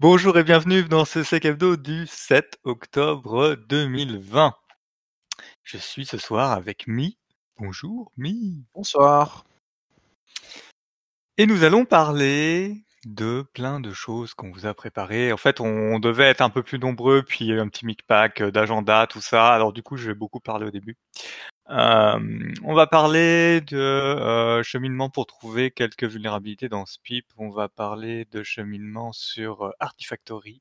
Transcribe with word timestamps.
Bonjour 0.00 0.36
et 0.36 0.42
bienvenue 0.42 0.82
dans 0.82 1.04
ce 1.04 1.22
sec 1.22 1.44
hebdo 1.44 1.76
du 1.76 2.08
7 2.08 2.58
octobre 2.64 3.54
2020. 3.68 4.52
Je 5.62 5.78
suis 5.78 6.04
ce 6.04 6.18
soir 6.18 6.50
avec 6.50 6.88
Mi. 6.88 7.16
Bonjour 7.58 8.10
Mi. 8.16 8.64
Bonsoir. 8.74 9.44
Et 11.38 11.46
nous 11.46 11.62
allons 11.62 11.84
parler 11.84 12.84
de 13.06 13.46
plein 13.54 13.78
de 13.78 13.92
choses 13.92 14.34
qu'on 14.34 14.50
vous 14.50 14.66
a 14.66 14.74
préparées. 14.74 15.32
En 15.32 15.36
fait, 15.36 15.60
on 15.60 16.00
devait 16.00 16.28
être 16.28 16.40
un 16.40 16.50
peu 16.50 16.64
plus 16.64 16.80
nombreux, 16.80 17.22
puis 17.22 17.52
un 17.52 17.68
petit 17.68 17.86
mic 17.86 18.04
pack 18.04 18.42
d'agenda, 18.42 19.06
tout 19.06 19.20
ça. 19.20 19.54
Alors 19.54 19.72
du 19.72 19.84
coup, 19.84 19.96
je 19.96 20.08
vais 20.08 20.14
beaucoup 20.14 20.40
parler 20.40 20.66
au 20.66 20.72
début. 20.72 20.96
Euh, 21.70 22.52
on 22.62 22.74
va 22.74 22.86
parler 22.86 23.62
de 23.62 23.78
euh, 23.78 24.62
cheminement 24.62 25.08
pour 25.08 25.26
trouver 25.26 25.70
quelques 25.70 26.04
vulnérabilités 26.04 26.68
dans 26.68 26.84
SPIP. 26.84 27.26
On 27.38 27.50
va 27.50 27.68
parler 27.68 28.26
de 28.26 28.42
cheminement 28.42 29.12
sur 29.12 29.62
euh, 29.62 29.70
Artifactory. 29.80 30.60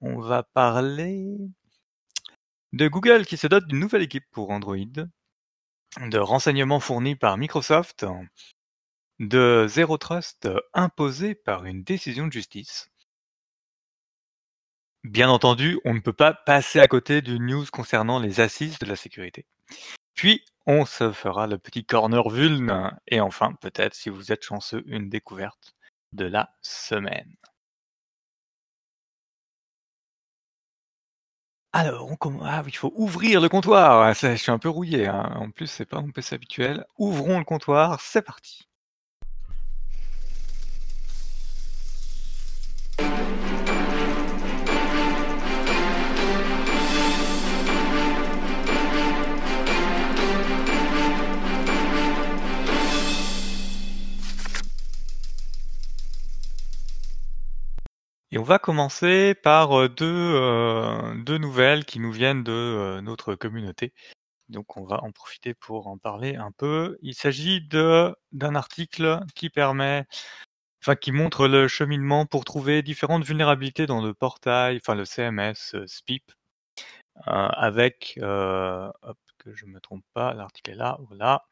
On 0.00 0.20
va 0.20 0.42
parler 0.42 1.36
de 2.72 2.88
Google 2.88 3.26
qui 3.26 3.36
se 3.36 3.46
dote 3.46 3.66
d'une 3.66 3.78
nouvelle 3.78 4.02
équipe 4.02 4.24
pour 4.30 4.50
Android, 4.50 4.76
de 6.00 6.18
renseignements 6.18 6.80
fournis 6.80 7.14
par 7.14 7.36
Microsoft, 7.36 8.06
de 9.20 9.66
Zero 9.68 9.98
Trust 9.98 10.48
imposé 10.72 11.34
par 11.34 11.66
une 11.66 11.82
décision 11.84 12.26
de 12.26 12.32
justice. 12.32 12.90
Bien 15.04 15.28
entendu, 15.28 15.78
on 15.84 15.94
ne 15.94 16.00
peut 16.00 16.12
pas 16.12 16.32
passer 16.32 16.80
à 16.80 16.88
côté 16.88 17.22
du 17.22 17.38
news 17.38 17.66
concernant 17.70 18.18
les 18.18 18.40
assises 18.40 18.78
de 18.78 18.86
la 18.86 18.96
sécurité. 18.96 19.46
Puis, 20.14 20.44
on 20.66 20.84
se 20.84 21.12
fera 21.12 21.46
le 21.46 21.58
petit 21.58 21.84
corner 21.84 22.28
vuln. 22.28 22.90
Et 23.08 23.20
enfin, 23.20 23.52
peut-être, 23.60 23.94
si 23.94 24.10
vous 24.10 24.32
êtes 24.32 24.44
chanceux, 24.44 24.82
une 24.86 25.08
découverte 25.08 25.74
de 26.12 26.24
la 26.26 26.50
semaine. 26.62 27.36
Alors, 31.74 32.10
on 32.10 32.16
commence. 32.16 32.42
Ah, 32.46 32.62
il 32.66 32.76
faut 32.76 32.92
ouvrir 32.96 33.40
le 33.40 33.48
comptoir. 33.48 34.12
Je 34.14 34.36
suis 34.36 34.50
un 34.50 34.58
peu 34.58 34.68
rouillé. 34.68 35.06
Hein. 35.06 35.32
En 35.36 35.50
plus, 35.50 35.66
c'est 35.66 35.86
pas 35.86 36.00
mon 36.00 36.10
PC 36.10 36.34
habituel. 36.34 36.84
Ouvrons 36.98 37.38
le 37.38 37.44
comptoir. 37.44 38.00
C'est 38.00 38.22
parti. 38.22 38.68
Et 58.32 58.38
on 58.38 58.42
va 58.42 58.58
commencer 58.58 59.34
par 59.34 59.78
euh, 59.78 59.88
deux, 59.90 60.06
euh, 60.06 61.14
deux 61.22 61.36
nouvelles 61.36 61.84
qui 61.84 62.00
nous 62.00 62.10
viennent 62.10 62.42
de 62.42 62.50
euh, 62.52 63.00
notre 63.02 63.34
communauté. 63.34 63.92
Donc 64.48 64.76
on 64.78 64.84
va 64.84 65.04
en 65.04 65.12
profiter 65.12 65.54
pour 65.54 65.88
en 65.88 65.98
parler 65.98 66.36
un 66.36 66.52
peu. 66.52 66.98
Il 67.02 67.14
s'agit 67.14 67.60
de 67.62 68.14
d'un 68.32 68.54
article 68.54 69.20
qui 69.34 69.50
permet, 69.50 70.06
enfin 70.82 70.96
qui 70.96 71.12
montre 71.12 71.48
le 71.48 71.68
cheminement 71.68 72.26
pour 72.26 72.44
trouver 72.44 72.82
différentes 72.82 73.24
vulnérabilités 73.24 73.86
dans 73.86 74.02
le 74.02 74.14
portail, 74.14 74.78
enfin 74.78 74.94
le 74.96 75.04
CMS 75.06 75.76
SPIP, 75.86 76.32
avec, 77.26 78.18
hop, 78.22 79.18
que 79.38 79.54
je 79.54 79.66
me 79.66 79.80
trompe 79.80 80.04
pas, 80.14 80.34
l'article 80.34 80.72
est 80.72 80.74
là, 80.76 80.98
voilà. 81.08 81.44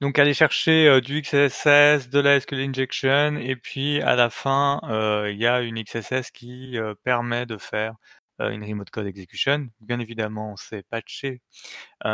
Donc 0.00 0.18
aller 0.18 0.34
chercher 0.34 1.00
du 1.00 1.20
XSS, 1.22 2.08
de 2.08 2.20
la 2.20 2.38
SQL 2.40 2.60
injection, 2.60 3.36
et 3.36 3.56
puis 3.56 4.00
à 4.02 4.14
la 4.14 4.30
fin, 4.30 4.80
il 5.28 5.36
y 5.36 5.46
a 5.46 5.60
une 5.60 5.82
XSS 5.82 6.30
qui 6.30 6.76
permet 7.02 7.46
de 7.46 7.58
faire 7.58 7.94
une 8.38 8.62
remote 8.62 8.90
code 8.90 9.06
execution. 9.06 9.68
Bien 9.80 9.98
évidemment, 9.98 10.56
c'est 10.56 10.84
patché. 10.84 11.42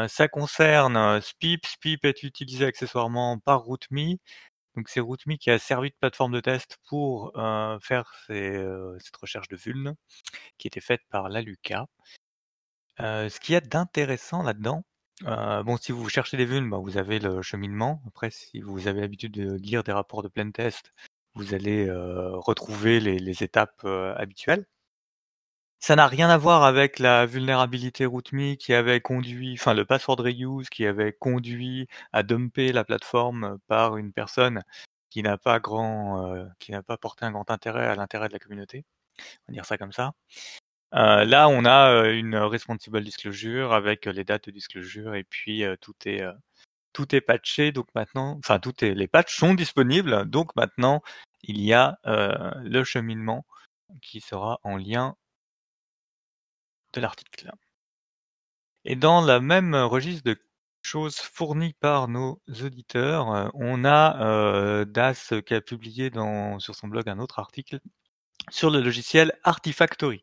ça 0.09 0.29
concerne 0.29 1.21
SPIP. 1.21 1.67
SPIP 1.67 2.05
est 2.07 2.23
utilisé 2.23 2.65
accessoirement 2.65 3.39
par 3.39 3.61
RootMe. 3.61 4.17
Donc 4.77 4.89
c'est 4.89 5.01
RootMe 5.01 5.37
qui 5.37 5.51
a 5.51 5.59
servi 5.59 5.91
de 5.91 5.97
plateforme 6.01 6.33
de 6.33 6.41
test 6.41 6.79
pour 6.89 7.33
faire 7.83 8.11
cette 8.29 9.17
recherche 9.21 9.49
de 9.49 9.57
vuln 9.57 9.95
qui 10.57 10.69
était 10.69 10.81
faite 10.81 11.03
par 11.11 11.29
la 11.29 11.43
Luca. 11.43 11.87
ce 12.99 13.39
qu'il 13.41 13.53
y 13.53 13.57
a 13.57 13.61
d'intéressant 13.61 14.43
là-dedans, 14.43 14.85
euh, 15.23 15.63
bon, 15.63 15.77
si 15.77 15.93
vous 15.93 16.09
cherchez 16.09 16.37
des 16.37 16.45
vulnes, 16.45 16.69
bah, 16.69 16.79
vous 16.79 16.99
avez 16.99 17.19
le 17.19 17.41
cheminement. 17.43 18.03
Après, 18.07 18.31
si 18.31 18.61
vous 18.61 18.89
avez 18.89 19.01
l'habitude 19.01 19.33
de 19.33 19.55
lire 19.55 19.85
des 19.85 19.93
rapports 19.93 20.23
de 20.23 20.29
plein 20.29 20.51
test, 20.51 20.93
vous 21.35 21.55
allez 21.55 21.87
euh, 21.87 22.37
retrouver 22.37 23.01
les, 23.01 23.43
étapes 23.43 23.83
euh, 23.85 24.15
habituelles. 24.17 24.67
Ça 25.81 25.97
n'a 25.97 26.07
rien 26.07 26.31
à 26.31 26.39
voir 26.39 26.65
avec 26.65 26.99
la 26.99 27.27
vulnérabilité 27.27 28.07
RootMe 28.07 28.57
qui 28.57 28.73
avait 28.73 29.01
conduit, 29.01 29.55
enfin 29.55 29.75
le 29.75 29.85
password 29.85 30.17
reuse 30.21 30.71
qui 30.71 30.87
avait 30.87 31.13
conduit 31.13 31.89
à 32.13 32.23
dumper 32.23 32.73
la 32.73 32.85
plateforme 32.85 33.59
par 33.67 33.99
une 33.99 34.13
personne 34.13 34.63
qui 35.11 35.23
n'a 35.23 35.37
pas 35.37 35.61
grand, 35.61 36.49
qui 36.59 36.73
n'a 36.73 36.83
pas 36.83 36.97
porté 36.97 37.27
un 37.27 37.33
grand 37.33 37.51
intérêt 37.51 37.87
à 37.87 37.97
l'intérêt 37.97 38.29
de 38.29 38.33
la 38.33 38.39
communauté. 38.39 38.87
On 39.21 39.53
va 39.53 39.55
dire 39.55 39.67
ça 39.67 39.77
comme 39.77 39.93
ça. 39.93 40.15
Euh, 40.95 41.25
là, 41.25 41.49
on 41.49 41.65
a 41.65 41.91
euh, 41.91 42.15
une 42.15 42.37
responsible 42.37 43.03
disclosure 43.03 43.73
avec 43.73 44.07
euh, 44.07 44.13
les 44.13 44.23
dates 44.25 44.47
de 44.47 44.53
disclosure 44.53 45.15
et 45.17 45.25
puis 45.25 45.65
tout 45.81 45.95
est 46.07 46.23
tout 46.93 47.15
est 47.15 47.21
patché. 47.21 47.73
Donc 47.73 47.89
maintenant, 47.95 48.37
enfin 48.39 48.61
tout 48.61 48.85
est 48.85 48.95
les 48.95 49.09
patchs 49.09 49.37
sont 49.37 49.55
disponibles. 49.55 50.25
Donc 50.27 50.55
maintenant, 50.57 51.03
il 51.43 51.61
y 51.61 51.73
a 51.73 51.99
le 52.05 52.85
cheminement 52.85 53.45
qui 54.03 54.21
sera 54.21 54.61
en 54.63 54.77
lien 54.77 55.17
de 56.93 57.01
l'article. 57.01 57.51
Et 58.85 58.97
dans 58.97 59.21
la 59.21 59.41
même 59.41 59.75
registre 59.75 60.25
de 60.25 60.39
choses 60.83 61.17
fournies 61.17 61.73
par 61.75 62.09
nos 62.09 62.41
auditeurs, 62.63 63.51
on 63.55 63.85
a 63.85 64.85
Das 64.85 65.33
qui 65.47 65.55
a 65.55 65.61
publié 65.61 66.11
dans, 66.11 66.59
sur 66.61 66.75
son 66.75 66.89
blog 66.89 67.09
un 67.09 67.19
autre 67.19 67.39
article 67.41 67.81
sur 68.51 68.71
le 68.71 68.81
logiciel 68.81 69.33
Artifactory. 69.43 70.23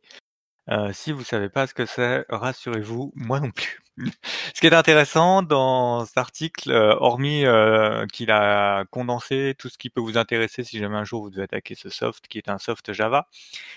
Euh, 0.71 0.93
si 0.93 1.11
vous 1.11 1.23
savez 1.23 1.49
pas 1.49 1.67
ce 1.67 1.73
que 1.73 1.85
c'est, 1.85 2.25
rassurez-vous, 2.29 3.11
moi 3.15 3.41
non 3.41 3.51
plus. 3.51 3.81
ce 4.55 4.61
qui 4.61 4.67
est 4.67 4.73
intéressant 4.73 5.43
dans 5.43 6.05
cet 6.05 6.17
article, 6.17 6.71
euh, 6.71 6.95
hormis 6.97 7.45
euh, 7.45 8.05
qu'il 8.07 8.31
a 8.31 8.85
condensé 8.85 9.53
tout 9.57 9.67
ce 9.67 9.77
qui 9.77 9.89
peut 9.89 9.99
vous 9.99 10.17
intéresser 10.17 10.63
si 10.63 10.79
jamais 10.79 10.95
un 10.95 11.03
jour 11.03 11.23
vous 11.23 11.29
devez 11.29 11.43
attaquer 11.43 11.75
ce 11.75 11.89
soft, 11.89 12.27
qui 12.29 12.37
est 12.37 12.47
un 12.49 12.57
soft 12.57 12.93
Java, 12.93 13.27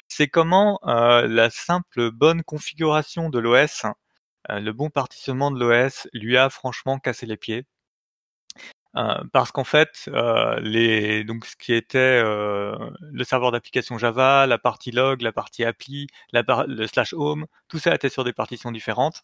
c'est 0.08 0.28
comment 0.28 0.78
la 0.84 1.50
simple 1.50 2.10
bonne 2.12 2.42
configuration 2.44 3.28
de 3.30 3.38
l'OS, 3.40 3.86
le 4.48 4.70
bon 4.72 4.90
partitionnement 4.90 5.50
de 5.50 5.58
l'OS, 5.58 6.08
lui 6.12 6.36
a 6.36 6.48
franchement 6.50 6.98
cassé 6.98 7.26
les 7.26 7.36
pieds. 7.36 7.66
Euh, 8.96 9.22
parce 9.32 9.50
qu'en 9.50 9.64
fait, 9.64 10.08
euh, 10.08 10.60
les, 10.60 11.24
donc 11.24 11.46
ce 11.46 11.56
qui 11.56 11.72
était 11.72 11.98
euh, 11.98 12.76
le 13.00 13.24
serveur 13.24 13.50
d'application 13.50 13.98
Java, 13.98 14.46
la 14.46 14.58
partie 14.58 14.92
log, 14.92 15.20
la 15.22 15.32
partie 15.32 15.64
appli, 15.64 16.06
la 16.32 16.44
le 16.68 16.86
slash 16.86 17.12
home, 17.12 17.46
tout 17.68 17.78
ça 17.78 17.94
était 17.94 18.08
sur 18.08 18.22
des 18.24 18.32
partitions 18.32 18.70
différentes. 18.70 19.22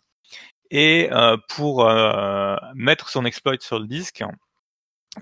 Et 0.70 1.10
pour 1.48 1.90
mettre 2.74 3.08
son 3.08 3.24
exploit 3.24 3.56
sur 3.60 3.80
le 3.80 3.86
disque, 3.88 4.22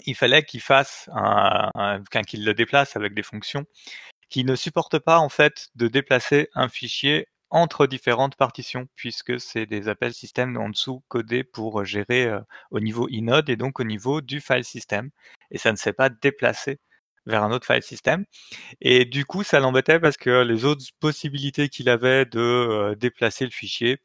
il 0.05 0.15
fallait 0.15 0.45
qu'il 0.45 0.61
fasse 0.61 1.09
un, 1.15 1.71
un 1.75 2.23
qu'il 2.23 2.45
le 2.45 2.53
déplace 2.53 2.97
avec 2.97 3.15
des 3.15 3.23
fonctions 3.23 3.65
qui 4.29 4.45
ne 4.45 4.55
supportent 4.55 4.99
pas 4.99 5.19
en 5.19 5.31
fait 5.31 5.69
de 5.75 5.89
déplacer 5.89 6.51
un 6.55 6.69
fichier 6.69 7.29
entre 7.51 7.87
différentes 7.87 8.37
partitions, 8.37 8.89
puisque 8.95 9.41
c'est 9.41 9.67
des 9.67 9.89
appels 9.89 10.15
système 10.15 10.57
en 10.59 10.69
dessous 10.69 11.03
codés 11.09 11.45
pour 11.45 11.85
gérer 11.85 12.27
euh, 12.27 12.41
au 12.71 12.81
niveau 12.81 13.09
inode 13.09 13.49
et 13.51 13.57
donc 13.57 13.81
au 13.81 13.85
niveau 13.85 14.21
du 14.21 14.41
file 14.41 14.65
system. 14.65 15.11
Et 15.51 15.59
ça 15.59 15.73
ne 15.73 15.77
s'est 15.77 15.93
pas 15.93 16.11
déplacé 16.11 16.79
vers 17.29 17.45
un 17.45 17.53
autre 17.53 17.67
file 17.67 17.83
system. 17.83 18.25
Et 18.81 19.05
du 19.05 19.25
coup, 19.27 19.45
ça 19.45 19.61
l'embêtait 19.61 20.01
parce 20.01 20.17
que 20.17 20.43
les 20.43 20.65
autres 20.65 20.85
possibilités 21.01 21.69
qu'il 21.69 21.89
avait 21.91 22.25
de 22.27 22.41
euh, 22.41 22.95
déplacer 22.97 23.45
le 23.45 23.51
fichier, 23.53 23.99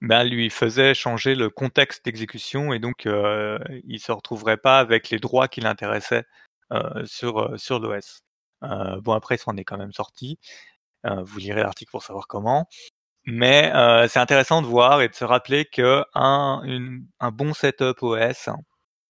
ben, 0.00 0.24
lui 0.24 0.50
faisait 0.50 0.94
changer 0.94 1.34
le 1.36 1.48
contexte 1.48 2.04
d'exécution 2.04 2.72
et 2.72 2.80
donc 2.80 3.06
euh, 3.06 3.58
il 3.84 4.00
se 4.00 4.10
retrouverait 4.10 4.56
pas 4.56 4.80
avec 4.80 5.10
les 5.10 5.18
droits 5.18 5.46
qui 5.46 5.60
l'intéressaient 5.60 6.24
euh, 6.72 7.04
sur, 7.06 7.58
sur 7.58 7.78
l'OS. 7.78 8.22
bon, 8.62 9.12
après, 9.12 9.36
il 9.36 9.38
s'en 9.38 9.56
est 9.56 9.64
quand 9.64 9.78
même 9.78 9.92
sorti. 9.92 10.38
Euh, 11.06 11.22
vous 11.22 11.38
lirez 11.38 11.62
l'article 11.62 11.90
pour 11.90 12.02
savoir 12.02 12.26
comment. 12.26 12.68
Mais 13.26 13.72
euh, 13.74 14.08
c'est 14.08 14.20
intéressant 14.20 14.62
de 14.62 14.66
voir 14.66 15.02
et 15.02 15.08
de 15.08 15.14
se 15.14 15.24
rappeler 15.24 15.64
que 15.66 16.04
un, 16.14 16.62
un 17.20 17.30
bon 17.30 17.54
setup 17.54 18.02
OS, 18.02 18.48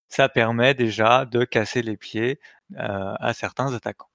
ça 0.09 0.29
permet 0.29 0.75
déjà 0.75 1.25
de 1.27 1.45
casser 1.45 1.83
les 1.83 1.97
pieds 1.97 2.41
euh, 2.79 3.15
à 3.21 3.33
certains 3.35 3.75
attaquants. 3.75 4.11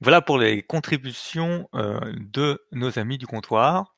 Voilà 0.00 0.20
pour 0.20 0.38
les 0.38 0.62
contributions 0.62 1.68
de 1.72 2.62
nos 2.72 2.98
amis 2.98 3.16
du 3.16 3.26
comptoir. 3.26 3.94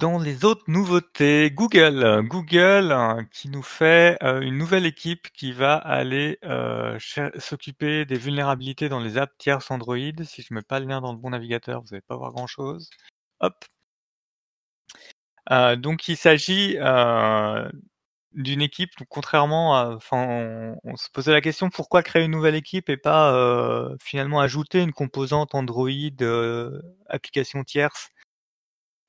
Dans 0.00 0.18
les 0.18 0.46
autres 0.46 0.64
nouveautés, 0.66 1.50
Google, 1.50 2.22
Google 2.26 2.90
hein, 2.90 3.26
qui 3.30 3.50
nous 3.50 3.62
fait 3.62 4.16
euh, 4.22 4.40
une 4.40 4.56
nouvelle 4.56 4.86
équipe 4.86 5.28
qui 5.34 5.52
va 5.52 5.76
aller 5.76 6.38
euh, 6.42 6.98
s'occuper 7.38 8.06
des 8.06 8.16
vulnérabilités 8.16 8.88
dans 8.88 8.98
les 8.98 9.18
apps 9.18 9.36
tierces 9.36 9.70
Android. 9.70 9.98
Si 10.24 10.40
je 10.40 10.54
mets 10.54 10.62
pas 10.62 10.80
le 10.80 10.86
lien 10.86 11.02
dans 11.02 11.12
le 11.12 11.18
bon 11.18 11.30
navigateur, 11.30 11.82
vous 11.82 11.88
n'allez 11.90 12.00
pas 12.00 12.16
voir 12.16 12.32
grand 12.32 12.46
chose. 12.46 12.88
Hop. 13.40 13.62
Euh, 15.50 15.76
donc 15.76 16.08
il 16.08 16.16
s'agit 16.16 16.76
d'une 18.32 18.62
équipe, 18.62 18.92
contrairement 19.10 19.76
à, 19.76 19.96
enfin, 19.96 20.76
on, 20.84 20.96
se 20.96 21.10
posait 21.10 21.32
la 21.32 21.42
question 21.42 21.68
pourquoi 21.68 22.02
créer 22.02 22.24
une 22.24 22.30
nouvelle 22.30 22.54
équipe 22.54 22.88
et 22.88 22.96
pas 22.96 23.94
finalement 24.00 24.40
ajouter 24.40 24.80
une 24.82 24.92
composante 24.92 25.54
Android 25.54 25.90
application 27.08 27.64
tierce? 27.64 28.10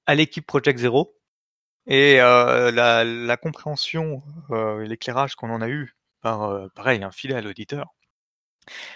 À 0.06 0.16
l'équipe 0.16 0.46
Project 0.46 0.80
Zero. 0.80 1.16
Et 1.88 2.22
euh, 2.22 2.72
la, 2.72 3.04
la, 3.04 3.38
compréhension 3.38 4.22
euh, 4.52 4.86
l'éclairage 4.86 5.36
qu'on 5.36 5.50
en 5.50 5.62
a 5.62 5.70
eu 5.70 5.96
par, 6.22 6.44
euh, 6.44 6.68
pareil, 6.76 7.04
un 7.04 7.12
fidèle 7.12 7.48
auditeur, 7.48 7.96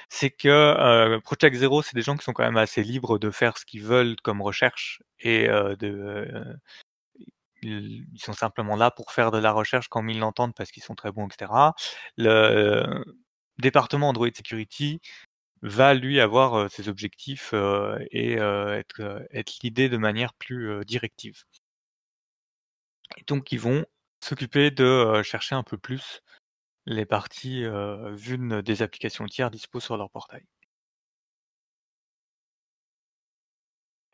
c'est 0.10 0.30
que 0.30 0.48
euh, 0.50 1.19
Project 1.22 1.56
Zero, 1.57 1.81
c'est 1.81 1.96
des 1.96 2.02
gens 2.04 2.16
qui 2.16 2.24
sont 2.24 2.34
quand 2.34 2.44
même 2.44 2.57
assez 2.57 2.84
libres 2.84 3.18
de 3.19 3.31
faire 3.31 3.57
ce 3.57 3.66
qu'ils 3.66 3.84
veulent 3.84 4.16
comme 4.24 4.42
recherche 4.42 5.02
et 5.19 5.48
de 5.48 6.57
ils 7.63 8.06
sont 8.18 8.34
simplement 8.34 8.75
là 8.75 8.92
pour 8.92 9.12
faire 9.12 9.31
de 9.31 9.40
la 9.40 9.51
recherche 9.51 9.88
comme 9.88 10.10
ils 10.10 10.19
l'entendent 10.19 10.54
parce 10.54 10.72
qu'ils 10.72 10.84
sont 10.84 10.96
très 10.96 11.12
bons, 11.12 11.28
etc. 11.28 11.51
Le 12.18 13.04
département 13.58 14.10
Android 14.10 14.30
Security 14.36 15.01
va 15.66 15.94
lui 15.94 16.20
avoir 16.22 16.70
ses 16.72 16.90
objectifs 16.90 17.54
et 18.12 18.34
être, 18.34 19.28
être 19.32 19.60
guidé 19.60 19.90
de 19.90 19.98
manière 19.98 20.34
plus 20.36 20.86
directive. 20.86 21.44
Donc 23.28 23.52
ils 23.52 23.60
vont 23.60 23.86
s'occuper 24.24 24.72
de 24.72 25.22
chercher 25.24 25.56
un 25.56 25.64
peu 25.64 25.78
plus 25.78 26.22
les 26.86 27.06
parties 27.06 27.66
vulnes 28.14 28.62
des 28.62 28.82
applications 28.82 29.26
tiers 29.26 29.52
dispo 29.52 29.80
sur 29.80 29.98
leur 29.98 30.10
portail. 30.10 30.46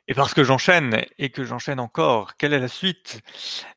Et 0.08 0.14
parce 0.14 0.34
que 0.34 0.44
j'enchaîne, 0.44 1.06
et 1.20 1.30
que 1.30 1.46
j'enchaîne 1.46 1.80
encore, 1.80 2.36
quelle 2.36 2.54
est 2.54 2.60
la 2.60 2.68
suite? 2.68 3.22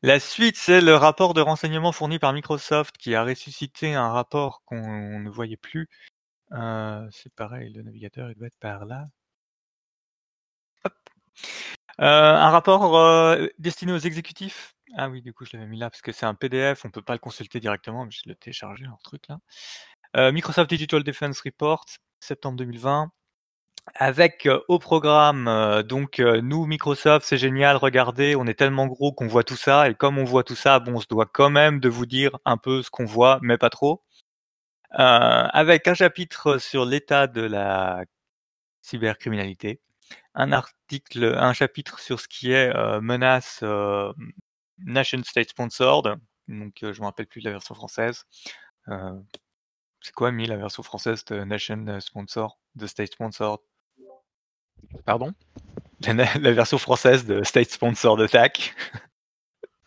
La 0.02 0.18
suite, 0.18 0.56
c'est 0.56 0.80
le 0.80 0.96
rapport 0.96 1.32
de 1.32 1.40
renseignement 1.40 1.92
fourni 1.92 2.18
par 2.18 2.32
Microsoft 2.32 2.96
qui 2.98 3.14
a 3.14 3.22
ressuscité 3.24 3.94
un 3.94 4.10
rapport 4.10 4.62
qu'on 4.64 5.20
ne 5.20 5.30
voyait 5.30 5.56
plus 5.56 5.88
euh, 6.54 7.08
c'est 7.10 7.32
pareil, 7.34 7.72
le 7.72 7.82
navigateur, 7.82 8.30
il 8.30 8.36
doit 8.36 8.46
être 8.46 8.58
par 8.58 8.84
là. 8.84 9.08
Hop. 10.84 10.92
Euh, 12.00 12.34
un 12.34 12.50
rapport 12.50 12.96
euh, 12.96 13.46
destiné 13.58 13.92
aux 13.92 13.98
exécutifs? 13.98 14.74
Ah 14.96 15.08
oui, 15.08 15.22
du 15.22 15.32
coup, 15.32 15.44
je 15.44 15.56
l'avais 15.56 15.68
mis 15.68 15.78
là 15.78 15.90
parce 15.90 16.02
que 16.02 16.12
c'est 16.12 16.26
un 16.26 16.34
PDF, 16.34 16.84
on 16.84 16.90
peut 16.90 17.02
pas 17.02 17.14
le 17.14 17.18
consulter 17.18 17.60
directement, 17.60 18.04
mais 18.04 18.10
je 18.10 18.22
l'ai 18.26 18.36
téléchargé, 18.36 18.84
leur 18.84 19.00
truc 19.02 19.22
là. 19.28 19.40
Microsoft 20.30 20.70
Digital 20.70 21.02
Defense 21.02 21.40
Report, 21.40 21.84
septembre 22.20 22.56
2020 22.58 23.10
avec 23.96 24.48
au 24.68 24.78
programme 24.78 25.82
donc 25.86 26.18
nous 26.20 26.66
Microsoft 26.66 27.26
c'est 27.26 27.36
génial 27.36 27.76
regardez 27.76 28.34
on 28.34 28.46
est 28.46 28.54
tellement 28.54 28.86
gros 28.86 29.12
qu'on 29.12 29.26
voit 29.26 29.44
tout 29.44 29.56
ça 29.56 29.90
et 29.90 29.94
comme 29.94 30.16
on 30.18 30.24
voit 30.24 30.44
tout 30.44 30.54
ça 30.54 30.78
bon 30.78 30.94
on 30.94 31.00
se 31.00 31.06
doit 31.06 31.26
quand 31.26 31.50
même 31.50 31.80
de 31.80 31.88
vous 31.90 32.06
dire 32.06 32.38
un 32.46 32.56
peu 32.56 32.82
ce 32.82 32.90
qu'on 32.90 33.04
voit 33.04 33.38
mais 33.42 33.58
pas 33.58 33.68
trop 33.70 34.02
euh, 34.02 34.13
avec 34.94 35.88
un 35.88 35.94
chapitre 35.94 36.58
sur 36.58 36.84
l'état 36.84 37.26
de 37.26 37.42
la 37.42 38.04
cybercriminalité, 38.82 39.80
un 40.34 40.52
article, 40.52 41.24
un 41.36 41.52
chapitre 41.52 41.98
sur 41.98 42.20
ce 42.20 42.28
qui 42.28 42.52
est 42.52 42.74
euh, 42.74 43.00
menace 43.00 43.60
euh, 43.62 44.12
nation 44.78 45.22
state 45.24 45.50
sponsored. 45.50 46.16
Donc 46.48 46.78
je 46.82 47.00
me 47.00 47.06
rappelle 47.06 47.26
plus 47.26 47.40
de 47.40 47.46
la 47.46 47.52
version 47.52 47.74
française. 47.74 48.24
c'est 48.86 50.12
quoi, 50.14 50.30
Mi, 50.30 50.46
la 50.46 50.56
version 50.56 50.82
française 50.82 51.24
de 51.24 51.42
nation 51.44 51.98
sponsor, 52.00 52.58
de 52.74 52.86
state 52.86 53.12
sponsored? 53.12 53.60
Pardon? 55.06 55.32
La, 56.06 56.52
version 56.52 56.76
française 56.76 57.24
de 57.24 57.42
state 57.44 57.70
sponsored 57.70 58.20
attack? 58.20 58.74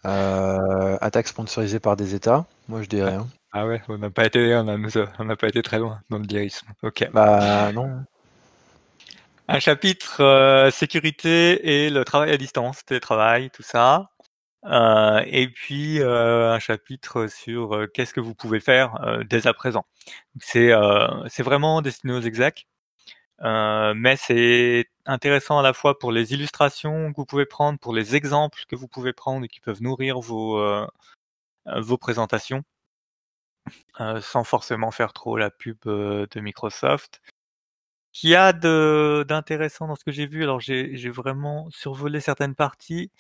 attaque 0.04 1.28
sponsorisée 1.28 1.80
par 1.80 1.98
des 1.98 2.16
États, 2.16 2.48
moi 2.68 2.82
je 2.82 2.88
dirais. 2.88 3.14
Hein. 3.14 3.28
Ah 3.54 3.66
ouais, 3.66 3.82
on 3.88 3.98
n'a 3.98 4.10
pas 4.10 4.26
été, 4.26 4.56
on 4.56 5.24
n'a 5.24 5.36
pas 5.36 5.48
été 5.48 5.62
très 5.62 5.80
loin 5.80 6.02
dans 6.10 6.18
le 6.18 6.26
lyrisme. 6.26 6.68
Ok. 6.84 7.10
Bah 7.12 7.72
non. 7.72 8.04
Un 9.50 9.60
chapitre 9.60 10.22
euh, 10.22 10.72
sécurité 10.72 11.86
et 11.86 11.90
le 11.90 12.04
travail 12.04 12.32
à 12.32 12.38
distance, 12.38 12.84
télétravail, 12.84 13.50
tout 13.50 13.64
ça. 13.64 14.10
Euh, 14.66 15.24
et 15.28 15.48
puis 15.48 16.02
euh, 16.02 16.52
un 16.52 16.60
chapitre 16.60 17.28
sur 17.28 17.88
qu'est-ce 17.94 18.14
que 18.14 18.20
vous 18.20 18.36
pouvez 18.36 18.60
faire 18.60 19.00
dès 19.30 19.48
à 19.48 19.54
présent. 19.54 19.86
C'est 20.40 20.72
c'est 21.30 21.44
vraiment 21.44 21.82
destiné 21.82 22.14
aux 22.14 22.22
execs, 22.22 22.68
mais 23.42 24.18
c'est 24.18 24.88
intéressant 25.06 25.60
à 25.60 25.64
la 25.64 25.74
fois 25.74 25.98
pour 25.98 26.12
les 26.12 26.34
illustrations 26.34 27.12
que 27.14 27.18
vous 27.18 27.26
pouvez 27.26 27.46
prendre, 27.46 27.80
pour 27.80 27.94
les 27.94 28.16
exemples 28.16 28.64
que 28.68 28.76
vous 28.76 28.90
pouvez 28.90 29.14
prendre 29.14 29.46
et 29.46 29.48
qui 29.48 29.62
peuvent 29.62 29.82
nourrir 29.82 30.20
vos 30.20 30.62
vos 31.66 31.98
présentations. 31.98 32.64
Euh, 34.00 34.22
sans 34.22 34.44
forcément 34.44 34.92
faire 34.92 35.14
trop 35.14 35.38
la 35.38 35.50
pub 35.50 35.78
euh, 35.88 36.28
de 36.32 36.40
Microsoft. 36.40 37.22
Qui 38.14 38.36
a 38.36 38.54
d'intéressant 38.54 39.88
dans 39.88 39.96
ce 39.96 40.04
que 40.04 40.12
j'ai 40.12 40.26
vu. 40.28 40.44
Alors 40.44 40.60
j'ai 40.60 41.10
vraiment 41.10 41.70
survolé 41.72 42.20
certaines 42.20 42.56
parties. 42.56 43.12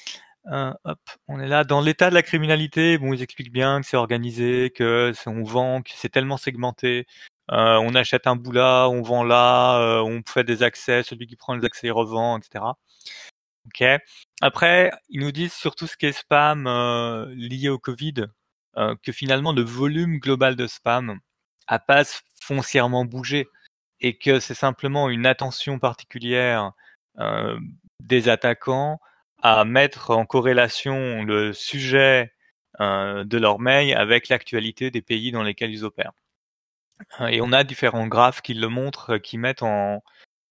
Euh, 0.52 0.74
hop, 0.86 1.00
on 1.28 1.40
est 1.40 1.48
là 1.48 1.64
dans 1.64 1.82
l'état 1.82 2.10
de 2.10 2.16
la 2.16 2.24
criminalité. 2.24 2.98
Bon, 2.98 3.14
ils 3.14 3.22
expliquent 3.22 3.52
bien 3.52 3.82
que 3.82 3.88
c'est 3.88 3.98
organisé, 3.98 4.72
que 4.72 5.14
on 5.28 5.44
vend, 5.44 5.82
que 5.84 5.92
c'est 5.94 6.10
tellement 6.10 6.38
segmenté. 6.38 7.06
on 7.50 7.96
achète 7.96 8.28
un 8.28 8.36
bout 8.36 8.52
là, 8.54 8.88
on 8.90 9.04
vend 9.04 9.24
là, 9.24 10.02
on 10.04 10.22
fait 10.28 10.44
des 10.44 10.64
accès, 10.64 11.04
celui 11.04 11.28
qui 11.28 11.36
prend 11.36 11.54
les 11.56 11.66
accès 11.66 11.88
il 11.88 11.92
revend, 11.92 12.40
etc. 12.40 12.66
Ok. 13.68 13.84
Après, 14.42 14.92
ils 15.10 15.22
nous 15.22 15.32
disent 15.32 15.54
surtout 15.54 15.88
ce 15.88 15.98
qui 15.98 16.08
est 16.08 16.12
spam 16.14 16.66
lié 17.36 17.70
au 17.70 17.80
Covid. 17.80 18.26
Euh, 18.77 18.95
que 19.01 19.12
finalement 19.12 19.53
le 19.53 19.63
volume 19.63 20.19
global 20.19 20.56
de 20.56 20.68
spam 20.68 21.19
a 21.65 21.79
pas 21.79 22.03
foncièrement 22.39 23.06
bougé 23.06 23.47
et 24.01 24.18
que 24.19 24.39
c'est 24.39 24.53
simplement 24.53 25.09
une 25.09 25.25
attention 25.25 25.79
particulière 25.79 26.74
euh, 27.18 27.59
des 28.03 28.29
attaquants 28.29 29.00
à 29.41 29.65
mettre 29.65 30.12
en 30.12 30.27
corrélation 30.27 31.24
le 31.24 31.53
sujet 31.53 32.33
euh, 32.79 33.24
de 33.24 33.38
leur 33.39 33.59
mail 33.59 33.95
avec 33.95 34.29
l'actualité 34.29 34.91
des 34.91 35.01
pays 35.01 35.31
dans 35.31 35.44
lesquels 35.44 35.71
ils 35.71 35.83
opèrent. 35.83 36.13
Et 37.29 37.41
on 37.41 37.51
a 37.53 37.63
différents 37.63 38.07
graphes 38.07 38.41
qui 38.41 38.53
le 38.53 38.69
montrent, 38.69 39.18
qui 39.18 39.39
mettent 39.39 39.63
en, 39.63 40.03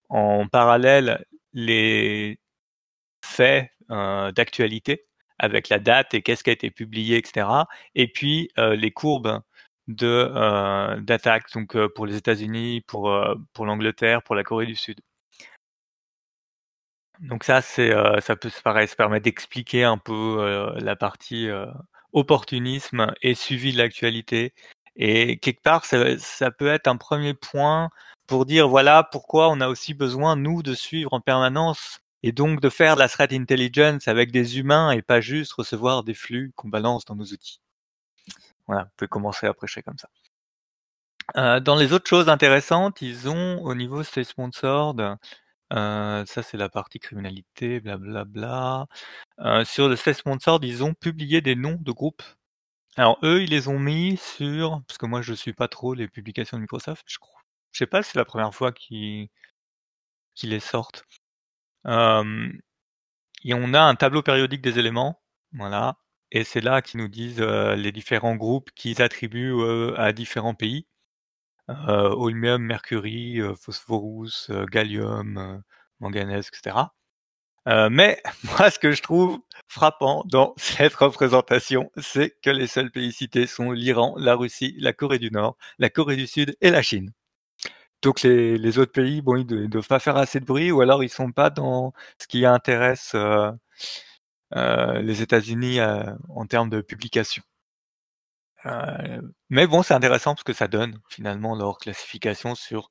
en 0.09 0.49
parallèle 0.49 1.25
les 1.52 2.40
faits 3.25 3.71
d'actualité 3.88 5.06
avec 5.38 5.69
la 5.69 5.78
date 5.78 6.14
et 6.14 6.23
qu'est-ce 6.23 6.45
qui 6.45 6.50
a 6.50 6.52
été 6.52 6.71
publié, 6.71 7.16
etc. 7.19 7.47
Et 7.95 8.09
puis 8.09 8.50
euh, 8.59 8.76
les 8.76 8.90
courbes 8.90 9.40
de 9.88 10.07
euh, 10.07 11.00
d'attaque, 11.00 11.52
donc 11.55 11.76
euh, 11.76 11.88
pour 11.88 12.07
les 12.07 12.16
États-Unis, 12.16 12.83
pour 12.87 13.14
pour 13.52 13.66
l'Angleterre, 13.66 14.23
pour 14.23 14.35
la 14.35 14.45
Corée 14.45 14.66
du 14.66 14.76
Sud. 14.76 15.00
Donc 17.21 17.45
ça, 17.45 17.62
c'est 17.62 17.93
ça 18.21 18.37
peut 18.37 18.50
pareil, 18.62 18.88
ça 18.88 18.97
permet 18.97 19.21
d'expliquer 19.21 19.85
un 19.85 19.99
peu 19.99 20.75
la 20.78 20.97
partie 20.97 21.49
opportunisme 22.12 23.12
et 23.23 23.35
suivi 23.35 23.73
de 23.73 23.78
l'actualité. 23.78 24.52
Et 24.97 25.38
quelque 25.38 25.62
part, 25.62 25.85
ça, 25.85 26.19
ça 26.19 26.50
peut 26.50 26.69
être 26.69 26.88
un 26.88 26.97
premier 26.97 27.35
point 27.35 27.90
pour 28.26 28.47
dire 28.47 28.69
voilà 28.69 29.02
pourquoi 29.05 29.50
on 29.50 29.61
a 29.61 29.69
aussi 29.69 29.95
besoin 29.95 30.37
nous 30.37 30.62
de 30.62 30.75
suivre 30.75 31.12
en 31.14 31.21
permanence 31.21 32.00
et 32.26 32.33
donc 32.33 32.61
de 32.61 32.68
faire 32.68 32.97
de 32.97 33.00
la 33.00 33.09
threat 33.09 33.33
intelligence 33.33 34.09
avec 34.09 34.33
des 34.33 34.59
humains 34.59 34.90
et 34.90 35.00
pas 35.00 35.21
juste 35.21 35.52
recevoir 35.52 36.02
des 36.02 36.12
flux 36.12 36.52
qu'on 36.56 36.68
balance 36.68 37.04
dans 37.04 37.14
nos 37.14 37.26
outils. 37.26 37.61
Voilà, 38.66 38.83
vous 38.83 38.90
pouvez 38.97 39.09
commencer 39.09 39.47
à 39.47 39.54
prêcher 39.54 39.80
comme 39.80 39.97
ça. 39.97 40.09
Euh, 41.37 41.61
dans 41.61 41.76
les 41.76 41.92
autres 41.92 42.09
choses 42.09 42.28
intéressantes, 42.28 43.00
ils 43.00 43.28
ont 43.28 43.62
au 43.62 43.76
niveau 43.76 44.02
Stay 44.02 44.25
Sponsored, 44.25 45.16
euh, 45.73 46.26
ça 46.26 46.42
c'est 46.42 46.56
la 46.56 46.68
partie 46.68 46.99
criminalité, 46.99 47.78
blablabla. 47.78 48.25
Bla, 48.25 48.87
bla. 49.38 49.61
Euh, 49.61 49.64
sur 49.64 49.88
le 49.88 49.95
Stay 49.95 50.14
Sponsored, 50.14 50.64
ils 50.64 50.83
ont 50.83 50.95
publié 50.95 51.40
des 51.40 51.54
noms 51.54 51.78
de 51.80 51.92
groupes. 51.92 52.25
Alors 52.97 53.21
eux, 53.23 53.45
ils 53.45 53.50
les 53.50 53.68
ont 53.68 53.78
mis 53.78 54.16
sur, 54.16 54.83
parce 54.88 54.99
que 54.99 55.06
moi 55.06 55.23
je 55.23 55.33
suis 55.33 55.52
pas 55.52 55.68
trop 55.68 55.95
les 55.95 56.09
publications 56.09 56.56
de 56.56 56.62
Microsoft, 56.62 57.04
je 57.06 57.18
crois. 57.18 57.40
Je 57.71 57.78
sais 57.78 57.87
pas 57.87 58.02
si 58.02 58.11
c'est 58.11 58.18
la 58.18 58.25
première 58.25 58.52
fois 58.52 58.73
qu'ils 58.73 59.28
les 60.42 60.61
sortent 60.61 61.04
et 61.87 63.55
on 63.55 63.75
a 63.75 63.81
un 63.81 63.95
tableau 63.95 64.23
périodique 64.23 64.62
des 64.62 64.78
éléments, 64.78 65.21
voilà, 65.52 65.97
et 66.33 66.45
c'est 66.45 66.61
là 66.61 66.83
qu'ils 66.83 67.00
nous 67.00 67.09
disent 67.09 67.40
les 67.40 67.93
différents 67.93 68.37
groupes 68.37 68.71
qu'ils 68.75 69.02
attribuent 69.02 69.62
à 69.97 70.12
différents 70.12 70.55
pays. 70.55 70.87
Euh, 71.69 72.11
holmium, 72.11 72.62
mercury, 72.62 73.40
phosphorus, 73.61 74.50
gallium, 74.71 75.62
manganèse, 76.00 76.49
etc. 76.49 76.76
Euh, 77.69 77.88
mais 77.90 78.23
moi, 78.45 78.71
ce 78.71 78.78
que 78.78 78.93
je 78.93 79.02
trouve 79.02 79.40
frappant 79.69 80.23
dans 80.26 80.55
cette 80.59 80.95
représentation, 80.95 81.90
c'est 81.97 82.37
que 82.43 82.50
les 82.50 82.66
seuls 82.66 82.90
pays 82.90 83.12
cités 83.12 83.47
sont 83.47 83.73
l'Iran, 83.73 84.14
la 84.19 84.35
Russie, 84.37 84.75
la 84.78 84.93
Corée 84.93 85.19
du 85.19 85.31
Nord, 85.31 85.57
la 85.78 85.90
Corée 85.90 86.16
du 86.16 86.26
Sud 86.26 86.57
et 86.61 86.71
la 86.71 86.83
Chine. 86.83 87.12
Donc 88.03 88.23
les, 88.23 88.59
les 88.59 88.79
autres 88.79 88.93
pays, 88.93 89.23
ils 89.26 89.47
ne 89.47 89.67
doivent 89.67 89.87
pas 89.88 89.99
faire 89.99 90.17
assez 90.17 90.41
de 90.41 90.45
bruit, 90.45 90.71
ou 90.71 90.81
alors 90.81 91.03
ils 91.03 91.09
sont 91.09 91.33
pas 91.33 91.50
dans 91.50 91.93
ce 92.19 92.26
qui 92.26 92.45
intéresse 92.45 93.12
euh, 93.15 93.50
euh, 94.55 95.00
les 95.03 95.23
États-Unis 95.23 95.81
euh, 95.81 96.15
en 96.29 96.47
termes 96.47 96.71
de 96.71 96.81
publication. 96.81 97.43
Mais 99.49 99.69
bon, 99.69 99.85
c'est 99.85 99.95
intéressant 99.95 100.35
parce 100.35 100.43
que 100.43 100.53
ça 100.53 100.67
donne 100.67 101.00
finalement 101.09 101.55
leur 101.55 101.79
classification 101.79 102.57
sur 102.57 102.91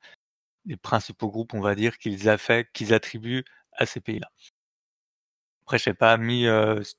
les 0.65 0.77
principaux 0.77 1.29
groupes, 1.29 1.53
on 1.53 1.59
va 1.59 1.75
dire, 1.75 1.97
qu'ils 1.97 2.29
affectent, 2.29 2.73
qu'ils 2.73 2.93
attribuent 2.93 3.43
à 3.73 3.85
ces 3.85 3.99
pays-là. 3.99 4.31
Après, 5.63 5.77
je 5.77 5.83
sais 5.83 5.93
pas, 5.93 6.15
mis, 6.15 6.45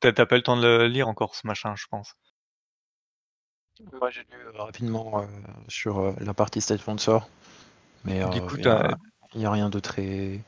t'as 0.01 0.13
pas 0.13 0.37
le 0.37 0.43
temps 0.43 0.59
de 0.59 0.67
le 0.67 0.89
lire 0.89 1.09
encore 1.09 1.35
ce 1.37 1.47
machin, 1.47 1.75
je 1.75 1.87
pense. 1.87 2.17
Moi, 3.93 4.11
j'ai 4.11 4.25
lu 4.25 4.49
rapidement 4.55 5.27
sur 5.69 6.15
la 6.21 6.35
partie 6.35 6.61
state 6.61 6.81
sponsor, 6.81 7.31
mais 8.07 8.23
euh, 8.23 8.27
il 9.35 9.41
n'y 9.41 9.47
a, 9.47 9.51
rien 9.51 9.69
de 9.69 9.81
très, 9.81 10.41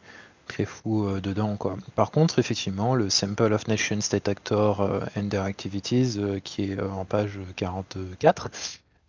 très 0.47 0.65
fou 0.65 1.07
euh, 1.07 1.21
dedans, 1.21 1.57
quoi. 1.57 1.77
Par 1.95 2.11
contre, 2.11 2.39
effectivement, 2.39 2.95
le 2.95 3.11
Sample 3.11 3.53
of 3.53 3.69
Nation 3.69 4.01
State 4.01 4.29
Actor 4.29 4.81
euh, 4.81 5.01
and 5.17 5.29
Their 5.29 5.43
Activities, 5.43 6.19
qui 6.43 6.73
est 6.73 6.81
en 6.81 7.05
page 7.05 7.39
44, 7.57 8.51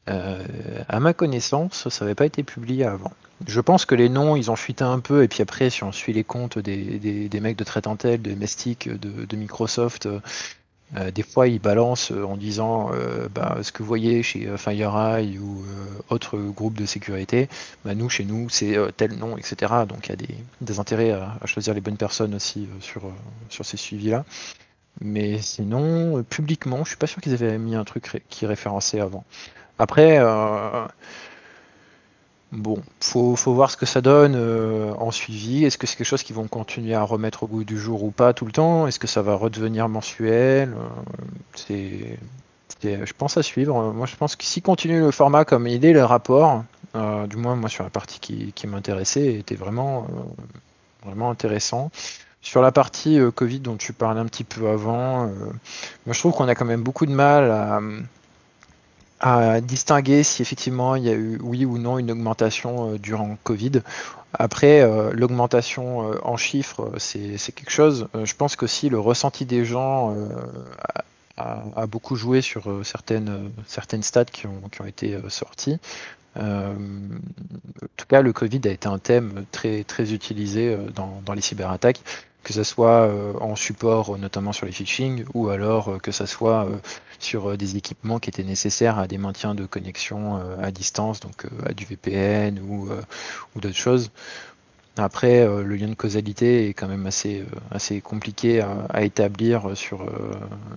euh, 0.09 0.43
à 0.87 0.99
ma 0.99 1.13
connaissance, 1.13 1.87
ça 1.89 2.05
n'avait 2.05 2.15
pas 2.15 2.25
été 2.25 2.43
publié 2.43 2.85
avant. 2.85 3.13
Je 3.47 3.61
pense 3.61 3.85
que 3.85 3.95
les 3.95 4.09
noms, 4.09 4.35
ils 4.35 4.51
ont 4.51 4.55
fuité 4.57 4.83
un 4.83 4.99
peu, 4.99 5.23
et 5.23 5.27
puis 5.27 5.41
après, 5.41 5.69
si 5.69 5.83
on 5.83 5.93
suit 5.93 6.11
les 6.11 6.25
comptes 6.25 6.59
des, 6.59 6.99
des, 6.99 7.29
des 7.29 7.39
mecs 7.39 7.57
de 7.57 7.63
Traitentel, 7.63 8.21
de 8.21 8.33
Mestic, 8.33 8.89
de, 8.89 9.25
de 9.25 9.35
Microsoft, 9.37 10.09
euh, 10.97 11.11
des 11.11 11.23
fois, 11.23 11.47
ils 11.47 11.59
balancent 11.59 12.11
euh, 12.11 12.23
en 12.23 12.35
disant 12.37 12.91
euh, 12.93 13.27
bah, 13.33 13.57
ce 13.61 13.71
que 13.71 13.83
vous 13.83 13.87
voyez 13.87 14.23
chez 14.23 14.47
euh, 14.47 14.57
FireEye 14.57 15.37
ou 15.37 15.63
euh, 15.63 16.01
autre 16.09 16.37
groupe 16.37 16.75
de 16.75 16.85
sécurité, 16.85 17.47
bah, 17.85 17.93
nous, 17.95 18.09
chez 18.09 18.25
nous, 18.25 18.49
c'est 18.49 18.75
euh, 18.75 18.89
tel 18.91 19.13
nom, 19.17 19.37
etc. 19.37 19.73
Donc 19.87 20.07
il 20.07 20.09
y 20.09 20.13
a 20.13 20.15
des, 20.15 20.35
des 20.61 20.79
intérêts 20.79 21.11
à, 21.11 21.37
à 21.41 21.45
choisir 21.45 21.73
les 21.73 21.81
bonnes 21.81 21.97
personnes 21.97 22.33
aussi 22.35 22.67
sur, 22.81 23.03
sur 23.49 23.65
ces 23.65 23.77
suivis-là. 23.77 24.25
Mais 25.01 25.39
sinon, 25.41 26.23
publiquement, 26.23 26.83
je 26.83 26.89
suis 26.89 26.97
pas 26.97 27.07
sûr 27.07 27.21
qu'ils 27.21 27.33
avaient 27.33 27.57
mis 27.57 27.75
un 27.75 27.85
truc 27.85 28.21
qui 28.29 28.45
référençait 28.45 28.99
avant. 28.99 29.23
Après, 29.77 30.19
bon, 32.51 32.81
faut, 32.99 33.35
faut 33.35 33.53
voir 33.53 33.71
ce 33.71 33.77
que 33.77 33.85
ça 33.85 34.01
donne 34.01 34.35
euh, 34.35 34.93
en 34.93 35.11
suivi. 35.11 35.65
Est-ce 35.65 35.77
que 35.77 35.87
c'est 35.87 35.95
quelque 35.95 36.07
chose 36.07 36.23
qu'ils 36.23 36.35
vont 36.35 36.47
continuer 36.47 36.93
à 36.93 37.03
remettre 37.03 37.43
au 37.43 37.47
goût 37.47 37.63
du 37.63 37.77
jour 37.79 38.03
ou 38.03 38.11
pas 38.11 38.33
tout 38.33 38.45
le 38.45 38.51
temps? 38.51 38.87
Est-ce 38.87 38.99
que 38.99 39.07
ça 39.07 39.21
va 39.21 39.35
redevenir 39.35 39.89
mensuel? 39.89 40.73
Euh, 40.73 40.85
c'est, 41.55 42.19
je 42.83 43.13
pense 43.13 43.37
à 43.37 43.43
suivre. 43.43 43.93
Moi, 43.93 44.07
je 44.07 44.15
pense 44.15 44.35
que 44.35 44.43
s'ils 44.43 44.63
continuent 44.63 45.01
le 45.01 45.11
format 45.11 45.45
comme 45.45 45.67
il 45.67 45.85
est, 45.85 45.93
le 45.93 46.05
rapport, 46.05 46.63
euh, 46.95 47.27
du 47.27 47.35
moins 47.35 47.55
moi 47.55 47.69
sur 47.69 47.83
la 47.83 47.89
partie 47.89 48.19
qui, 48.19 48.53
qui 48.53 48.67
m'intéressait, 48.67 49.35
était 49.35 49.55
vraiment, 49.55 50.07
vraiment 51.05 51.29
intéressant. 51.29 51.91
Sur 52.41 52.61
la 52.61 52.71
partie 52.71 53.19
Covid 53.35 53.59
dont 53.59 53.75
tu 53.75 53.91
parlais 53.91 54.21
un 54.21 54.25
petit 54.25 54.45
peu 54.45 54.69
avant, 54.69 55.25
moi 55.25 56.13
je 56.13 56.19
trouve 56.19 56.31
qu'on 56.31 56.47
a 56.47 56.55
quand 56.55 56.63
même 56.63 56.83
beaucoup 56.83 57.05
de 57.05 57.11
mal 57.11 57.51
à, 57.51 57.81
à 59.19 59.61
distinguer 59.61 60.23
si 60.23 60.41
effectivement 60.41 60.95
il 60.95 61.03
y 61.03 61.09
a 61.09 61.13
eu 61.13 61.37
oui 61.41 61.65
ou 61.65 61.77
non 61.77 61.97
une 61.97 62.11
augmentation 62.11 62.93
euh, 62.93 62.97
durant 62.97 63.37
Covid. 63.43 63.81
Après, 64.33 64.81
euh, 64.81 65.11
l'augmentation 65.11 66.11
euh, 66.11 66.19
en 66.23 66.37
chiffres, 66.37 66.91
c'est 66.97 67.37
quelque 67.51 67.71
chose. 67.71 68.07
Je 68.23 68.33
pense 68.35 68.55
qu'aussi 68.55 68.89
le 68.89 68.99
ressenti 68.99 69.45
des 69.45 69.65
gens 69.65 70.15
a, 71.37 71.63
a 71.75 71.87
beaucoup 71.87 72.15
joué 72.15 72.41
sur 72.41 72.85
certaines, 72.85 73.51
certaines 73.65 74.03
stats 74.03 74.25
qui 74.25 74.47
ont, 74.47 74.61
qui 74.71 74.81
ont 74.81 74.85
été 74.85 75.17
sorties. 75.29 75.79
En 76.35 76.75
tout 77.97 78.05
cas, 78.07 78.21
le 78.21 78.31
Covid 78.31 78.61
a 78.65 78.69
été 78.69 78.87
un 78.87 78.99
thème 78.99 79.45
très, 79.51 79.83
très 79.83 80.13
utilisé 80.13 80.77
dans, 80.95 81.21
dans 81.25 81.33
les 81.33 81.41
cyberattaques, 81.41 82.01
que 82.43 82.53
ce 82.53 82.63
soit 82.63 83.03
euh, 83.07 83.33
en 83.41 83.55
support, 83.55 84.15
euh, 84.15 84.17
notamment 84.17 84.53
sur 84.53 84.65
les 84.65 84.71
phishing, 84.71 85.25
ou 85.33 85.49
alors 85.49 85.89
euh, 85.89 85.97
que 85.99 86.11
ce 86.11 86.25
soit 86.25 86.67
sur 87.19 87.57
des 87.57 87.75
équipements 87.75 88.19
qui 88.19 88.29
étaient 88.29 88.43
nécessaires 88.43 88.97
à 88.97 89.07
des 89.07 89.17
maintiens 89.17 89.55
de 89.55 89.65
connexion 89.65 90.39
à 90.61 90.71
distance, 90.71 91.19
donc 91.19 91.45
à 91.65 91.73
du 91.73 91.83
VPN 91.85 92.59
ou, 92.59 92.89
ou 93.55 93.59
d'autres 93.59 93.75
choses. 93.75 94.09
Après, 94.97 95.45
le 95.45 95.75
lien 95.75 95.87
de 95.87 95.95
causalité 95.95 96.69
est 96.69 96.73
quand 96.73 96.87
même 96.87 97.05
assez, 97.05 97.45
assez 97.71 98.01
compliqué 98.01 98.61
à, 98.61 98.85
à 98.89 99.03
établir 99.03 99.75
sur 99.77 100.05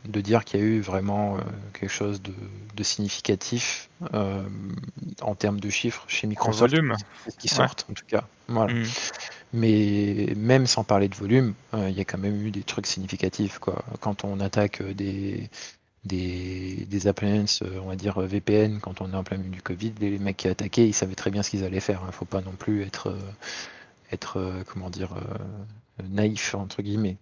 de 0.05 0.21
dire 0.21 0.45
qu'il 0.45 0.61
y 0.61 0.63
a 0.63 0.67
eu 0.67 0.81
vraiment 0.81 1.39
quelque 1.73 1.91
chose 1.91 2.23
de, 2.23 2.33
de 2.77 2.83
significatif 2.83 3.89
euh, 4.15 4.43
en 5.23 5.35
termes 5.35 5.61
de 5.61 5.71
chiffres 5.71 6.05
chez 6.09 6.27
En 6.27 6.29
Microsoft, 6.31 6.53
volume. 6.53 6.97
qui 7.39 7.49
Ouais. 7.51 7.57
sortent 7.57 7.87
en 7.91 7.95
tout 7.95 8.05
cas. 8.07 8.25
Voilà. 8.49 8.73
Mm. 8.73 8.85
Mais 9.53 10.33
même 10.37 10.67
sans 10.67 10.85
parler 10.85 11.09
de 11.09 11.15
volume, 11.15 11.55
euh, 11.75 11.91
il 11.91 11.97
y 11.97 12.01
a 12.01 12.05
quand 12.05 12.19
même 12.19 12.47
eu 12.47 12.51
des 12.51 12.63
trucs 12.63 12.87
significatifs, 12.87 13.59
quoi. 13.59 13.85
Quand 14.01 14.25
on 14.25 14.41
attaque 14.41 14.81
euh, 14.81 14.95
des, 14.95 15.51
des, 16.05 16.87
des 16.89 17.07
appliances, 17.07 17.63
euh, 17.63 17.79
on 17.83 17.89
va 17.89 17.97
dire 17.97 18.19
VPN, 18.21 18.81
quand 18.81 19.01
on 19.03 19.13
est 19.13 19.17
en 19.17 19.25
plein 19.25 19.37
milieu 19.37 19.51
du 19.51 19.63
Covid, 19.63 19.93
les 20.01 20.19
mecs 20.19 20.39
qui 20.39 20.49
attaquaient, 20.49 20.87
ils 20.87 20.95
savaient 20.95 21.15
très 21.15 21.31
bien 21.31 21.43
ce 21.43 21.51
qu'ils 21.51 21.65
allaient 21.65 21.81
faire. 21.81 22.03
Il 22.07 22.13
faut 22.13 22.25
pas 22.25 22.41
non 22.41 22.53
plus 22.53 22.83
être, 22.83 23.15
être 24.11 24.63
comment 24.67 24.89
dire, 24.89 25.11
naïf, 26.03 26.55
entre 26.55 26.83
guillemets. 26.83 27.19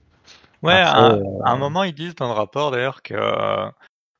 Ouais, 0.62 0.74
Après, 0.74 1.00
à, 1.00 1.12
euh, 1.12 1.24
à 1.44 1.52
un 1.52 1.56
moment, 1.56 1.84
ils 1.84 1.94
disent 1.94 2.14
dans 2.14 2.28
le 2.28 2.34
rapport 2.34 2.70
d'ailleurs 2.70 3.02
que 3.02 3.14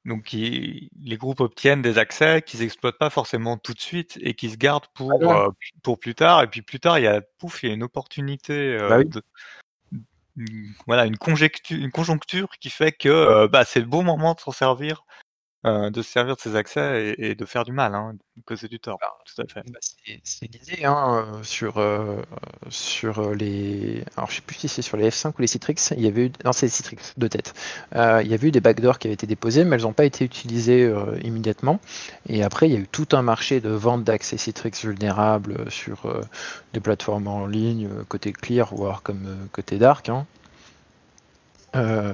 donc 0.05 0.33
ils- 0.33 0.89
les 1.03 1.17
groupes 1.17 1.41
obtiennent 1.41 1.83
des 1.83 1.99
accès 1.99 2.43
qu'ils 2.43 2.63
exploitent 2.63 2.99
pas 2.99 3.11
forcément 3.11 3.59
tout 3.59 3.75
de 3.75 3.81
suite 3.81 4.19
et 4.23 4.35
qu'ils 4.35 4.53
se 4.53 4.57
gardent 4.57 4.87
pour 4.95 5.13
Ah 5.31 5.47
euh, 5.47 5.51
pour 5.83 5.99
plus 5.99 6.15
tard. 6.15 6.43
Et 6.43 6.47
puis 6.47 6.63
plus 6.63 6.81
tard, 6.81 6.99
il 6.99 7.03
y 7.05 7.07
a 7.09 7.21
pouf, 7.39 7.63
il 7.63 7.69
y 7.69 7.71
a 7.73 7.75
une 7.75 7.83
opportunité, 7.83 8.53
euh, 8.53 8.89
Bah 8.89 8.99
oui. 8.99 9.09
de, 9.09 9.23
une- 10.37 10.73
voilà, 10.87 11.07
une 11.07 11.19
conjecture, 11.19 11.77
une 11.79 11.91
conjoncture 11.91 12.49
qui 12.61 12.71
fait 12.71 12.93
que 12.93 13.09
euh, 13.09 13.49
bah 13.49 13.65
c'est 13.65 13.81
le 13.81 13.87
bon 13.87 14.03
moment 14.03 14.35
de 14.35 14.41
s'en 14.41 14.53
servir, 14.53 15.05
euh, 15.67 15.91
de 15.91 16.03
se 16.03 16.11
servir 16.11 16.37
de 16.37 16.41
ces 16.41 16.57
accès 16.57 17.15
et, 17.19 17.31
et 17.31 17.35
de 17.35 17.45
faire 17.45 17.65
du 17.65 17.73
mal, 17.73 17.95
hein, 17.95 18.15
de 18.37 18.43
causer 18.43 18.69
du 18.69 18.81
tort. 18.81 18.99
Tout 19.27 19.43
à 19.43 19.47
fait. 19.47 19.63
Bah, 19.71 19.79
c'est 20.25 20.47
l'idée 20.53 20.85
hein, 20.85 21.25
euh, 21.39 21.43
sur, 21.43 21.79
euh, 21.79 22.23
sur 22.69 23.35
les. 23.35 24.03
Alors, 24.17 24.31
je 24.31 24.37
sais 24.37 24.41
plus 24.43 24.57
si 24.57 24.69
c'est 24.69 24.83
sur 24.83 24.97
les 24.97 25.09
F5 25.11 25.35
ou 25.39 25.43
les 25.43 25.47
Citrix. 25.47 25.77
Il 25.97 26.01
y 26.03 26.07
avait 26.07 26.27
eu. 26.27 26.33
Non, 26.45 26.53
c'est 26.53 26.67
les 26.67 26.71
Citrix 26.71 26.99
de 27.17 27.29
tête. 27.29 27.55
Euh, 27.95 28.23
il 28.25 28.31
y 28.31 28.35
avait 28.35 28.49
eu 28.49 28.51
des 28.51 28.61
backdoors 28.61 28.99
qui 28.99 29.07
avaient 29.09 29.15
été 29.15 29.27
déposées, 29.27 29.65
mais 29.65 29.77
elles 29.77 29.83
n'ont 29.83 29.93
pas 29.93 30.05
été 30.05 30.25
utilisées 30.25 30.93
immédiatement. 31.23 31.81
Et 32.29 32.43
après, 32.43 32.69
il 32.69 32.73
y 32.73 32.77
a 32.77 32.81
eu 32.81 32.89
tout 32.89 33.09
un 33.13 33.23
marché 33.23 33.61
de 33.61 33.71
vente 33.71 34.05
d'accès 34.05 34.37
Citrix 34.39 34.73
vulnérables 34.83 35.71
sur 35.71 36.23
des 36.73 36.81
plateformes 36.81 37.29
en 37.29 37.47
ligne, 37.47 37.89
côté 38.09 38.33
Clear, 38.33 38.75
voire 38.75 39.03
comme 39.03 39.49
côté 39.53 39.79
Dark. 39.79 40.09
hein. 40.09 40.27
Euh, 41.77 42.13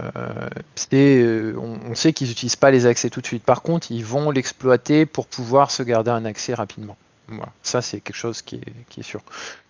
euh, 0.92 1.54
on, 1.56 1.90
on 1.90 1.94
sait 1.94 2.12
qu'ils 2.12 2.28
n'utilisent 2.28 2.56
pas 2.56 2.70
les 2.70 2.86
accès 2.86 3.10
tout 3.10 3.20
de 3.20 3.26
suite. 3.26 3.44
Par 3.44 3.62
contre, 3.62 3.90
ils 3.90 4.04
vont 4.04 4.30
l'exploiter 4.30 5.06
pour 5.06 5.26
pouvoir 5.26 5.70
se 5.70 5.82
garder 5.82 6.10
un 6.10 6.24
accès 6.24 6.54
rapidement. 6.54 6.96
Voilà. 7.28 7.52
Ça, 7.62 7.82
c'est 7.82 8.00
quelque 8.00 8.16
chose 8.16 8.42
qui 8.42 8.56
est, 8.56 8.86
qui 8.88 9.00
est 9.00 9.02
sûr. 9.02 9.22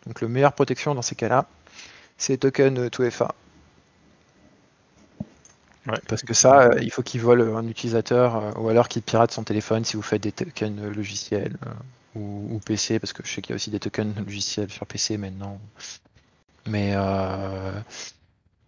Donc, 0.06 0.20
le 0.20 0.28
meilleure 0.28 0.52
protection 0.54 0.94
dans 0.94 1.02
ces 1.02 1.14
cas-là, 1.14 1.46
c'est 2.18 2.44
euh, 2.44 2.90
2FA. 2.90 3.32
Ouais. 5.86 6.00
Parce 6.08 6.22
que 6.22 6.34
ça, 6.34 6.62
euh, 6.72 6.78
il 6.82 6.90
faut 6.90 7.02
qu'il 7.02 7.20
vole 7.20 7.42
un 7.42 7.66
utilisateur 7.68 8.36
euh, 8.36 8.52
ou 8.56 8.68
alors 8.68 8.88
qu'il 8.88 9.02
pirate 9.02 9.30
son 9.30 9.44
téléphone 9.44 9.84
si 9.84 9.96
vous 9.96 10.02
faites 10.02 10.22
des 10.22 10.32
tokens 10.32 10.80
euh, 10.80 10.92
logiciels 10.92 11.56
euh, 11.66 11.70
ou, 12.16 12.56
ou 12.56 12.60
PC, 12.60 12.98
parce 12.98 13.12
que 13.12 13.22
je 13.24 13.32
sais 13.32 13.40
qu'il 13.42 13.50
y 13.50 13.54
a 13.54 13.56
aussi 13.56 13.70
des 13.70 13.78
tokens 13.80 14.16
logiciels 14.16 14.70
sur 14.70 14.86
PC 14.86 15.16
maintenant. 15.16 15.60
Mais 16.66 16.92
euh, 16.96 17.80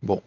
bon, 0.03 0.23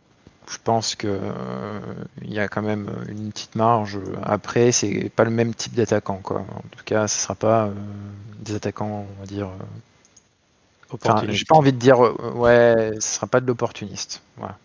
je 0.49 0.57
pense 0.63 0.95
que 0.95 1.07
euh, 1.07 1.79
il 2.21 2.33
y 2.33 2.39
a 2.39 2.47
quand 2.47 2.61
même 2.61 2.89
une 3.07 3.31
petite 3.31 3.55
marge. 3.55 3.99
Après, 4.23 4.71
c'est 4.71 5.09
pas 5.09 5.23
le 5.23 5.29
même 5.31 5.53
type 5.55 5.73
d'attaquant, 5.73 6.17
quoi. 6.17 6.39
En 6.41 6.61
tout 6.71 6.83
cas, 6.85 7.07
ce 7.07 7.19
sera 7.19 7.35
pas 7.35 7.65
euh, 7.67 7.73
des 8.39 8.55
attaquants, 8.55 9.07
on 9.17 9.19
va 9.19 9.25
dire. 9.25 9.47
euh, 9.47 9.63
Enfin, 10.93 11.23
j'ai 11.29 11.45
pas 11.45 11.55
envie 11.55 11.71
de 11.73 11.77
dire 11.77 11.99
ouais, 12.35 12.91
ce 12.99 13.15
sera 13.15 13.27
pas 13.27 13.39
de 13.39 13.47
l'opportuniste. 13.47 14.21
Voilà. 14.37 14.59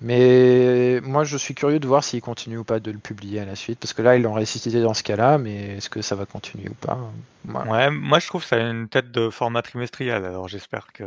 Mais 0.00 1.00
moi, 1.02 1.24
je 1.24 1.36
suis 1.36 1.54
curieux 1.54 1.78
de 1.80 1.86
voir 1.86 2.04
s'il 2.04 2.20
continue 2.20 2.58
ou 2.58 2.64
pas 2.64 2.80
de 2.80 2.90
le 2.90 2.98
publier 2.98 3.40
à 3.40 3.44
la 3.44 3.56
suite, 3.56 3.78
parce 3.80 3.92
que 3.94 4.02
là, 4.02 4.16
ils 4.16 4.22
l'ont 4.22 4.34
ressuscité 4.34 4.82
dans 4.82 4.94
ce 4.94 5.02
cas-là, 5.02 5.38
mais 5.38 5.76
est-ce 5.76 5.88
que 5.90 6.02
ça 6.02 6.14
va 6.16 6.26
continuer 6.26 6.68
ou 6.68 6.74
pas 6.74 6.98
Voilà. 7.44 7.70
Ouais, 7.70 7.90
moi 7.90 8.18
je 8.18 8.26
trouve 8.26 8.42
que 8.42 8.48
ça 8.48 8.56
a 8.56 8.60
une 8.70 8.88
tête 8.88 9.10
de 9.12 9.30
format 9.30 9.62
trimestriel, 9.62 10.24
alors 10.24 10.48
j'espère 10.48 10.92
que 10.92 11.04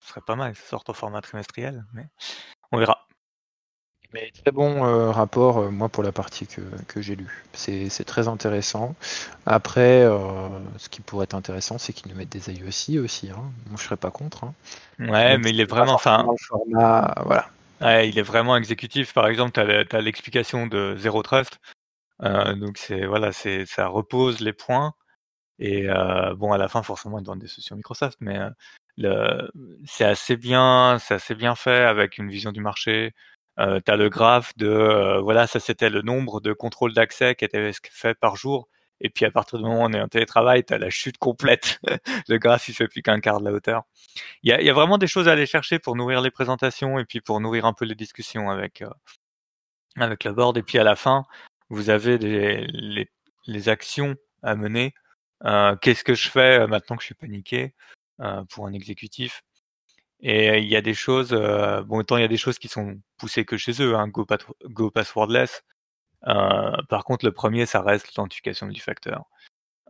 ce 0.00 0.08
serait 0.08 0.20
pas 0.22 0.36
mal 0.36 0.54
ça 0.56 0.62
sorte 0.66 0.88
au 0.90 0.94
format 0.94 1.20
trimestriel, 1.20 1.84
mais 1.92 2.06
on 2.72 2.78
verra. 2.78 2.98
Mais 4.12 4.32
très 4.42 4.50
bon 4.50 4.84
euh, 4.84 5.10
rapport, 5.10 5.58
euh, 5.58 5.70
moi, 5.70 5.88
pour 5.88 6.02
la 6.02 6.10
partie 6.10 6.46
que, 6.46 6.60
que 6.88 7.00
j'ai 7.00 7.14
lue. 7.14 7.44
C'est 7.52 8.04
très 8.04 8.26
intéressant. 8.26 8.96
Après, 9.46 10.02
euh, 10.02 10.48
ce 10.78 10.88
qui 10.88 11.00
pourrait 11.00 11.24
être 11.24 11.34
intéressant, 11.34 11.78
c'est 11.78 11.92
qu'ils 11.92 12.10
nous 12.10 12.18
mettent 12.18 12.30
des 12.30 12.52
IOC 12.52 13.02
aussi. 13.04 13.30
Hein. 13.30 13.42
Moi, 13.68 13.76
je 13.78 13.84
serais 13.84 13.96
pas 13.96 14.10
contre. 14.10 14.44
Hein. 14.44 14.54
Ouais, 14.98 15.34
Donc, 15.34 15.44
mais 15.44 15.50
il 15.50 15.60
est 15.60 15.70
vraiment, 15.70 15.94
enfin, 15.94 16.26
format, 16.40 17.14
voilà. 17.24 17.48
Ouais, 17.80 18.08
il 18.08 18.18
est 18.18 18.22
vraiment 18.22 18.56
exécutif. 18.56 19.14
Par 19.14 19.28
exemple, 19.28 19.52
tu 19.52 19.96
as 19.96 20.00
l'explication 20.00 20.66
de 20.66 20.96
Zero 20.98 21.22
Trust. 21.22 21.60
Donc 22.20 22.76
c'est 22.76 23.06
voilà, 23.06 23.32
c'est 23.32 23.64
ça 23.64 23.86
repose 23.86 24.40
les 24.40 24.52
points. 24.52 24.92
Et 25.58 25.86
bon, 26.36 26.52
à 26.52 26.58
la 26.58 26.68
fin, 26.68 26.82
forcément, 26.82 27.18
ils 27.18 27.24
vendent 27.24 27.38
des 27.38 27.46
solutions 27.46 27.76
Microsoft, 27.76 28.18
mais 28.20 28.38
c'est 29.86 30.04
assez 30.04 30.36
bien, 30.36 30.98
c'est 31.00 31.14
assez 31.14 31.34
bien 31.34 31.54
fait 31.54 31.84
avec 31.84 32.18
une 32.18 32.28
vision 32.28 32.52
du 32.52 32.60
marché. 32.60 33.14
Euh, 33.60 33.78
tu 33.84 33.92
as 33.92 33.96
le 33.96 34.08
graphe 34.08 34.56
de 34.56 34.66
euh, 34.68 35.20
voilà, 35.20 35.46
ça 35.46 35.60
c'était 35.60 35.90
le 35.90 36.02
nombre 36.02 36.40
de 36.40 36.52
contrôles 36.52 36.94
d'accès 36.94 37.34
qui 37.34 37.44
étaient 37.44 37.72
fait 37.90 38.14
par 38.18 38.36
jour. 38.36 38.68
Et 39.02 39.10
puis 39.10 39.24
à 39.24 39.30
partir 39.30 39.58
du 39.58 39.64
moment 39.64 39.82
où 39.82 39.84
on 39.84 39.92
est 39.92 40.00
en 40.00 40.08
télétravail, 40.08 40.64
tu 40.64 40.74
as 40.74 40.78
la 40.78 40.90
chute 40.90 41.18
complète. 41.18 41.80
le 42.28 42.38
graphe, 42.38 42.68
il 42.68 42.74
fait 42.74 42.88
plus 42.88 43.02
qu'un 43.02 43.20
quart 43.20 43.40
de 43.40 43.44
la 43.46 43.52
hauteur. 43.52 43.84
Il 44.42 44.50
y 44.50 44.70
a, 44.70 44.72
vraiment 44.74 44.98
des 44.98 45.06
choses 45.06 45.28
à 45.28 45.32
aller 45.32 45.46
chercher 45.46 45.78
pour 45.78 45.96
nourrir 45.96 46.20
les 46.22 46.30
présentations 46.30 46.98
et 46.98 47.04
puis 47.04 47.20
pour 47.20 47.40
nourrir 47.40 47.66
un 47.66 47.72
peu 47.74 47.84
les 47.84 47.94
discussions 47.94 48.50
avec 48.50 48.82
euh, 48.82 48.90
avec 49.96 50.24
le 50.24 50.32
board. 50.32 50.56
Et 50.58 50.62
puis 50.62 50.78
à 50.78 50.84
la 50.84 50.96
fin, 50.96 51.24
vous 51.70 51.90
avez 51.90 52.18
les, 52.18 53.68
actions 53.68 54.16
à 54.42 54.54
mener. 54.54 54.94
Euh, 55.44 55.76
Qu'est-ce 55.76 56.04
que 56.04 56.14
je 56.14 56.28
fais 56.30 56.66
maintenant 56.66 56.96
que 56.96 57.02
je 57.02 57.06
suis 57.06 57.14
paniqué 57.14 57.74
pour 58.50 58.66
un 58.66 58.72
exécutif? 58.72 59.42
Et 60.22 60.58
il 60.58 60.68
y 60.68 60.76
a 60.76 60.82
des 60.82 60.94
choses, 60.94 61.30
euh, 61.32 61.82
bon, 61.82 61.98
autant 61.98 62.16
il 62.18 62.22
y 62.22 62.24
a 62.24 62.28
des 62.28 62.36
choses 62.36 62.58
qui 62.58 62.68
sont 62.68 63.00
poussées 63.18 63.44
que 63.44 63.56
chez 63.56 63.72
eux, 63.82 63.96
hein, 63.96 64.08
go, 64.08 64.90
passwordless. 64.90 65.62
Euh, 66.28 66.76
par 66.88 67.04
contre, 67.04 67.24
le 67.24 67.32
premier, 67.32 67.66
ça 67.66 67.82
reste 67.82 68.08
l'authentification 68.08 68.68
du 68.68 68.80
facteur. 68.80 69.24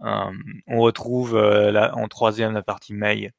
Euh, 0.02 0.32
on 0.68 0.80
retrouve 0.80 1.37
euh, 1.37 1.90
en 1.92 2.08
troisième 2.08 2.54
la 2.54 2.62
partie 2.62 2.94
mail. 2.94 3.32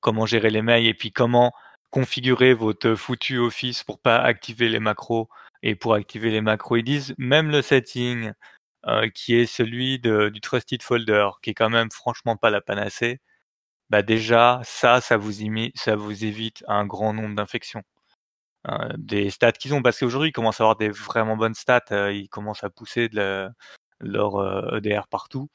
comment 0.00 0.26
gérer 0.26 0.50
les 0.50 0.62
mails 0.62 0.86
et 0.86 0.94
puis 0.94 1.12
comment 1.12 1.52
configurer 1.90 2.54
votre 2.54 2.94
foutu 2.94 3.38
Office 3.38 3.84
pour 3.84 4.00
pas 4.00 4.18
activer 4.18 4.68
les 4.68 4.80
macros. 4.80 5.28
Et 5.62 5.74
pour 5.74 5.94
activer 5.94 6.30
les 6.30 6.40
macros, 6.40 6.76
ils 6.76 6.84
disent 6.84 7.14
même 7.18 7.50
le 7.50 7.62
setting 7.62 8.32
euh, 8.86 9.08
qui 9.10 9.34
est 9.34 9.46
celui 9.46 9.98
de, 9.98 10.28
du 10.28 10.40
Trusted 10.40 10.82
Folder, 10.82 11.30
qui 11.42 11.50
est 11.50 11.54
quand 11.54 11.70
même 11.70 11.90
franchement 11.90 12.36
pas 12.36 12.50
la 12.50 12.60
panacée. 12.60 13.20
Bah 13.90 14.02
déjà, 14.02 14.60
ça, 14.64 15.00
ça 15.00 15.16
vous, 15.16 15.32
ça 15.74 15.96
vous 15.96 16.24
évite 16.24 16.64
un 16.68 16.86
grand 16.86 17.14
nombre 17.14 17.34
d'infections. 17.34 17.82
Euh, 18.68 18.88
des 18.98 19.30
stats 19.30 19.52
qu'ils 19.52 19.74
ont, 19.74 19.82
parce 19.82 19.98
qu'aujourd'hui, 20.00 20.30
ils 20.30 20.32
commencent 20.32 20.60
à 20.60 20.64
avoir 20.64 20.76
des 20.76 20.90
vraiment 20.90 21.36
bonnes 21.36 21.54
stats, 21.54 21.84
euh, 21.92 22.12
ils 22.12 22.28
commencent 22.28 22.64
à 22.64 22.70
pousser 22.70 23.08
de 23.08 23.16
la, 23.16 23.50
leur 24.00 24.76
EDR 24.76 25.04
e 25.04 25.08
partout, 25.10 25.48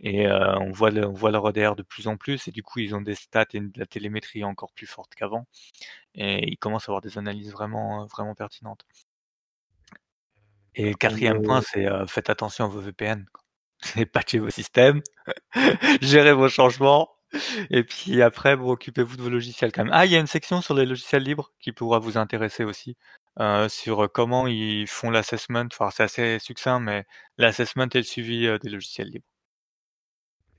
et 0.00 0.28
on, 0.30 0.70
voit 0.72 0.90
le, 0.90 1.06
on 1.06 1.12
voit 1.12 1.30
leur 1.30 1.48
EDR 1.48 1.74
de 1.76 1.82
plus 1.82 2.08
en 2.08 2.16
plus, 2.16 2.48
et 2.48 2.52
du 2.52 2.62
coup, 2.62 2.80
ils 2.80 2.94
ont 2.94 3.00
des 3.00 3.14
stats 3.14 3.46
et 3.54 3.60
de 3.60 3.78
la 3.78 3.86
télémétrie 3.86 4.44
encore 4.44 4.72
plus 4.72 4.86
forte 4.86 5.14
qu'avant, 5.14 5.46
et 6.14 6.48
ils 6.50 6.58
commencent 6.58 6.88
à 6.88 6.92
avoir 6.92 7.02
des 7.02 7.18
analyses 7.18 7.52
vraiment, 7.52 8.06
vraiment 8.06 8.34
pertinentes. 8.34 8.84
Et 10.78 10.90
le 10.90 10.94
quatrième 10.94 11.42
point, 11.42 11.60
c'est 11.60 11.86
euh, 11.86 12.06
faites 12.06 12.30
attention 12.30 12.66
à 12.66 12.68
vos 12.68 12.80
VPN. 12.80 13.26
Patchez 14.12 14.38
vos 14.38 14.50
systèmes, 14.50 15.02
gérez 16.00 16.32
vos 16.32 16.48
changements, 16.48 17.08
et 17.70 17.84
puis 17.84 18.22
après, 18.22 18.56
vous 18.56 18.70
occupez-vous 18.70 19.16
de 19.16 19.22
vos 19.22 19.28
logiciels 19.30 19.72
quand 19.72 19.84
même. 19.84 19.92
Ah, 19.94 20.06
il 20.06 20.12
y 20.12 20.16
a 20.16 20.20
une 20.20 20.26
section 20.26 20.60
sur 20.60 20.74
les 20.74 20.86
logiciels 20.86 21.22
libres 21.22 21.52
qui 21.60 21.72
pourra 21.72 21.98
vous 21.98 22.16
intéresser 22.18 22.64
aussi, 22.64 22.96
euh, 23.40 23.68
sur 23.68 24.10
comment 24.12 24.46
ils 24.46 24.86
font 24.86 25.10
l'assessment. 25.10 25.66
Enfin, 25.72 25.90
c'est 25.90 26.04
assez 26.04 26.38
succinct, 26.38 26.80
mais 26.80 27.04
l'assessment 27.36 27.88
et 27.92 27.98
le 27.98 28.04
suivi 28.04 28.46
euh, 28.46 28.58
des 28.58 28.70
logiciels 28.70 29.08
libres. 29.08 29.26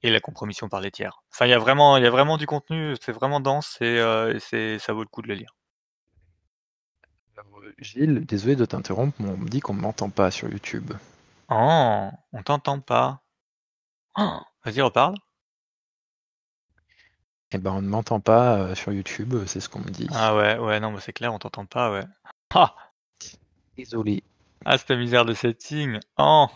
Et 0.02 0.10
la 0.12 0.20
compromission 0.20 0.70
par 0.70 0.82
les 0.82 0.92
tiers. 0.92 1.22
Enfin, 1.34 1.46
il 1.46 1.50
y 1.50 1.54
a 1.54 1.60
vraiment, 1.60 1.98
il 1.98 2.04
y 2.04 2.08
a 2.08 2.10
vraiment 2.10 2.38
du 2.38 2.46
contenu, 2.46 2.96
c'est 3.02 3.12
vraiment 3.12 3.40
dense 3.42 3.78
et, 3.82 4.00
euh, 4.00 4.38
et 4.54 4.80
ça 4.80 4.94
vaut 4.94 5.02
le 5.04 5.10
coup 5.10 5.22
de 5.22 5.28
le 5.28 5.34
lire. 5.36 5.56
Gilles, 7.80 8.26
désolé 8.26 8.56
de 8.56 8.66
t'interrompre, 8.66 9.16
mais 9.20 9.30
on 9.30 9.38
me 9.38 9.48
dit 9.48 9.60
qu'on 9.60 9.74
ne 9.74 9.82
m'entend 9.82 10.10
pas 10.10 10.32
sur 10.32 10.50
YouTube. 10.50 10.92
Oh, 11.50 12.10
on 12.34 12.44
t'entend 12.44 12.80
pas. 12.80 13.22
Oh, 14.18 14.40
Vas-y, 14.64 14.82
reparle. 14.82 15.16
Eh 17.52 17.58
ben, 17.58 17.72
on 17.72 17.82
ne 17.82 17.88
m'entend 17.88 18.20
pas 18.20 18.60
euh, 18.60 18.76
sur 18.76 18.92
YouTube, 18.92 19.34
c'est 19.48 19.60
ce 19.60 19.70
qu'on 19.70 19.80
me 19.80 19.90
dit. 19.90 20.08
Ah 20.12 20.36
ouais, 20.36 20.58
ouais, 20.58 20.80
non, 20.80 20.92
mais 20.92 21.00
c'est 21.00 21.14
clair, 21.14 21.34
on 21.34 21.40
t'entend 21.40 21.66
pas, 21.66 21.92
ouais. 21.92 22.04
Ah 22.54 22.76
Désolé. 23.76 24.24
Ah, 24.66 24.78
cette 24.78 24.92
misère 24.92 25.26
de 25.26 25.34
setting. 25.34 26.00
Oh 26.18 26.48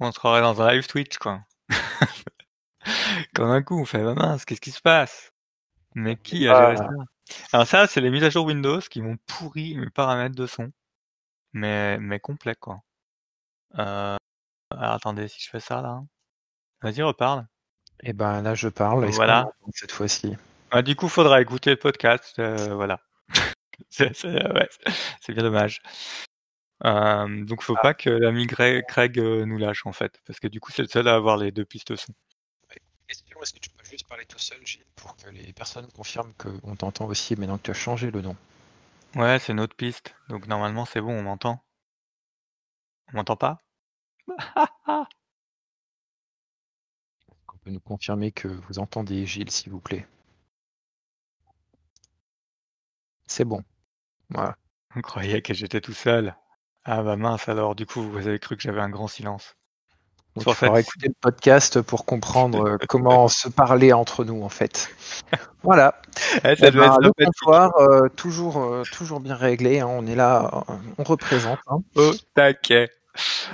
On 0.00 0.12
se 0.12 0.18
croirait 0.18 0.42
dans 0.42 0.60
un 0.60 0.72
live 0.72 0.86
Twitch, 0.86 1.16
quoi. 1.18 1.40
Comme 3.34 3.50
un 3.50 3.62
coup, 3.62 3.80
on 3.80 3.84
fait, 3.84 4.02
bah 4.02 4.14
mince, 4.14 4.44
qu'est-ce 4.44 4.60
qui 4.60 4.70
se 4.70 4.80
passe? 4.80 5.32
Mais 5.94 6.16
qui 6.16 6.48
a 6.48 6.74
géré 6.74 6.76
ça? 6.76 6.88
Alors 7.52 7.66
ça, 7.66 7.86
c'est 7.86 8.00
les 8.00 8.10
mises 8.10 8.24
à 8.24 8.30
jour 8.30 8.46
Windows 8.46 8.80
qui 8.80 9.00
m'ont 9.00 9.16
pourri 9.26 9.76
mes 9.76 9.90
paramètres 9.90 10.34
de 10.34 10.46
son. 10.46 10.72
Mais, 11.52 11.98
mais 11.98 12.20
complet, 12.20 12.54
quoi. 12.54 12.82
Euh... 13.78 14.16
Alors 14.70 14.94
attendez, 14.94 15.28
si 15.28 15.40
je 15.42 15.50
fais 15.50 15.60
ça, 15.60 15.80
là. 15.82 16.02
Vas-y, 16.82 17.02
reparle. 17.02 17.46
Eh 18.02 18.12
ben 18.12 18.42
là, 18.42 18.54
je 18.54 18.68
parle. 18.68 19.04
Voilà. 19.10 19.52
Cette 19.72 19.92
fois-ci. 19.92 20.36
Ah, 20.70 20.82
du 20.82 20.96
coup, 20.96 21.08
faudra 21.08 21.40
écouter 21.40 21.70
le 21.70 21.76
podcast. 21.76 22.34
Euh, 22.38 22.74
voilà. 22.74 23.00
c'est 23.90 24.24
ouais, 24.24 24.68
bien 25.28 25.42
dommage. 25.42 25.82
Euh, 26.84 27.44
donc, 27.44 27.62
faut 27.62 27.76
ah. 27.78 27.82
pas 27.82 27.94
que 27.94 28.10
l'ami 28.10 28.46
Craig 28.46 29.18
euh, 29.18 29.44
nous 29.44 29.58
lâche, 29.58 29.86
en 29.86 29.92
fait. 29.92 30.20
Parce 30.26 30.40
que 30.40 30.48
du 30.48 30.58
coup, 30.58 30.72
c'est 30.72 30.82
le 30.82 30.88
seul 30.88 31.06
à 31.06 31.14
avoir 31.14 31.36
les 31.36 31.52
deux 31.52 31.64
pistes 31.64 31.94
son. 31.94 32.12
Question, 33.06 33.42
est-ce 33.42 33.52
que 33.52 33.58
tu 33.58 33.70
peux 33.70 33.84
juste 33.84 34.08
parler 34.08 34.24
tout 34.24 34.38
seul, 34.38 34.58
Gilles, 34.64 34.86
pour 34.96 35.14
que 35.16 35.28
les 35.30 35.52
personnes 35.52 35.86
confirment 35.92 36.32
qu'on 36.34 36.74
t'entend 36.74 37.06
aussi 37.06 37.36
maintenant 37.36 37.58
que 37.58 37.64
tu 37.64 37.70
as 37.70 37.74
changé 37.74 38.10
le 38.10 38.22
nom? 38.22 38.36
Ouais, 39.14 39.38
c'est 39.38 39.52
une 39.52 39.60
autre 39.60 39.76
piste. 39.76 40.14
Donc 40.28 40.46
normalement, 40.46 40.86
c'est 40.86 41.02
bon, 41.02 41.12
on 41.12 41.22
m'entend. 41.22 41.62
On 43.12 43.16
m'entend 43.16 43.36
pas? 43.36 43.58
peut 47.62 47.70
nous 47.70 47.80
confirmer 47.80 48.32
que 48.32 48.48
vous 48.48 48.78
entendez 48.78 49.24
Gilles, 49.26 49.50
s'il 49.50 49.70
vous 49.72 49.80
plaît? 49.80 50.06
C'est 53.26 53.44
bon. 53.44 53.62
Voilà. 54.30 54.56
Vous 54.94 55.02
croyez 55.02 55.42
que 55.42 55.54
j'étais 55.54 55.80
tout 55.80 55.94
seul 55.94 56.34
Ah 56.84 57.02
bah 57.02 57.16
mince 57.16 57.48
alors, 57.48 57.74
du 57.74 57.86
coup, 57.86 58.02
vous 58.02 58.26
avez 58.26 58.38
cru 58.38 58.56
que 58.56 58.62
j'avais 58.62 58.80
un 58.80 58.90
grand 58.90 59.08
silence. 59.08 59.56
Il 60.36 60.42
faudra 60.42 60.80
écouter 60.80 61.08
le 61.08 61.14
podcast 61.20 61.82
pour 61.82 62.06
comprendre 62.06 62.66
euh, 62.66 62.76
comment 62.88 63.28
se 63.28 63.48
parler 63.50 63.92
entre 63.92 64.24
nous, 64.24 64.42
en 64.42 64.48
fait. 64.48 64.90
Voilà. 65.62 66.00
Eh, 66.44 66.56
ça 66.56 66.70
doit 66.70 66.88
ben, 66.88 66.98
le 67.00 67.12
comptoir, 67.12 67.76
euh, 67.78 68.08
toujours, 68.08 68.62
euh, 68.62 68.82
toujours 68.90 69.20
bien 69.20 69.34
réglé. 69.34 69.80
Hein. 69.80 69.86
On 69.88 70.06
est 70.06 70.14
là, 70.14 70.64
on 70.96 71.02
représente. 71.02 71.58
Hein. 71.66 71.78
Oh, 71.94 72.12
taquet. 72.34 72.90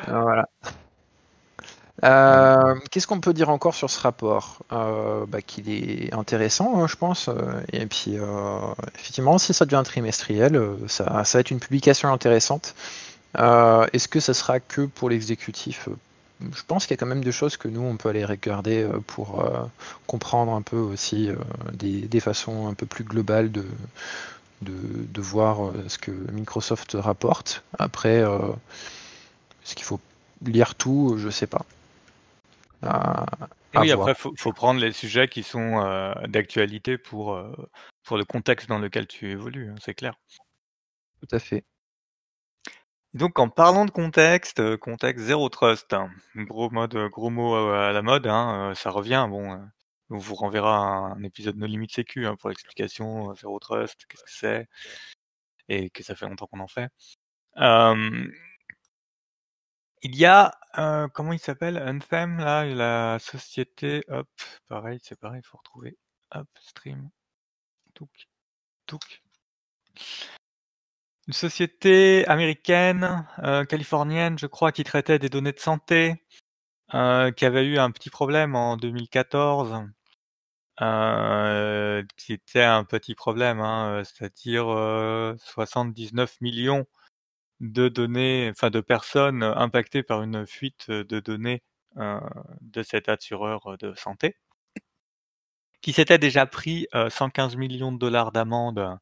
Voilà. 0.07 0.49
Qu'est-ce 2.03 3.07
qu'on 3.07 3.21
peut 3.21 3.33
dire 3.33 3.49
encore 3.51 3.75
sur 3.75 3.91
ce 3.91 4.01
rapport 4.01 4.61
bah, 4.71 5.43
Qu'il 5.47 5.71
est 5.71 6.15
intéressant, 6.15 6.81
hein, 6.83 6.87
je 6.87 6.97
pense. 6.97 7.29
Et 7.73 7.87
puis, 7.87 8.17
effectivement, 8.95 9.39
si 9.39 9.53
ça 9.53 9.65
devient 9.65 9.83
trimestriel, 9.85 10.61
ça, 10.87 11.05
va 11.05 11.41
être 11.41 11.51
une 11.51 11.61
publication 11.61 12.13
intéressante. 12.13 12.75
Est-ce 13.37 14.09
que 14.09 14.21
ça 14.21 14.35
sera 14.35 14.61
que 14.61 14.83
pour 14.83 15.11
l'exécutif? 15.11 15.89
Je 16.41 16.63
pense 16.67 16.87
qu'il 16.87 16.93
y 16.93 16.95
a 16.95 16.97
quand 16.99 17.07
même 17.07 17.25
des 17.25 17.33
choses 17.33 17.57
que 17.57 17.67
nous, 17.69 17.81
on 17.81 17.97
peut 17.97 18.09
aller 18.11 18.25
regarder 18.25 18.85
euh, 18.85 19.01
pour 19.07 19.41
euh, 19.41 19.65
comprendre 20.07 20.53
un 20.53 20.63
peu 20.63 20.77
aussi 20.77 21.29
euh, 21.29 21.37
des, 21.73 22.21
façons 22.21 22.69
un 22.69 22.75
peu 22.75 22.87
plus 22.87 23.05
globales 23.05 23.51
de, 23.51 23.65
de, 24.63 25.21
voir 25.21 25.73
ce 25.89 25.99
que 25.99 26.11
Microsoft 26.33 26.97
rapporte. 26.99 27.63
Après, 27.79 28.19
est-ce 28.19 29.75
qu'il 29.75 29.85
faut 29.85 30.01
lire 30.45 30.75
tout? 30.75 31.17
Je 31.19 31.29
sais 31.29 31.47
pas. 31.47 31.65
Oui, 32.83 33.91
après, 33.91 34.13
il 34.13 34.39
faut, 34.39 34.53
prendre 34.53 34.81
les 34.81 34.93
sujets 34.93 35.29
qui 35.29 35.43
sont 35.43 36.15
d'actualité 36.29 36.99
pour, 36.99 37.41
pour 38.05 38.17
le 38.17 38.25
contexte 38.25 38.69
dans 38.69 38.79
lequel 38.79 39.07
tu 39.07 39.31
évolues, 39.31 39.71
hein, 39.71 39.75
c'est 39.81 39.95
clair. 39.95 40.15
Tout 41.21 41.35
à 41.35 41.39
fait. 41.39 41.65
Donc 43.15 43.39
en 43.39 43.49
parlant 43.49 43.87
de 43.87 43.91
contexte, 43.91 44.61
euh, 44.61 44.77
contexte 44.77 45.25
zéro 45.25 45.49
trust, 45.49 45.93
hein. 45.95 46.11
gros 46.37 46.71
mode, 46.71 46.95
euh, 46.95 47.09
gros 47.09 47.31
mot 47.31 47.55
euh, 47.57 47.89
à 47.89 47.93
la 47.93 48.03
mode, 48.03 48.27
hein, 48.27 48.73
ça 48.75 48.91
revient. 48.91 49.27
Bon, 49.31 49.59
on 50.11 50.19
vous 50.19 50.35
renverra 50.35 50.77
un, 50.77 51.23
épisode 51.23 51.57
No 51.57 51.67
Limit 51.67 51.89
Sécu 51.91 52.27
hein, 52.27 52.37
pour 52.37 52.51
l'explication 52.51 53.35
zéro 53.35 53.59
trust, 53.59 54.07
qu'est-ce 54.09 54.25
que 54.25 54.31
c'est 54.31 54.69
et 55.71 55.91
que 55.91 56.03
ça 56.03 56.15
fait 56.15 56.27
longtemps 56.27 56.47
qu'on 56.47 56.61
en 56.61 56.69
fait. 56.69 56.91
Il 60.03 60.17
y 60.17 60.25
a 60.27 60.59
comment 61.15 61.33
il 61.33 61.39
s'appelle? 61.39 61.79
Anthem 61.79 62.39
là, 62.39 62.65
la 62.65 63.19
société, 63.19 64.03
hop, 64.09 64.29
pareil, 64.69 64.99
c'est 65.03 65.19
pareil, 65.19 65.41
il 65.45 65.47
faut 65.49 65.59
retrouver, 65.59 65.99
hop, 66.35 66.49
stream, 66.61 67.11
touk, 67.95 68.11
touk. 68.87 69.23
Une 71.27 71.35
société 71.35 72.27
américaine, 72.27 73.27
euh, 73.41 73.65
californienne, 73.65 74.39
je 74.39 74.47
crois, 74.47 74.73
qui 74.73 74.83
traitait 74.85 75.19
des 75.19 75.29
données 75.29 75.53
de 75.53 75.61
santé, 75.61 76.25
euh, 76.95 77.33
qui 77.33 77.45
avait 77.47 77.67
eu 77.67 77.79
un 77.79 77.91
petit 77.91 78.11
problème 78.11 78.57
en 78.57 78.77
2014 78.77 79.85
euh, 80.81 82.05
qui 82.17 82.33
était 82.33 82.63
un 82.63 82.85
petit 82.85 83.15
problème, 83.15 83.61
hein, 83.61 84.03
c'est-à-dire 84.05 84.67
79 85.39 86.41
millions 86.41 86.87
de 87.61 87.89
données, 87.89 88.49
enfin 88.51 88.71
de 88.71 88.81
personnes 88.81 89.43
impactées 89.43 90.03
par 90.03 90.23
une 90.23 90.47
fuite 90.47 90.91
de 90.91 91.21
données 91.21 91.63
de 91.97 92.83
cet 92.83 93.09
assureur 93.09 93.77
de 93.79 93.95
santé, 93.95 94.37
qui 95.81 95.93
s'était 95.93 96.19
déjà 96.19 96.47
pris 96.47 96.87
115 97.09 97.57
millions 97.57 97.93
de 97.93 97.99
dollars 97.99 98.33
d'amende, 98.33 98.99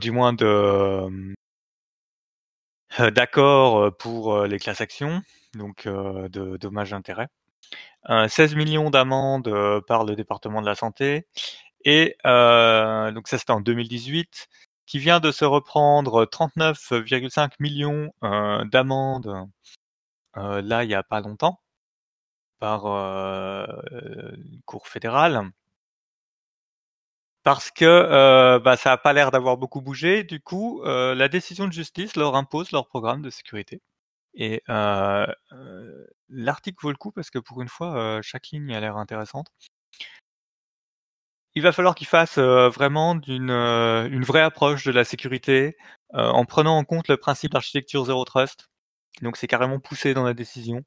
du 0.00 0.10
moins 0.10 0.32
de 0.32 1.34
d'accord 3.14 3.96
pour 3.98 4.42
les 4.44 4.58
classes 4.58 4.80
actions, 4.80 5.22
donc 5.54 5.86
de 5.86 6.56
dommages 6.56 6.92
intérêts. 6.92 7.28
16 8.28 8.54
millions 8.54 8.90
d'amendes 8.90 9.82
par 9.86 10.04
le 10.04 10.16
département 10.16 10.60
de 10.62 10.66
la 10.66 10.74
santé 10.74 11.26
et 11.84 12.16
donc 12.24 13.28
ça 13.28 13.38
c'était 13.38 13.52
en 13.52 13.60
2018 13.60 14.48
qui 14.88 14.98
vient 14.98 15.20
de 15.20 15.30
se 15.30 15.44
reprendre 15.44 16.24
39,5 16.24 17.52
millions 17.60 18.12
d'amendes 18.22 19.48
là 20.34 20.84
il 20.84 20.90
y 20.90 20.94
a 20.94 21.02
pas 21.02 21.20
longtemps 21.20 21.60
par 22.58 22.86
une 22.86 24.60
cour 24.64 24.88
fédérale 24.88 25.50
parce 27.42 27.70
que 27.70 28.58
bah, 28.58 28.76
ça 28.76 28.90
n'a 28.90 28.96
pas 28.96 29.12
l'air 29.12 29.30
d'avoir 29.30 29.56
beaucoup 29.56 29.80
bougé. 29.80 30.24
Du 30.24 30.40
coup, 30.40 30.82
la 30.84 31.28
décision 31.28 31.66
de 31.66 31.72
justice 31.72 32.16
leur 32.16 32.34
impose 32.34 32.72
leur 32.72 32.88
programme 32.88 33.22
de 33.22 33.30
sécurité. 33.30 33.82
Et 34.34 34.62
euh, 34.68 35.26
euh, 35.52 36.06
l'article 36.28 36.78
vaut 36.80 36.90
le 36.90 36.96
coup 36.96 37.10
parce 37.10 37.30
que 37.30 37.40
pour 37.40 37.60
une 37.60 37.68
fois, 37.68 37.96
euh, 37.98 38.22
chaque 38.22 38.48
ligne 38.48 38.72
a 38.74 38.80
l'air 38.80 38.96
intéressante. 38.96 39.48
Il 41.58 41.62
va 41.62 41.72
falloir 41.72 41.96
qu'ils 41.96 42.06
fassent 42.06 42.38
vraiment 42.38 43.16
d'une 43.16 43.50
une 43.50 44.22
vraie 44.22 44.42
approche 44.42 44.84
de 44.84 44.92
la 44.92 45.02
sécurité 45.04 45.76
en 46.14 46.44
prenant 46.44 46.78
en 46.78 46.84
compte 46.84 47.08
le 47.08 47.16
principe 47.16 47.52
d'architecture 47.52 48.04
zéro 48.04 48.24
trust. 48.24 48.68
Donc 49.22 49.36
c'est 49.36 49.48
carrément 49.48 49.80
poussé 49.80 50.14
dans 50.14 50.22
la 50.24 50.34
décision. 50.34 50.84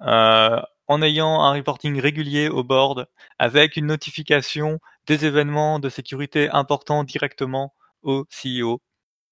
en 0.00 1.02
ayant 1.02 1.42
un 1.42 1.52
reporting 1.52 2.00
régulier 2.00 2.48
au 2.48 2.62
board 2.64 3.08
avec 3.38 3.76
une 3.76 3.86
notification 3.86 4.78
des 5.06 5.26
événements 5.26 5.80
de 5.80 5.88
sécurité 5.88 6.48
importants 6.50 7.04
directement 7.04 7.74
au 8.02 8.24
CEO 8.30 8.80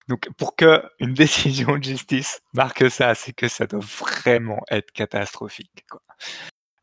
donc, 0.09 0.29
pour 0.37 0.55
que 0.57 0.83
une 1.01 1.15
décision 1.15 1.79
de 1.79 1.85
justice 1.85 2.41
marque 2.53 2.91
ça, 2.91 3.15
c'est 3.15 3.33
que 3.33 3.49
ça 3.49 3.67
doit 3.67 3.81
vraiment 3.81 4.63
être 4.71 4.93
catastrophique. 4.93 5.85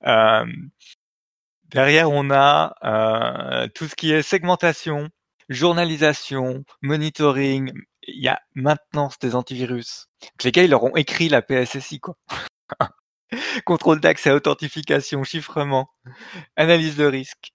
Euh, 0.05 0.45
derrière, 1.73 2.09
on 2.09 2.31
a 2.31 2.75
euh, 2.83 3.67
tout 3.75 3.87
ce 3.87 3.95
qui 3.95 4.11
est 4.11 4.21
segmentation, 4.21 5.09
journalisation, 5.49 6.63
monitoring. 6.81 7.71
Il 8.03 8.21
y 8.21 8.27
a 8.27 8.39
maintenance 8.55 9.19
des 9.19 9.35
antivirus. 9.35 10.07
les 10.43 10.51
gars, 10.51 10.63
ils 10.63 10.69
leur 10.69 10.83
ont 10.83 10.95
écrit 10.95 11.29
la 11.29 11.41
PSSI, 11.41 11.99
quoi. 11.99 12.15
Contrôle 13.65 13.99
d'accès, 13.99 14.31
authentification, 14.31 15.23
chiffrement, 15.23 15.89
analyse 16.55 16.95
de 16.95 17.05
risque, 17.05 17.51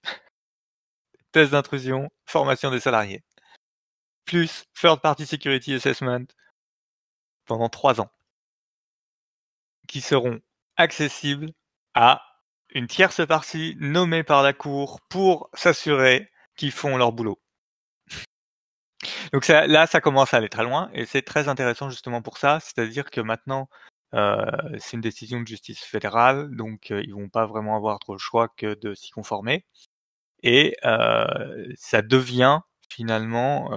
test 1.33 1.53
d'intrusion, 1.53 2.11
formation 2.27 2.71
des 2.71 2.81
salariés 2.81 3.23
plus 4.29 4.67
Third 4.79 5.01
Party 5.01 5.25
Security 5.25 5.73
Assessment 5.73 6.27
pendant 7.47 7.71
trois 7.71 7.99
ans, 7.99 8.11
qui 9.89 10.03
seront 10.03 10.39
accessibles 10.77 11.51
à 11.95 12.23
une 12.75 12.87
tierce 12.87 13.27
partie 13.27 13.77
nommée 13.81 14.23
par 14.23 14.43
la 14.43 14.53
Cour 14.53 15.01
pour 15.09 15.51
s'assurer 15.55 16.31
qu'ils 16.57 16.73
font 16.73 16.97
leur 16.97 17.13
boulot. 17.13 17.41
Donc 19.33 19.47
là, 19.49 19.87
ça 19.87 20.01
commence 20.01 20.35
à 20.35 20.39
aller 20.39 20.49
très 20.49 20.65
loin 20.65 20.91
et 20.93 21.07
c'est 21.07 21.23
très 21.23 21.49
intéressant 21.49 21.91
justement 21.91 22.23
pour 22.23 22.39
ça, 22.39 22.59
c'est-à-dire 22.61 23.11
que 23.11 23.21
maintenant, 23.21 23.69
euh, 24.15 24.47
c'est 24.79 24.97
une 24.97 25.03
décision 25.03 25.41
de 25.41 25.47
justice 25.47 25.85
fédérale, 25.85 26.55
donc 26.57 26.91
euh, 26.91 27.03
ils 27.05 27.15
vont 27.15 27.29
pas 27.29 27.47
vraiment 27.47 27.77
avoir 27.77 27.99
trop 27.99 28.15
le 28.15 28.19
choix 28.19 28.49
que 28.57 28.75
de 28.75 28.95
s'y 28.95 29.11
conformer. 29.11 29.67
Et 30.43 30.77
euh, 30.85 31.67
ça 31.77 32.03
devient 32.03 32.61
finalement 32.91 33.71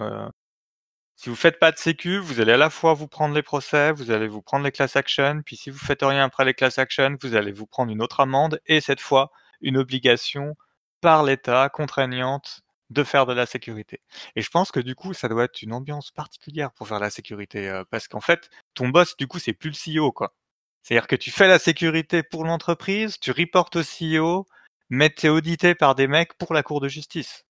si 1.22 1.30
vous 1.30 1.36
faites 1.36 1.60
pas 1.60 1.72
de 1.72 1.78
sécu, 1.78 2.18
vous 2.18 2.40
allez 2.40 2.54
à 2.54 2.58
la 2.58 2.72
fois 2.72 2.96
vous 2.96 3.08
prendre 3.08 3.36
les 3.36 3.44
procès, 3.44 3.92
vous 3.92 4.10
allez 4.10 4.28
vous 4.28 4.42
prendre 4.42 4.66
les 4.66 4.72
class 4.72 4.96
action, 4.96 5.44
puis 5.46 5.56
si 5.56 5.70
vous 5.70 5.78
faites 5.78 6.02
rien 6.02 6.24
après 6.24 6.46
les 6.46 6.56
class 6.56 6.80
action, 6.80 7.16
vous 7.22 7.36
allez 7.36 7.52
vous 7.52 7.68
prendre 7.68 7.92
une 7.92 8.02
autre 8.02 8.22
amende 8.22 8.60
et 8.66 8.82
cette 8.82 9.02
fois 9.02 9.32
une 9.62 9.78
obligation 9.78 10.56
par 11.00 11.24
l'État 11.24 11.70
contraignante 11.70 12.62
de 12.90 13.04
faire 13.04 13.28
de 13.28 13.34
la 13.34 13.46
sécurité. 13.46 14.02
Et 14.36 14.42
je 14.42 14.50
pense 14.50 14.72
que 14.72 14.80
du 14.80 14.96
coup, 14.96 15.14
ça 15.14 15.30
doit 15.30 15.44
être 15.44 15.62
une 15.62 15.74
ambiance 15.74 16.10
particulière 16.10 16.72
pour 16.72 16.88
faire 16.88 17.00
la 17.00 17.12
sécurité, 17.12 17.70
euh, 17.70 17.84
parce 17.92 18.08
qu'en 18.08 18.22
fait, 18.22 18.50
ton 18.74 18.90
boss, 18.90 19.16
du 19.16 19.28
coup, 19.28 19.38
c'est 19.38 19.54
plus 19.54 19.70
le 19.70 20.00
CEO, 20.00 20.12
quoi. 20.12 20.34
C'est-à-dire 20.82 21.06
que 21.06 21.16
tu 21.16 21.30
fais 21.30 21.48
la 21.48 21.60
sécurité 21.60 22.24
pour 22.24 22.46
l'entreprise, 22.46 23.20
tu 23.20 23.30
reportes 23.30 23.76
au 23.76 23.84
CEO, 23.84 24.48
mais 24.90 25.12
tu 25.12 25.28
es 25.28 25.30
audité 25.30 25.76
par 25.76 25.94
des 25.94 26.08
mecs 26.08 26.36
pour 26.40 26.56
la 26.56 26.64
cour 26.64 26.82
de 26.82 26.88
justice. 26.88 27.46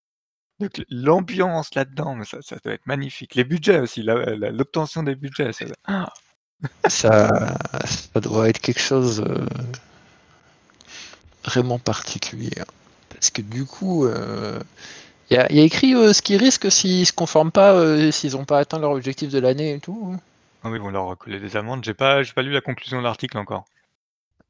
Donc 0.62 0.86
l'ambiance 0.89 1.74
là-dedans, 1.74 2.24
ça, 2.24 2.38
ça 2.41 2.58
doit 2.63 2.74
être 2.74 2.86
magnifique. 2.86 3.36
Les 3.36 3.43
budgets 3.43 3.80
aussi, 3.80 4.04
l'obtention 4.04 5.02
des 5.02 5.15
budgets, 5.15 5.52
ça, 5.54 5.65
ah. 5.86 6.13
ça, 6.88 7.58
ça, 7.86 8.19
doit 8.19 8.50
être 8.50 8.60
quelque 8.60 8.80
chose 8.80 9.24
euh, 9.28 9.45
vraiment 11.43 11.80
particulier. 11.80 12.52
Hein. 12.60 12.65
Parce 13.10 13.32
que 13.32 13.41
du 13.41 13.65
coup, 13.65 14.08
il 14.08 14.13
euh, 14.15 14.60
y, 15.32 15.38
a, 15.38 15.52
écrit 15.52 15.95
euh, 15.95 16.13
ce 16.13 16.21
qu'ils 16.21 16.38
risquent 16.38 16.71
s'ils 16.71 17.08
se 17.08 17.13
conforment 17.13 17.52
pas, 17.52 18.12
s'ils 18.12 18.34
n'ont 18.34 18.45
pas 18.45 18.60
atteint 18.60 18.80
leur 18.80 18.91
objectif 18.91 19.30
de 19.30 19.39
l'année 19.39 19.74
et 19.74 19.80
tout. 19.80 20.12
Hein. 20.13 20.19
Ah 20.63 20.69
oui, 20.69 20.78
ils 20.78 20.82
vont 20.82 20.91
leur 20.91 21.17
coller 21.17 21.39
des 21.39 21.58
amendes. 21.58 21.84
J'ai 21.84 21.95
pas, 21.95 22.21
j'ai 22.21 22.34
pas 22.34 22.43
lu 22.43 22.52
la 22.52 22.62
conclusion 22.62 23.00
de 23.00 23.04
l'article 23.04 23.38
encore. 23.39 23.65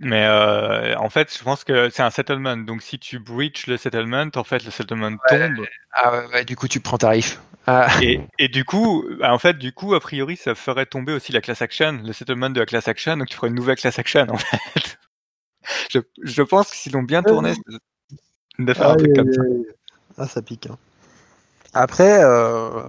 Mais 0.01 0.25
euh, 0.25 0.95
en 0.97 1.09
fait, 1.09 1.35
je 1.37 1.43
pense 1.43 1.63
que 1.63 1.89
c'est 1.89 2.01
un 2.01 2.09
settlement. 2.09 2.57
Donc, 2.57 2.81
si 2.81 2.97
tu 2.97 3.19
breach 3.19 3.67
le 3.67 3.77
settlement, 3.77 4.25
en 4.35 4.43
fait, 4.43 4.65
le 4.65 4.71
settlement 4.71 5.11
tombe. 5.27 5.65
Ah 5.93 6.11
ouais, 6.11 6.25
ouais, 6.33 6.45
du 6.45 6.55
coup, 6.55 6.67
tu 6.67 6.79
prends 6.79 6.97
tarif. 6.97 7.39
Ah. 7.67 7.87
Et, 8.01 8.19
et, 8.39 8.47
du 8.47 8.65
coup, 8.65 9.05
bah, 9.19 9.31
en 9.31 9.37
fait, 9.37 9.57
du 9.59 9.71
coup, 9.71 9.93
a 9.93 9.99
priori, 9.99 10.35
ça 10.35 10.55
ferait 10.55 10.87
tomber 10.87 11.13
aussi 11.13 11.31
la 11.31 11.41
class 11.41 11.61
action, 11.61 12.01
le 12.03 12.13
settlement 12.13 12.49
de 12.49 12.59
la 12.59 12.65
class 12.65 12.87
action. 12.87 13.15
Donc, 13.15 13.27
tu 13.27 13.35
ferais 13.35 13.49
une 13.49 13.55
nouvelle 13.55 13.75
class 13.75 13.99
action, 13.99 14.25
en 14.27 14.37
fait. 14.37 14.97
je, 15.91 15.99
je 16.23 16.41
pense 16.41 16.71
qu'ils 16.71 16.97
ont 16.97 17.03
bien 17.03 17.21
tourné 17.21 17.53
de 18.57 18.73
faire 18.73 18.89
un 18.89 18.95
truc 18.95 19.15
comme 19.15 19.31
ça. 19.31 19.41
Ah, 20.17 20.27
ça 20.27 20.41
pique. 20.41 20.67
Hein. 20.67 20.77
Après, 21.73 22.23
euh, 22.23 22.81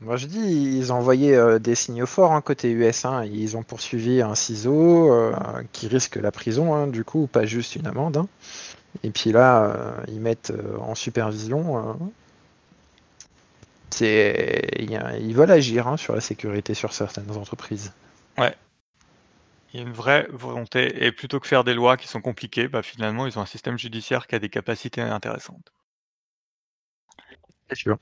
moi 0.00 0.16
je 0.16 0.26
dis, 0.26 0.38
ils 0.38 0.92
ont 0.92 0.96
envoyé 0.96 1.34
euh, 1.34 1.58
des 1.58 1.74
signaux 1.74 2.06
forts 2.06 2.32
hein, 2.32 2.40
côté 2.40 2.70
US. 2.70 3.04
Hein. 3.04 3.24
Ils 3.24 3.56
ont 3.56 3.64
poursuivi 3.64 4.22
un 4.22 4.34
ciseau 4.34 5.12
euh, 5.12 5.34
qui 5.72 5.88
risque 5.88 6.16
la 6.16 6.30
prison, 6.30 6.74
hein, 6.74 6.86
du 6.86 7.04
coup, 7.04 7.26
pas 7.26 7.44
juste 7.46 7.74
une 7.74 7.86
amende. 7.86 8.26
Et 9.02 9.10
puis 9.10 9.32
là, 9.32 9.64
euh, 9.64 9.92
ils 10.08 10.20
mettent 10.20 10.52
en 10.80 10.94
supervision. 10.94 11.98
c'est, 13.90 14.62
ils 14.78 15.34
veulent 15.34 15.50
agir 15.50 15.98
sur 15.98 16.14
la 16.14 16.20
sécurité 16.20 16.74
sur 16.74 16.92
certaines 16.92 17.30
entreprises. 17.36 17.92
Ouais. 18.38 18.54
Il 19.72 19.80
y 19.80 19.82
a 19.82 19.86
une 19.86 19.92
vraie 19.92 20.26
volonté. 20.30 21.04
Et 21.04 21.12
plutôt 21.12 21.40
que 21.40 21.46
faire 21.46 21.64
des 21.64 21.74
lois 21.74 21.96
qui 21.96 22.08
sont 22.08 22.20
compliquées, 22.20 22.68
bah, 22.68 22.82
finalement, 22.82 23.26
ils 23.26 23.38
ont 23.38 23.42
un 23.42 23.46
système 23.46 23.78
judiciaire 23.78 24.26
qui 24.26 24.34
a 24.34 24.38
des 24.38 24.48
capacités 24.48 25.02
intéressantes. 25.02 25.72
C'est 27.68 27.76
sûr. 27.76 27.98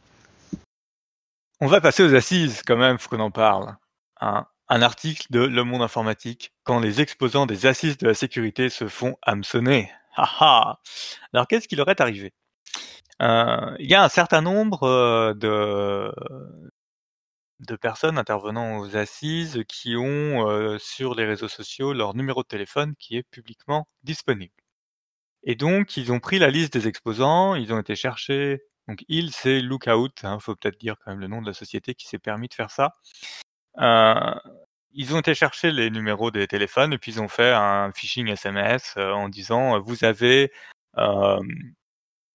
On 1.61 1.69
va 1.69 1.81
passer 1.81 2.03
aux 2.03 2.14
assises 2.14 2.62
quand 2.66 2.77
même, 2.77 2.99
faut 2.99 3.09
qu'on 3.09 3.21
en 3.21 3.31
parle. 3.31 3.77
Hein. 4.21 4.47
Un 4.69 4.83
article 4.83 5.27
de 5.31 5.40
Le 5.40 5.64
Monde 5.64 5.81
Informatique, 5.83 6.53
quand 6.64 6.81
les 6.81 7.01
exposants 7.01 7.47
des 7.47 7.64
assises 7.66 7.97
de 7.97 8.07
la 8.07 8.14
sécurité 8.14 8.69
se 8.69 8.88
font 8.88 9.16
hameçonner. 9.23 9.90
Alors 10.16 11.47
qu'est-ce 11.49 11.66
qui 11.69 11.77
leur 11.77 11.88
est 11.88 12.01
arrivé? 12.01 12.35
Euh, 13.23 13.75
Il 13.79 13.90
y 13.90 13.95
a 13.95 14.05
un 14.05 14.09
certain 14.11 14.42
nombre 14.42 14.83
euh, 14.83 15.35
de, 15.35 16.12
de 17.61 17.77
personnes 17.77 18.19
intervenant 18.19 18.79
aux 18.79 18.97
assises 18.97 19.62
qui 19.69 19.97
ont 19.97 20.49
euh, 20.49 20.79
sur 20.79 21.14
les 21.14 21.25
réseaux 21.25 21.49
sociaux 21.49 21.95
leur 21.95 22.14
numéro 22.14 22.42
de 22.42 22.49
téléphone 22.49 22.95
qui 22.99 23.16
est 23.16 23.23
publiquement 23.23 23.88
disponible. 24.03 24.53
Et 25.42 25.55
donc, 25.55 25.97
ils 25.97 26.12
ont 26.12 26.21
pris 26.21 26.38
la 26.38 26.51
liste 26.51 26.73
des 26.75 26.88
exposants, 26.88 27.55
ils 27.55 27.73
ont 27.73 27.81
été 27.81 27.97
chercher 27.97 28.61
donc 28.88 29.05
il, 29.09 29.33
c'est 29.33 29.61
Lookout, 29.61 30.12
hein, 30.22 30.38
faut 30.38 30.55
peut-être 30.55 30.79
dire 30.79 30.96
quand 31.05 31.11
même 31.11 31.20
le 31.20 31.27
nom 31.29 31.42
de 31.42 31.46
la 31.46 31.55
société 31.55 31.94
qui 31.94 32.07
s'est 32.07 32.18
permis 32.18 32.49
de 32.49 32.55
faire 32.55 32.70
ça. 32.70 32.96
Ils 34.99 35.14
ont 35.14 35.20
été 35.20 35.35
chercher 35.35 35.72
les 35.72 35.90
numéros 35.90 36.31
des 36.31 36.46
téléphones 36.46 36.92
et 36.94 36.99
puis 36.99 37.12
ils 37.12 37.20
ont 37.20 37.29
fait 37.29 37.53
un 37.53 37.92
phishing 37.92 38.29
SMS 38.29 38.96
en 38.96 39.29
disant 39.29 39.79
vous 39.81 40.05
avez 40.05 40.53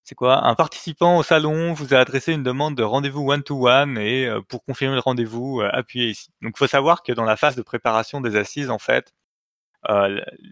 c'est 0.03 0.15
quoi 0.15 0.45
un 0.45 0.55
participant 0.55 1.17
au 1.17 1.23
salon 1.23 1.73
vous 1.73 1.93
a 1.93 1.97
adressé 1.99 2.33
une 2.33 2.43
demande 2.43 2.75
de 2.75 2.83
rendez-vous 2.83 3.31
one 3.31 3.43
to 3.43 3.67
one 3.67 3.97
et 3.97 4.29
pour 4.49 4.63
confirmer 4.63 4.95
le 4.95 5.01
rendez-vous 5.01 5.61
appuyez 5.71 6.09
ici. 6.09 6.29
Donc 6.41 6.53
il 6.55 6.59
faut 6.59 6.67
savoir 6.67 7.01
que 7.01 7.13
dans 7.13 7.23
la 7.23 7.37
phase 7.37 7.55
de 7.55 7.61
préparation 7.61 8.21
des 8.21 8.35
assises 8.35 8.69
en 8.69 8.79
fait 8.79 9.13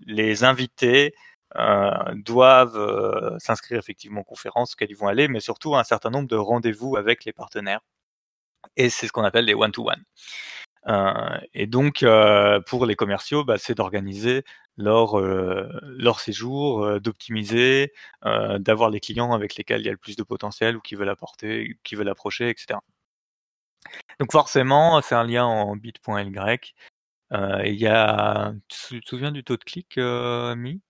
les 0.07 0.43
invités 0.43 1.13
doivent 2.15 3.37
s'inscrire 3.39 3.79
effectivement 3.79 4.21
aux 4.21 4.25
conférences 4.25 4.73
auxquelles 4.73 4.91
ils 4.91 4.97
vont 4.97 5.07
aller, 5.07 5.27
mais 5.27 5.39
surtout 5.39 5.75
un 5.75 5.83
certain 5.83 6.09
nombre 6.09 6.27
de 6.27 6.35
rendez-vous 6.35 6.95
avec 6.97 7.25
les 7.25 7.33
partenaires. 7.33 7.81
Et 8.77 8.89
c'est 8.89 9.07
ce 9.07 9.11
qu'on 9.11 9.23
appelle 9.23 9.45
les 9.45 9.53
one-to-one. 9.55 10.03
et 11.53 11.67
donc, 11.67 12.05
pour 12.67 12.85
les 12.85 12.95
commerciaux, 12.95 13.43
bah, 13.43 13.57
c'est 13.57 13.75
d'organiser 13.75 14.43
leur 14.77 15.19
leur 15.19 16.19
séjour, 16.19 16.99
d'optimiser, 17.01 17.93
d'avoir 18.23 18.89
les 18.89 18.99
clients 18.99 19.33
avec 19.33 19.55
lesquels 19.55 19.81
il 19.81 19.85
y 19.85 19.89
a 19.89 19.93
le 19.93 19.97
plus 19.97 20.15
de 20.15 20.23
potentiel 20.23 20.77
ou 20.77 20.81
qui 20.81 20.95
veulent 20.95 21.09
apporter, 21.09 21.77
qui 21.83 21.95
veulent 21.95 22.09
approcher, 22.09 22.49
etc. 22.49 22.79
Donc 24.19 24.31
forcément, 24.31 25.01
c'est 25.01 25.15
un 25.15 25.23
lien 25.23 25.45
en 25.45 25.75
bit.ly. 25.75 26.59
Euh, 27.31 27.61
il 27.65 27.75
y 27.75 27.87
a, 27.87 28.53
tu 28.67 29.01
te 29.01 29.09
souviens 29.09 29.31
du 29.31 29.43
taux 29.43 29.57
de 29.57 29.63
clic, 29.63 29.97
euh, 29.97 30.55
Mi? 30.55 30.81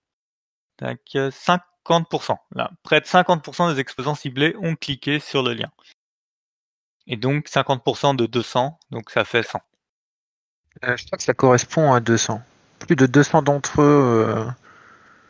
50%. 0.80 2.36
Là, 2.52 2.70
près 2.82 3.00
de 3.00 3.06
50% 3.06 3.74
des 3.74 3.80
exposants 3.80 4.14
ciblés 4.14 4.54
ont 4.60 4.74
cliqué 4.76 5.20
sur 5.20 5.42
le 5.42 5.54
lien. 5.54 5.70
Et 7.06 7.16
donc 7.16 7.48
50% 7.48 8.16
de 8.16 8.26
200, 8.26 8.78
donc 8.90 9.10
ça 9.10 9.24
fait 9.24 9.42
100. 9.42 9.60
Euh, 10.84 10.96
je 10.96 11.06
crois 11.06 11.18
que 11.18 11.24
ça 11.24 11.34
correspond 11.34 11.92
à 11.92 12.00
200. 12.00 12.40
Plus 12.78 12.96
de 12.96 13.06
200 13.06 13.42
d'entre 13.42 13.82
eux. 13.82 14.26
Euh, 14.28 14.44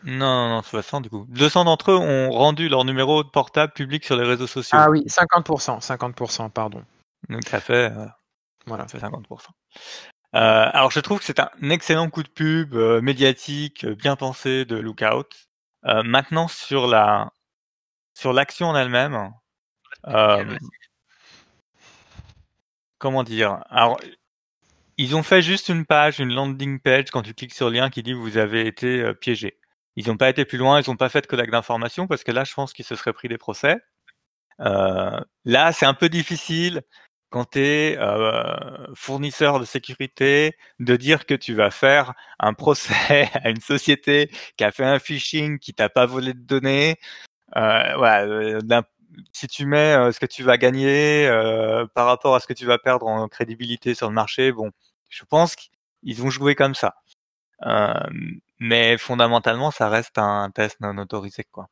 non, 0.04 0.48
non, 0.48 0.48
non, 0.48 0.62
c'est 0.62 0.80
100 0.80 1.00
du 1.00 1.10
coup. 1.10 1.26
200 1.28 1.64
d'entre 1.64 1.92
eux 1.92 1.96
ont 1.96 2.30
rendu 2.30 2.68
leur 2.68 2.84
numéro 2.84 3.22
de 3.22 3.28
portable 3.28 3.72
public 3.72 4.04
sur 4.04 4.16
les 4.16 4.24
réseaux 4.24 4.46
sociaux. 4.46 4.78
Ah 4.80 4.90
oui, 4.90 5.04
50%, 5.06 5.80
50%, 5.80 6.50
pardon. 6.50 6.84
Donc 7.28 7.46
ça 7.48 7.60
fait, 7.60 7.90
euh, 7.92 8.06
voilà, 8.66 8.86
ça 8.88 8.98
fait 8.98 9.06
50%. 9.06 9.48
Euh, 10.34 10.70
alors 10.72 10.90
je 10.92 11.00
trouve 11.00 11.18
que 11.18 11.24
c'est 11.24 11.40
un 11.40 11.50
excellent 11.70 12.08
coup 12.08 12.22
de 12.22 12.28
pub 12.28 12.74
euh, 12.74 13.00
médiatique, 13.00 13.84
bien 13.84 14.14
pensé 14.14 14.64
de 14.64 14.76
Lookout. 14.76 15.26
maintenant 15.82 16.46
sur 16.48 16.86
la 16.86 17.32
sur 18.14 18.32
l'action 18.32 18.68
en 18.68 18.76
elle-même, 18.76 19.32
comment 22.98 23.24
dire? 23.24 23.64
Alors 23.70 23.98
ils 24.98 25.16
ont 25.16 25.22
fait 25.22 25.42
juste 25.42 25.68
une 25.68 25.86
page, 25.86 26.20
une 26.20 26.32
landing 26.34 26.78
page 26.80 27.10
quand 27.10 27.22
tu 27.22 27.34
cliques 27.34 27.54
sur 27.54 27.70
le 27.70 27.76
lien 27.76 27.90
qui 27.90 28.02
dit 28.02 28.12
vous 28.12 28.36
avez 28.36 28.66
été 28.66 29.12
piégé. 29.14 29.58
Ils 29.96 30.06
n'ont 30.08 30.16
pas 30.16 30.30
été 30.30 30.44
plus 30.44 30.58
loin, 30.58 30.80
ils 30.80 30.88
n'ont 30.88 30.96
pas 30.96 31.08
fait 31.08 31.22
de 31.22 31.26
collecte 31.26 31.52
d'informations 31.52 32.06
parce 32.06 32.24
que 32.24 32.32
là 32.32 32.44
je 32.44 32.54
pense 32.54 32.72
qu'ils 32.72 32.84
se 32.84 32.94
seraient 32.96 33.12
pris 33.12 33.28
des 33.28 33.38
procès. 33.38 33.78
là 34.58 35.72
c'est 35.72 35.86
un 35.86 35.94
peu 35.94 36.08
difficile 36.08 36.82
quand 37.30 37.50
tu 37.52 37.60
es 37.60 37.98
euh, 37.98 38.86
fournisseur 38.94 39.60
de 39.60 39.64
sécurité, 39.64 40.56
de 40.80 40.96
dire 40.96 41.26
que 41.26 41.34
tu 41.34 41.54
vas 41.54 41.70
faire 41.70 42.14
un 42.38 42.54
procès 42.54 43.30
à 43.44 43.50
une 43.50 43.60
société 43.60 44.30
qui 44.56 44.64
a 44.64 44.72
fait 44.72 44.84
un 44.84 44.98
phishing, 44.98 45.58
qui 45.58 45.72
t'a 45.74 45.88
pas 45.88 46.06
volé 46.06 46.34
de 46.34 46.40
données. 46.40 46.96
Euh, 47.56 48.60
euh, 48.62 48.82
si 49.32 49.48
tu 49.48 49.66
mets 49.66 49.94
euh, 49.94 50.12
ce 50.12 50.20
que 50.20 50.26
tu 50.26 50.42
vas 50.44 50.56
gagner 50.58 51.26
euh, 51.28 51.86
par 51.94 52.06
rapport 52.06 52.34
à 52.34 52.40
ce 52.40 52.46
que 52.46 52.52
tu 52.52 52.66
vas 52.66 52.78
perdre 52.78 53.06
en 53.06 53.28
crédibilité 53.28 53.94
sur 53.94 54.08
le 54.08 54.14
marché, 54.14 54.52
bon, 54.52 54.70
je 55.08 55.24
pense 55.24 55.56
qu'ils 55.56 56.16
vont 56.16 56.30
jouer 56.30 56.54
comme 56.54 56.74
ça. 56.74 56.94
mais 58.58 58.98
fondamentalement, 58.98 59.70
ça 59.70 59.88
reste 59.88 60.18
un 60.18 60.50
test 60.50 60.80
non 60.80 60.96
autorisé, 60.98 61.44
quoi. 61.44 61.68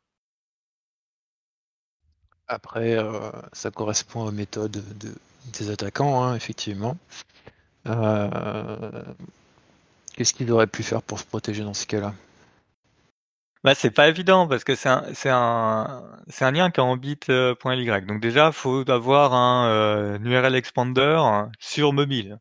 Après, 2.51 2.97
ça 3.53 3.71
correspond 3.71 4.27
aux 4.27 4.33
méthodes 4.33 4.83
de, 4.99 5.15
des 5.47 5.71
attaquants, 5.71 6.23
hein, 6.23 6.35
effectivement. 6.35 6.97
Euh, 7.87 9.03
qu'est-ce 10.15 10.35
qu'il 10.35 10.51
aurait 10.53 10.67
pu 10.67 10.83
faire 10.83 11.03
pour 11.03 11.19
se 11.19 11.25
protéger 11.25 11.65
dans 11.65 11.75
ce 11.75 11.87
cas-là? 11.87 12.15
Bah, 13.65 13.75
c'est 13.75 13.91
pas 13.91 14.09
évident 14.09 14.47
parce 14.47 14.63
que 14.63 14.75
c'est 14.75 14.89
un, 14.89 15.03
un, 16.41 16.51
lien 16.53 16.71
qui 16.71 16.81
est 16.81 16.83
en 16.83 16.97
bit.ly. 16.97 18.07
Donc 18.07 18.21
déjà, 18.21 18.53
faut 18.53 18.89
avoir 18.89 19.35
un 19.35 19.69
euh, 19.69 20.19
URL 20.21 20.55
expander 20.55 21.21
sur 21.59 21.93
mobile. 21.93 22.39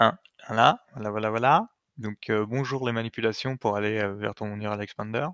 Hein, 0.00 0.18
voilà, 0.48 0.78
voilà, 0.94 1.10
voilà, 1.10 1.30
voilà. 1.30 1.68
Donc 1.98 2.30
euh, 2.30 2.44
bonjour 2.46 2.86
les 2.86 2.92
manipulations 2.92 3.56
pour 3.56 3.76
aller 3.76 4.02
vers 4.16 4.34
ton 4.34 4.58
URL 4.60 4.80
expander. 4.80 5.26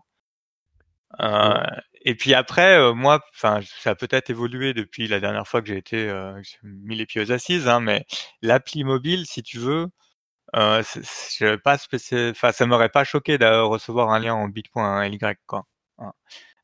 Euh, 2.08 2.12
et 2.12 2.14
puis 2.14 2.34
après, 2.34 2.78
euh, 2.78 2.94
moi, 2.94 3.20
enfin, 3.34 3.60
ça 3.80 3.90
a 3.90 3.94
peut-être 3.94 4.30
évolué 4.30 4.74
depuis 4.74 5.08
la 5.08 5.20
dernière 5.20 5.46
fois 5.46 5.62
que 5.62 5.68
j'ai 5.68 5.76
été 5.78 6.08
euh, 6.08 6.40
mis 6.62 6.96
les 6.96 7.06
pieds 7.06 7.20
aux 7.22 7.32
assises, 7.32 7.68
hein, 7.68 7.80
mais 7.80 8.06
l'appli 8.42 8.84
mobile, 8.84 9.26
si 9.26 9.42
tu 9.42 9.58
veux, 9.58 9.88
euh, 10.56 10.82
je 11.38 11.56
pas 11.56 11.78
enfin, 12.32 12.52
ça 12.52 12.66
m'aurait 12.66 12.88
pas 12.90 13.04
choqué 13.04 13.38
de 13.38 13.46
recevoir 13.62 14.10
un 14.10 14.20
lien 14.20 14.34
en 14.34 14.48
bit.ly, 14.48 15.18
quoi. 15.46 15.66
Hein. 15.98 16.12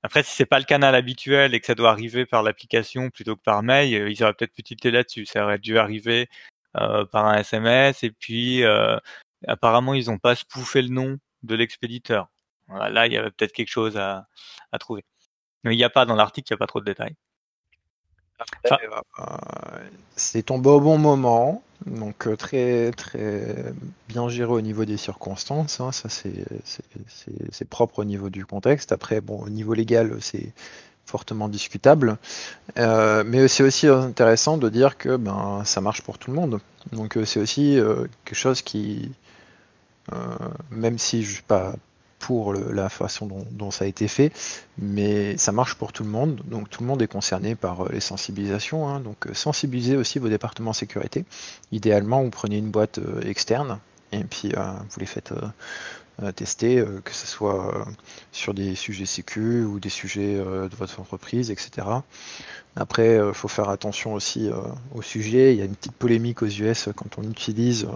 Après, 0.02 0.22
si 0.22 0.34
c'est 0.36 0.46
pas 0.46 0.58
le 0.58 0.66
canal 0.66 0.94
habituel 0.94 1.54
et 1.54 1.60
que 1.60 1.66
ça 1.66 1.74
doit 1.74 1.90
arriver 1.90 2.26
par 2.26 2.42
l'application 2.42 3.10
plutôt 3.10 3.36
que 3.36 3.42
par 3.42 3.62
mail, 3.62 3.90
ils 4.10 4.22
auraient 4.24 4.34
peut-être 4.34 4.54
pu 4.54 4.62
tilter 4.62 4.90
là-dessus. 4.90 5.26
Ça 5.26 5.44
aurait 5.44 5.58
dû 5.58 5.78
arriver 5.78 6.28
euh, 6.76 7.06
par 7.06 7.26
un 7.26 7.38
SMS 7.38 8.04
et 8.04 8.10
puis 8.12 8.62
apparemment 9.48 9.94
ils 9.94 10.10
ont 10.10 10.18
pas 10.18 10.34
spoofé 10.36 10.82
le 10.82 10.88
nom 10.90 11.18
de 11.42 11.54
l'expéditeur 11.56 12.28
là, 12.68 13.06
il 13.06 13.12
y 13.12 13.16
avait 13.16 13.30
peut-être 13.30 13.52
quelque 13.52 13.68
chose 13.70 13.96
à, 13.96 14.26
trouver. 14.78 15.04
Mais 15.64 15.74
il 15.74 15.78
n'y 15.78 15.84
a 15.84 15.90
pas 15.90 16.06
dans 16.06 16.14
l'article, 16.14 16.52
il 16.52 16.54
n'y 16.54 16.56
a 16.56 16.58
pas 16.58 16.66
trop 16.66 16.80
de 16.80 16.84
détails. 16.84 17.16
Euh, 18.70 18.76
c'est 20.16 20.42
tombé 20.42 20.68
au 20.68 20.80
bon 20.80 20.98
moment, 20.98 21.62
donc 21.86 22.26
euh, 22.26 22.36
très 22.36 22.90
très 22.92 23.72
bien 24.08 24.28
géré 24.28 24.50
au 24.52 24.60
niveau 24.60 24.84
des 24.84 24.96
circonstances. 24.96 25.80
Hein, 25.80 25.92
ça 25.92 26.08
c'est 26.08 27.68
propre 27.68 28.00
au 28.00 28.04
niveau 28.04 28.30
du 28.30 28.44
contexte. 28.44 28.92
Après, 28.92 29.20
bon, 29.20 29.40
au 29.40 29.48
niveau 29.48 29.74
légal, 29.74 30.16
c'est 30.20 30.52
fortement 31.06 31.48
discutable, 31.48 32.16
euh, 32.78 33.24
mais 33.26 33.46
c'est 33.46 33.62
aussi 33.62 33.86
intéressant 33.86 34.56
de 34.56 34.68
dire 34.68 34.96
que 34.96 35.16
ben 35.16 35.62
ça 35.64 35.80
marche 35.80 36.02
pour 36.02 36.18
tout 36.18 36.30
le 36.30 36.36
monde. 36.36 36.60
Donc 36.92 37.18
c'est 37.24 37.40
aussi 37.40 37.78
quelque 38.24 38.36
chose 38.36 38.62
qui, 38.62 39.12
même 40.70 40.98
si 40.98 41.22
je 41.22 41.34
suis 41.34 41.42
pas 41.42 41.74
pour 42.24 42.54
la 42.54 42.88
façon 42.88 43.28
dont, 43.50 43.70
ça 43.70 43.84
a 43.84 43.86
été 43.86 44.08
fait, 44.08 44.32
mais 44.78 45.36
ça 45.36 45.52
marche 45.52 45.74
pour 45.74 45.92
tout 45.92 46.04
le 46.04 46.08
monde, 46.08 46.40
donc 46.46 46.70
tout 46.70 46.80
le 46.80 46.86
monde 46.86 47.02
est 47.02 47.06
concerné 47.06 47.54
par 47.54 47.82
euh, 47.82 47.90
les 47.92 48.00
sensibilisations, 48.00 48.88
hein. 48.88 49.00
donc 49.00 49.26
euh, 49.26 49.34
sensibilisez 49.34 49.94
aussi 49.94 50.18
vos 50.18 50.30
départements 50.30 50.72
sécurité. 50.72 51.26
Idéalement, 51.70 52.22
vous 52.22 52.30
prenez 52.30 52.56
une 52.56 52.70
boîte 52.70 52.98
euh, 52.98 53.20
externe 53.28 53.78
et 54.12 54.24
puis 54.24 54.54
vous 54.54 55.00
les 55.00 55.06
faites 55.06 55.34
tester, 56.36 56.84
que 57.04 57.12
ce 57.12 57.26
soit 57.26 57.84
sur 58.30 58.54
des 58.54 58.76
sujets 58.76 59.06
sécu 59.06 59.64
ou 59.64 59.80
des 59.80 59.88
sujets 59.88 60.36
de 60.36 60.76
votre 60.76 61.00
entreprise, 61.00 61.50
etc. 61.50 61.88
Après, 62.76 63.16
il 63.16 63.34
faut 63.34 63.48
faire 63.48 63.70
attention 63.70 64.14
aussi 64.14 64.48
au 64.94 65.02
sujet. 65.02 65.52
Il 65.52 65.58
y 65.58 65.62
a 65.62 65.64
une 65.64 65.74
petite 65.74 65.96
polémique 65.96 66.42
aux 66.42 66.46
US 66.46 66.90
quand 66.94 67.18
on 67.18 67.24
utilise 67.24 67.88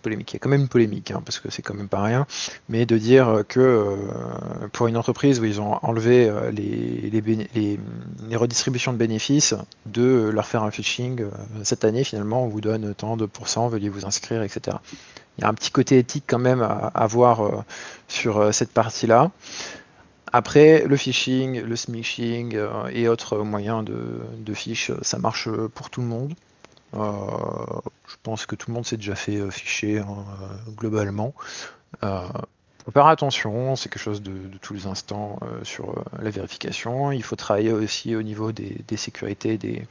polémique. 0.00 0.32
Il 0.32 0.34
y 0.34 0.36
a 0.36 0.38
quand 0.40 0.48
même 0.48 0.62
une 0.62 0.68
polémique, 0.68 1.10
hein, 1.10 1.22
parce 1.24 1.38
que 1.38 1.50
c'est 1.50 1.62
quand 1.62 1.74
même 1.74 1.88
pas 1.88 2.02
rien, 2.02 2.26
mais 2.68 2.86
de 2.86 2.98
dire 2.98 3.44
que 3.48 3.60
euh, 3.60 3.96
pour 4.72 4.86
une 4.86 4.96
entreprise 4.96 5.40
où 5.40 5.44
ils 5.44 5.60
ont 5.60 5.78
enlevé 5.82 6.28
euh, 6.28 6.50
les, 6.50 7.78
redistributions 8.36 8.92
de 8.92 8.98
bénéfices, 8.98 9.54
de 9.86 10.30
leur 10.32 10.46
faire 10.46 10.62
un 10.62 10.70
phishing, 10.70 11.22
euh, 11.22 11.30
cette 11.62 11.84
année 11.84 12.04
finalement 12.04 12.44
on 12.44 12.48
vous 12.48 12.60
donne 12.60 12.94
tant 12.94 13.16
de 13.16 13.26
pourcents, 13.26 13.68
veuillez 13.68 13.88
vous 13.88 14.06
inscrire, 14.06 14.42
etc. 14.42 14.78
Il 15.38 15.42
y 15.42 15.44
a 15.44 15.48
un 15.48 15.54
petit 15.54 15.70
côté 15.70 15.98
éthique 15.98 16.24
quand 16.26 16.38
même 16.38 16.62
à, 16.62 16.90
avoir 16.94 17.64
sur 18.08 18.52
cette 18.52 18.72
partie-là. 18.72 19.30
Après, 20.32 20.84
le 20.86 20.96
phishing, 20.96 21.62
le 21.62 21.76
smishing 21.76 22.58
et 22.92 23.08
autres 23.08 23.38
moyens 23.38 23.84
de, 23.84 24.20
de 24.38 24.54
fiches, 24.54 24.92
ça 25.02 25.18
marche 25.18 25.48
pour 25.74 25.88
tout 25.88 26.02
le 26.02 26.06
monde. 26.08 26.34
Euh, 26.94 27.80
je 28.08 28.16
pense 28.22 28.46
que 28.46 28.56
tout 28.56 28.70
le 28.70 28.74
monde 28.74 28.86
s'est 28.86 28.96
déjà 28.96 29.14
fait 29.14 29.36
euh, 29.36 29.50
ficher 29.50 29.98
hein, 29.98 30.06
euh, 30.42 30.70
globalement. 30.76 31.34
faut 32.00 32.90
faire 32.92 33.06
attention, 33.06 33.76
c'est 33.76 33.88
quelque 33.88 34.02
chose 34.02 34.22
de, 34.22 34.32
tous 34.60 34.74
les 34.74 34.86
instants 34.86 35.38
sur 35.62 36.04
la 36.20 36.30
vérification. 36.30 37.12
Il 37.12 37.22
faut 37.22 37.36
travailler 37.36 37.72
aussi 37.72 38.16
au 38.16 38.22
niveau 38.22 38.52
des, 38.52 38.96
sécurités 38.96 39.58
des, 39.58 39.86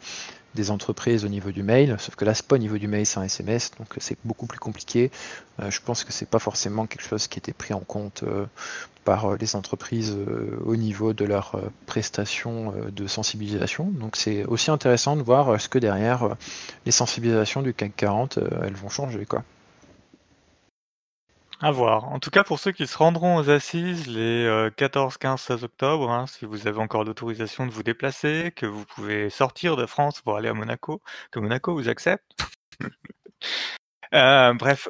des 0.56 0.72
entreprises 0.72 1.26
au 1.26 1.28
niveau 1.28 1.52
du 1.52 1.64
mail, 1.64 1.96
sauf 2.00 2.16
que 2.16 2.26
là 2.26 2.34
c'est 2.34 2.46
pas 2.46 2.56
au 2.56 2.60
niveau 2.60 2.78
du 2.78 2.88
mail, 2.88 3.06
c'est 3.06 3.20
un 3.20 3.24
SMS, 3.24 3.72
donc 3.78 3.88
c'est 3.98 4.18
beaucoup 4.26 4.48
plus 4.48 4.60
compliqué. 4.60 5.12
je 5.60 5.80
pense 5.82 6.04
que 6.04 6.12
c'est 6.12 6.30
pas 6.30 6.40
forcément 6.40 6.86
quelque 6.86 7.04
chose 7.04 7.28
qui 7.28 7.38
était 7.38 7.54
pris 7.54 7.74
en 7.74 7.82
compte 7.82 8.24
par 9.10 9.26
euh, 9.26 9.38
les 9.40 9.56
entreprises 9.56 10.16
euh, 10.16 10.60
au 10.66 10.76
niveau 10.76 11.14
de 11.14 11.26
leurs 11.26 11.56
euh, 11.56 11.72
prestations 11.88 12.74
de 12.92 13.08
sensibilisation. 13.08 13.86
Donc 13.86 14.16
c'est 14.16 14.46
aussi 14.46 14.70
intéressant 14.70 15.16
de 15.16 15.24
voir 15.24 15.60
ce 15.60 15.68
que 15.68 15.80
derrière 15.80 16.36
les 16.86 16.92
sensibilisations 16.92 17.64
du 17.64 17.74
CAC 17.74 17.96
40, 17.96 18.40
elles 18.64 18.76
vont 18.76 18.90
changer. 18.90 19.26
Quoi. 19.26 19.44
À 21.62 21.72
voir. 21.72 22.06
En 22.06 22.20
tout 22.20 22.30
cas, 22.30 22.44
pour 22.44 22.60
ceux 22.60 22.72
qui 22.72 22.88
se 22.88 22.98
rendront 22.98 23.38
aux 23.38 23.50
assises 23.50 24.08
les 24.08 24.70
14, 24.78 25.18
15, 25.18 25.42
16 25.42 25.64
octobre, 25.66 26.10
hein, 26.10 26.26
si 26.28 26.46
vous 26.46 26.68
avez 26.68 26.80
encore 26.80 27.04
l'autorisation 27.04 27.66
de 27.66 27.72
vous 27.72 27.84
déplacer, 27.84 28.54
que 28.56 28.66
vous 28.66 28.86
pouvez 28.86 29.30
sortir 29.30 29.76
de 29.76 29.86
France 29.86 30.22
pour 30.22 30.38
aller 30.38 30.48
à 30.48 30.54
Monaco, 30.54 31.02
que 31.32 31.40
Monaco 31.40 31.74
vous 31.74 31.90
accepte, 31.90 32.32
Euh, 34.14 34.54
bref, 34.54 34.88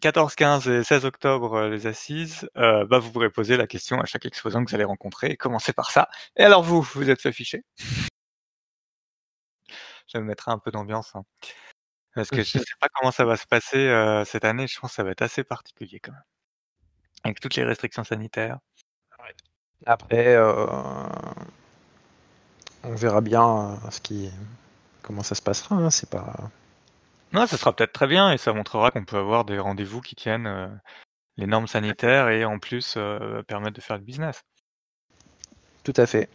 14, 0.00 0.34
15 0.34 0.68
et 0.68 0.82
16 0.84 1.04
octobre, 1.04 1.66
les 1.68 1.86
assises, 1.86 2.48
bah, 2.54 2.98
vous 2.98 3.12
pourrez 3.12 3.30
poser 3.30 3.56
la 3.56 3.66
question 3.66 4.00
à 4.00 4.06
chaque 4.06 4.24
exposant 4.26 4.64
que 4.64 4.70
vous 4.70 4.74
allez 4.74 4.84
rencontrer. 4.84 5.36
Commencez 5.36 5.72
par 5.72 5.90
ça. 5.90 6.08
Et 6.36 6.42
alors 6.44 6.62
vous, 6.62 6.80
vous 6.82 7.10
êtes 7.10 7.20
fait 7.20 7.32
ficher 7.32 7.64
Ça 10.06 10.20
me 10.20 10.24
mettra 10.24 10.52
un 10.52 10.58
peu 10.58 10.70
d'ambiance. 10.70 11.14
Hein. 11.14 11.24
Parce 12.16 12.30
que 12.30 12.42
je 12.42 12.58
ne 12.58 12.64
sais 12.64 12.74
pas 12.80 12.88
comment 12.92 13.12
ça 13.12 13.24
va 13.24 13.36
se 13.36 13.46
passer 13.46 14.22
cette 14.26 14.44
année. 14.44 14.66
Je 14.66 14.80
pense 14.80 14.90
que 14.90 14.96
ça 14.96 15.04
va 15.04 15.10
être 15.10 15.22
assez 15.22 15.44
particulier 15.44 16.00
quand 16.00 16.10
même. 16.10 16.24
Avec 17.22 17.38
toutes 17.38 17.54
les 17.54 17.62
restrictions 17.62 18.02
sanitaires. 18.02 18.58
Après, 19.84 20.36
on 22.82 22.94
verra 22.94 23.20
bien 23.20 23.78
ce 23.90 24.00
qui, 24.00 24.30
comment 25.02 25.22
ça 25.22 25.34
se 25.34 25.42
passera. 25.42 25.76
Hein. 25.76 25.90
C'est 25.90 26.08
pas. 26.08 26.34
Non, 27.32 27.46
ça 27.46 27.58
sera 27.58 27.76
peut-être 27.76 27.92
très 27.92 28.06
bien 28.06 28.32
et 28.32 28.38
ça 28.38 28.52
montrera 28.54 28.90
qu'on 28.90 29.04
peut 29.04 29.18
avoir 29.18 29.44
des 29.44 29.58
rendez-vous 29.58 30.00
qui 30.00 30.14
tiennent 30.16 30.80
les 31.36 31.46
normes 31.46 31.66
sanitaires 31.66 32.30
et 32.30 32.46
en 32.46 32.58
plus 32.58 32.96
permettre 33.46 33.76
de 33.76 33.82
faire 33.82 33.98
le 33.98 34.04
business. 34.04 34.42
Tout 35.84 35.94
à 35.96 36.06
fait. 36.06 36.30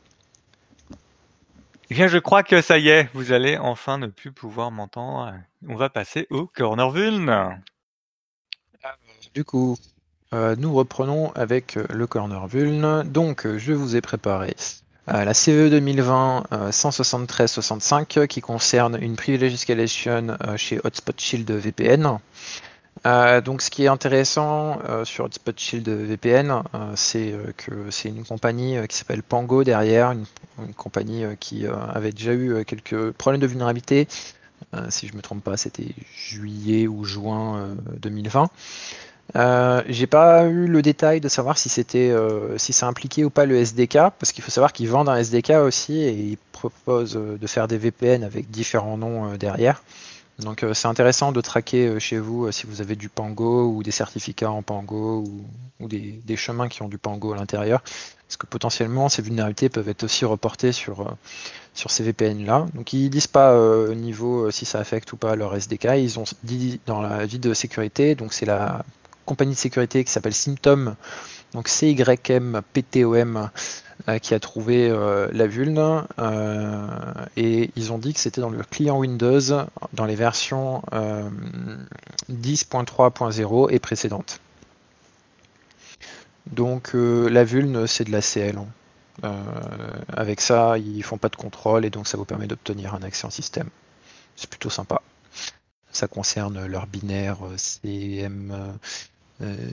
Eh 1.90 1.96
bien, 1.96 2.08
je 2.08 2.20
crois 2.20 2.44
que 2.44 2.62
ça 2.62 2.78
y 2.78 2.90
est, 2.90 3.10
vous 3.14 3.32
allez 3.32 3.58
enfin 3.58 3.98
ne 3.98 4.08
plus 4.08 4.32
pouvoir 4.32 4.70
m'entendre. 4.70 5.34
On 5.68 5.76
va 5.76 5.90
passer 5.90 6.28
au 6.30 6.48
corner 6.48 6.90
vuln. 6.90 7.62
Du 9.34 9.44
coup, 9.46 9.78
euh, 10.34 10.56
nous 10.58 10.74
reprenons 10.74 11.32
avec 11.34 11.76
le 11.76 12.08
corner 12.08 12.48
vuln. 12.48 13.04
Donc, 13.04 13.48
je 13.58 13.74
vous 13.74 13.96
ai 13.96 14.02
préparé 14.02 14.56
euh, 15.10 15.24
la 15.24 15.34
CVE 15.34 15.70
2020 15.70 16.44
173-65 16.70 18.28
qui 18.28 18.42
concerne 18.42 18.98
une 19.02 19.16
privilege 19.16 19.54
escalation 19.54 20.38
euh, 20.46 20.58
chez 20.58 20.80
Hotspot 20.84 21.20
Shield 21.20 21.50
VPN. 21.50 22.20
Euh, 23.08 23.42
donc, 23.42 23.62
ce 23.62 23.72
qui 23.72 23.84
est 23.84 23.88
intéressant 23.88 24.80
euh, 24.88 25.06
sur 25.06 25.26
Hotspot 25.26 25.58
Shield 25.58 25.88
VPN, 25.90 26.52
euh, 26.52 26.94
c'est 26.96 27.34
que 27.58 27.90
c'est 27.90 28.10
une 28.10 28.24
compagnie 28.24 28.78
qui 28.88 28.96
s'appelle 28.96 29.24
Pango 29.24 29.64
derrière, 29.64 30.12
une, 30.12 30.26
compagnie 30.76 31.26
qui 31.40 31.66
avait 31.66 32.12
déjà 32.12 32.34
eu 32.34 32.64
quelques 32.66 33.12
problèmes 33.14 33.42
de 33.42 33.48
vulnérabilité. 33.48 34.08
Si 34.90 35.08
je 35.08 35.16
me 35.16 35.22
trompe 35.22 35.44
pas, 35.44 35.58
c'était 35.58 35.94
juillet 36.16 36.88
ou 36.88 37.04
juin 37.04 37.76
2020. 37.98 38.50
j'ai 39.88 40.08
pas 40.08 40.46
eu 40.46 40.68
le 40.68 40.82
détail 40.82 41.20
de 41.22 41.28
savoir 41.28 41.58
si 41.58 41.70
c'était 41.70 42.14
si 42.58 42.74
ça 42.74 42.88
impliquait 42.88 43.24
ou 43.24 43.30
pas 43.30 43.46
le 43.46 43.56
SDK 43.58 43.94
parce 44.18 44.32
qu'il 44.32 44.44
faut 44.44 44.52
savoir 44.52 44.74
qu'ils 44.74 44.90
vendent 44.90 45.10
un 45.10 45.18
SDK 45.18 45.52
aussi 45.52 46.00
et 46.02 46.12
ils 46.12 46.38
proposent 46.52 47.14
de 47.14 47.48
faire 47.48 47.68
des 47.68 47.78
VPN 47.78 48.24
avec 48.24 48.50
différents 48.50 48.98
noms 48.98 49.36
derrière. 49.36 49.82
Donc 50.42 50.64
euh, 50.64 50.74
c'est 50.74 50.88
intéressant 50.88 51.32
de 51.32 51.42
traquer 51.42 51.88
euh, 51.88 52.00
chez 52.00 52.18
vous 52.18 52.46
euh, 52.46 52.52
si 52.52 52.66
vous 52.66 52.82
avez 52.82 52.96
du 52.96 53.10
Pango 53.10 53.68
ou 53.68 53.84
des 53.84 53.92
certificats 53.92 54.52
en 54.52 54.64
Pango 54.64 55.24
ou, 55.80 55.88
des, 55.88 56.36
chemins 56.36 56.68
qui 56.68 56.82
ont 56.82 56.88
du 56.88 56.98
Pango 56.98 57.34
à 57.34 57.36
l'intérieur. 57.36 57.82
Parce 58.28 58.38
que 58.38 58.46
potentiellement 58.46 59.10
ces 59.10 59.22
vulnérabilités 59.22 59.70
peuvent 59.70 59.90
être 59.90 60.04
aussi 60.04 60.26
reportées 60.26 60.72
sur, 60.72 61.16
sur 61.74 61.92
ces 61.92 62.04
VPN 62.04 62.46
là. 62.46 62.66
Donc 62.74 62.94
ils 62.94 63.10
disent 63.10 63.28
pas 63.28 63.58
au 63.58 63.94
niveau 63.94 64.52
si 64.52 64.66
ça 64.66 64.80
affecte 64.80 65.12
ou 65.14 65.18
pas 65.18 65.36
leur 65.36 65.56
SDK, 65.56 65.90
ils 65.98 66.20
ont 66.20 66.26
dit 66.44 66.80
dans 66.86 67.02
la 67.02 67.26
vie 67.26 67.40
de 67.40 67.54
sécurité, 67.54 68.16
donc 68.16 68.34
c'est 68.34 68.46
la 68.46 68.84
compagnie 69.26 69.54
de 69.54 69.58
sécurité 69.58 70.04
qui 70.04 70.12
s'appelle 70.12 70.34
Symptom, 70.34 70.96
donc 71.54 71.68
C-Y-M-P-T-O-M, 71.68 73.50
euh, 74.10 74.18
qui 74.18 74.34
a 74.34 74.40
trouvé 74.40 74.90
euh, 74.90 75.28
la 75.32 75.46
vulne 75.48 76.06
euh, 76.18 76.88
et 77.38 77.70
ils 77.76 77.92
ont 77.92 78.00
dit 78.00 78.14
que 78.14 78.20
c'était 78.20 78.42
dans 78.42 78.50
le 78.50 78.64
client 78.64 78.98
Windows 78.98 79.40
dans 79.94 80.06
les 80.06 80.16
versions 80.16 80.82
10.3.0 82.32 83.72
et 83.72 83.80
précédentes. 83.80 84.40
Donc 86.48 86.92
la 86.94 87.44
vulne 87.44 87.86
c'est 87.86 88.06
de 88.06 88.12
la 88.12 88.22
CL. 88.22 88.58
Hein. 88.58 88.66
Avec 90.14 90.42
ça 90.42 90.78
ils 90.78 91.04
font 91.04 91.18
pas 91.18 91.30
de 91.30 91.36
contrôle 91.36 91.86
et 91.86 91.90
donc 91.90 92.08
ça 92.08 92.18
vous 92.18 92.26
permet 92.26 92.48
d'obtenir 92.48 92.96
un 92.96 93.04
accès 93.04 93.26
en 93.26 93.30
système. 93.30 93.70
C'est 94.36 94.50
plutôt 94.50 94.70
sympa. 94.70 95.02
Ça 95.92 96.08
concerne 96.08 96.66
leur 96.66 96.88
binaire 96.88 97.38
CM, 97.58 98.78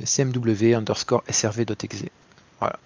CMW 0.05 0.75
underscore 0.75 1.23
srv.exe. 1.31 2.05
Voilà. 2.61 2.79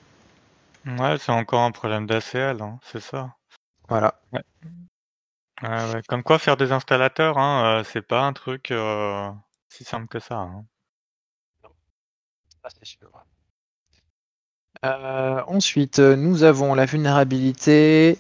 Ouais, 0.85 1.17
c'est 1.19 1.33
encore 1.33 1.61
un 1.61 1.71
problème 1.71 2.07
d'ACL, 2.07 2.61
hein, 2.61 2.79
c'est 2.83 3.01
ça. 3.01 3.35
Voilà. 3.89 4.15
Comme 6.09 6.25
quoi, 6.25 6.39
faire 6.39 6.57
des 6.57 6.73
installateurs, 6.73 7.39
hein, 7.39 7.81
euh, 7.81 7.85
c'est 7.85 8.03
pas 8.03 8.23
un 8.23 8.33
truc 8.33 8.73
euh, 8.73 9.31
si 9.69 9.85
simple 9.85 10.09
que 10.09 10.19
ça. 10.19 10.37
Hein. 10.37 10.65
Euh, 14.85 15.41
ensuite, 15.47 16.01
nous 16.01 16.43
avons 16.43 16.75
la 16.75 16.87
vulnérabilité 16.87 18.19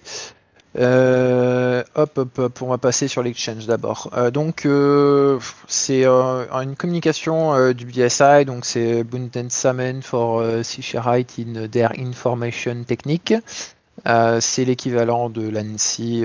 euh, 0.78 1.82
hop, 1.94 2.16
hop, 2.16 2.38
hop, 2.38 2.62
on 2.62 2.68
va 2.68 2.78
passer 2.78 3.08
sur 3.08 3.22
l'exchange 3.22 3.66
d'abord. 3.66 4.10
Euh, 4.16 4.30
donc, 4.30 4.64
euh, 4.64 5.38
c'est 5.66 6.06
une 6.06 6.76
communication 6.76 7.72
du 7.72 7.84
BSI, 7.84 8.44
donc 8.46 8.64
c'est 8.64 9.04
Bundensamen 9.04 10.02
for 10.02 10.42
Sicherheit 10.62 11.26
in 11.38 11.66
der 11.66 11.92
Information 11.98 12.84
Technique. 12.84 13.34
c'est 14.40 14.64
l'équivalent 14.64 15.28
de 15.30 15.48
l'ANSI 15.48 16.24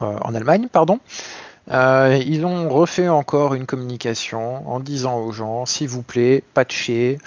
en 0.00 0.34
Allemagne, 0.34 0.68
pardon. 0.70 0.98
Ils 1.68 2.44
ont 2.44 2.68
refait 2.68 3.08
encore 3.08 3.54
une 3.54 3.66
communication 3.66 4.68
en 4.68 4.80
disant 4.80 5.18
aux 5.18 5.32
gens, 5.32 5.66
s'il 5.66 5.88
vous 5.88 6.02
plaît, 6.02 6.42
patchez, 6.54 7.18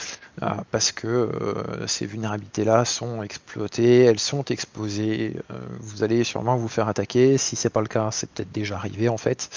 euh, 0.43 0.50
parce 0.69 0.91
que 0.91 1.08
euh, 1.08 1.88
ces 1.88 2.06
vulnérabilités-là 2.06 2.86
sont 2.86 3.23
exploitées, 3.23 4.04
elles 4.04 4.19
sont 4.19 4.45
exposées. 4.45 5.36
Euh, 5.52 5.56
vous 5.80 6.04
allez 6.04 6.23
sûrement 6.23 6.58
vous 6.58 6.67
faire 6.67 6.88
attaquer. 6.88 7.39
Si 7.39 7.56
c'est 7.56 7.71
pas 7.71 7.82
le 7.82 7.88
cas, 7.88 8.10
c'est 8.12 8.30
peut-être 8.30 8.52
déjà 8.52 8.76
arrivé 8.76 9.10
en 9.10 9.17
fait. 9.17 9.50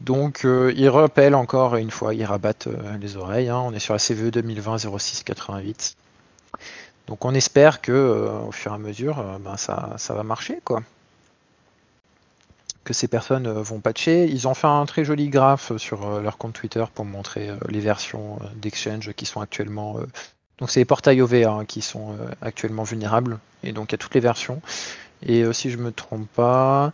Donc 0.00 0.44
ils 0.44 0.88
rappellent 0.88 1.34
encore 1.34 1.76
une 1.76 1.90
fois, 1.90 2.14
ils 2.14 2.24
rabattent 2.24 2.68
les 3.00 3.16
oreilles. 3.16 3.48
Hein. 3.48 3.62
On 3.64 3.72
est 3.72 3.78
sur 3.78 3.94
la 3.94 4.00
CVE 4.00 4.30
2020 4.30 4.78
0688. 4.98 5.96
Donc 7.06 7.24
on 7.24 7.32
espère 7.32 7.80
que 7.80 8.28
au 8.46 8.52
fur 8.52 8.72
et 8.72 8.74
à 8.74 8.78
mesure, 8.78 9.24
ben, 9.40 9.56
ça, 9.56 9.94
ça 9.96 10.12
va 10.14 10.22
marcher 10.22 10.60
quoi 10.64 10.82
que 12.84 12.92
ces 12.92 13.08
personnes 13.08 13.46
euh, 13.46 13.62
vont 13.62 13.80
patcher. 13.80 14.26
Ils 14.26 14.46
ont 14.46 14.54
fait 14.54 14.66
un 14.66 14.86
très 14.86 15.04
joli 15.04 15.28
graphe 15.28 15.76
sur 15.76 16.06
euh, 16.06 16.20
leur 16.20 16.38
compte 16.38 16.52
Twitter 16.52 16.84
pour 16.94 17.04
montrer 17.04 17.48
euh, 17.48 17.56
les 17.68 17.80
versions 17.80 18.38
d'Exchange 18.56 19.12
qui 19.14 19.26
sont 19.26 19.40
actuellement. 19.40 19.98
Donc 20.58 20.70
c'est 20.70 20.80
les 20.80 20.84
portails 20.84 21.20
OVA 21.20 21.50
hein, 21.50 21.64
qui 21.64 21.80
sont 21.80 22.16
actuellement 22.40 22.84
vulnérables. 22.84 23.38
Et 23.62 23.72
donc 23.72 23.90
il 23.90 23.92
y 23.92 23.96
a 23.96 23.98
toutes 23.98 24.14
les 24.14 24.20
versions. 24.20 24.62
Et 25.26 25.44
si 25.52 25.70
je 25.70 25.78
me 25.78 25.90
trompe 25.90 26.28
pas, 26.34 26.92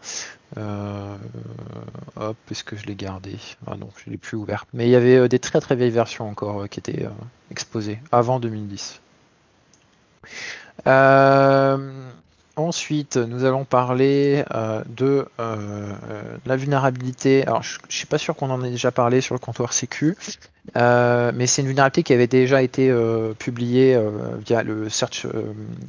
hop, 0.56 2.36
est-ce 2.50 2.64
que 2.64 2.76
je 2.76 2.86
l'ai 2.86 2.94
gardé? 2.94 3.36
Ah 3.66 3.76
non, 3.76 3.90
je 3.96 4.10
l'ai 4.10 4.16
plus 4.16 4.36
ouvert. 4.36 4.66
Mais 4.72 4.86
il 4.86 4.90
y 4.90 4.96
avait 4.96 5.28
des 5.28 5.38
très 5.40 5.60
très 5.60 5.74
vieilles 5.74 5.90
versions 5.90 6.28
encore 6.28 6.68
qui 6.68 6.78
étaient 6.78 7.06
exposées 7.50 7.98
avant 8.12 8.38
2010. 8.40 9.00
Ensuite, 12.60 13.16
nous 13.16 13.44
allons 13.44 13.64
parler 13.64 14.44
euh, 14.54 14.82
de 14.86 15.26
euh, 15.40 15.92
la 16.44 16.56
vulnérabilité. 16.56 17.46
Alors, 17.46 17.62
je, 17.62 17.78
ne 17.78 17.90
suis 17.90 18.04
pas 18.04 18.18
sûr 18.18 18.36
qu'on 18.36 18.50
en 18.50 18.62
ait 18.62 18.70
déjà 18.70 18.90
parlé 18.90 19.22
sur 19.22 19.34
le 19.34 19.38
comptoir 19.38 19.72
Sécu, 19.72 20.14
euh, 20.76 21.32
mais 21.34 21.46
c'est 21.46 21.62
une 21.62 21.68
vulnérabilité 21.68 22.02
qui 22.02 22.12
avait 22.12 22.26
déjà 22.26 22.62
été 22.62 22.94
publiée 23.38 23.98
via 24.46 24.62
le 24.62 24.90
search, 24.90 25.26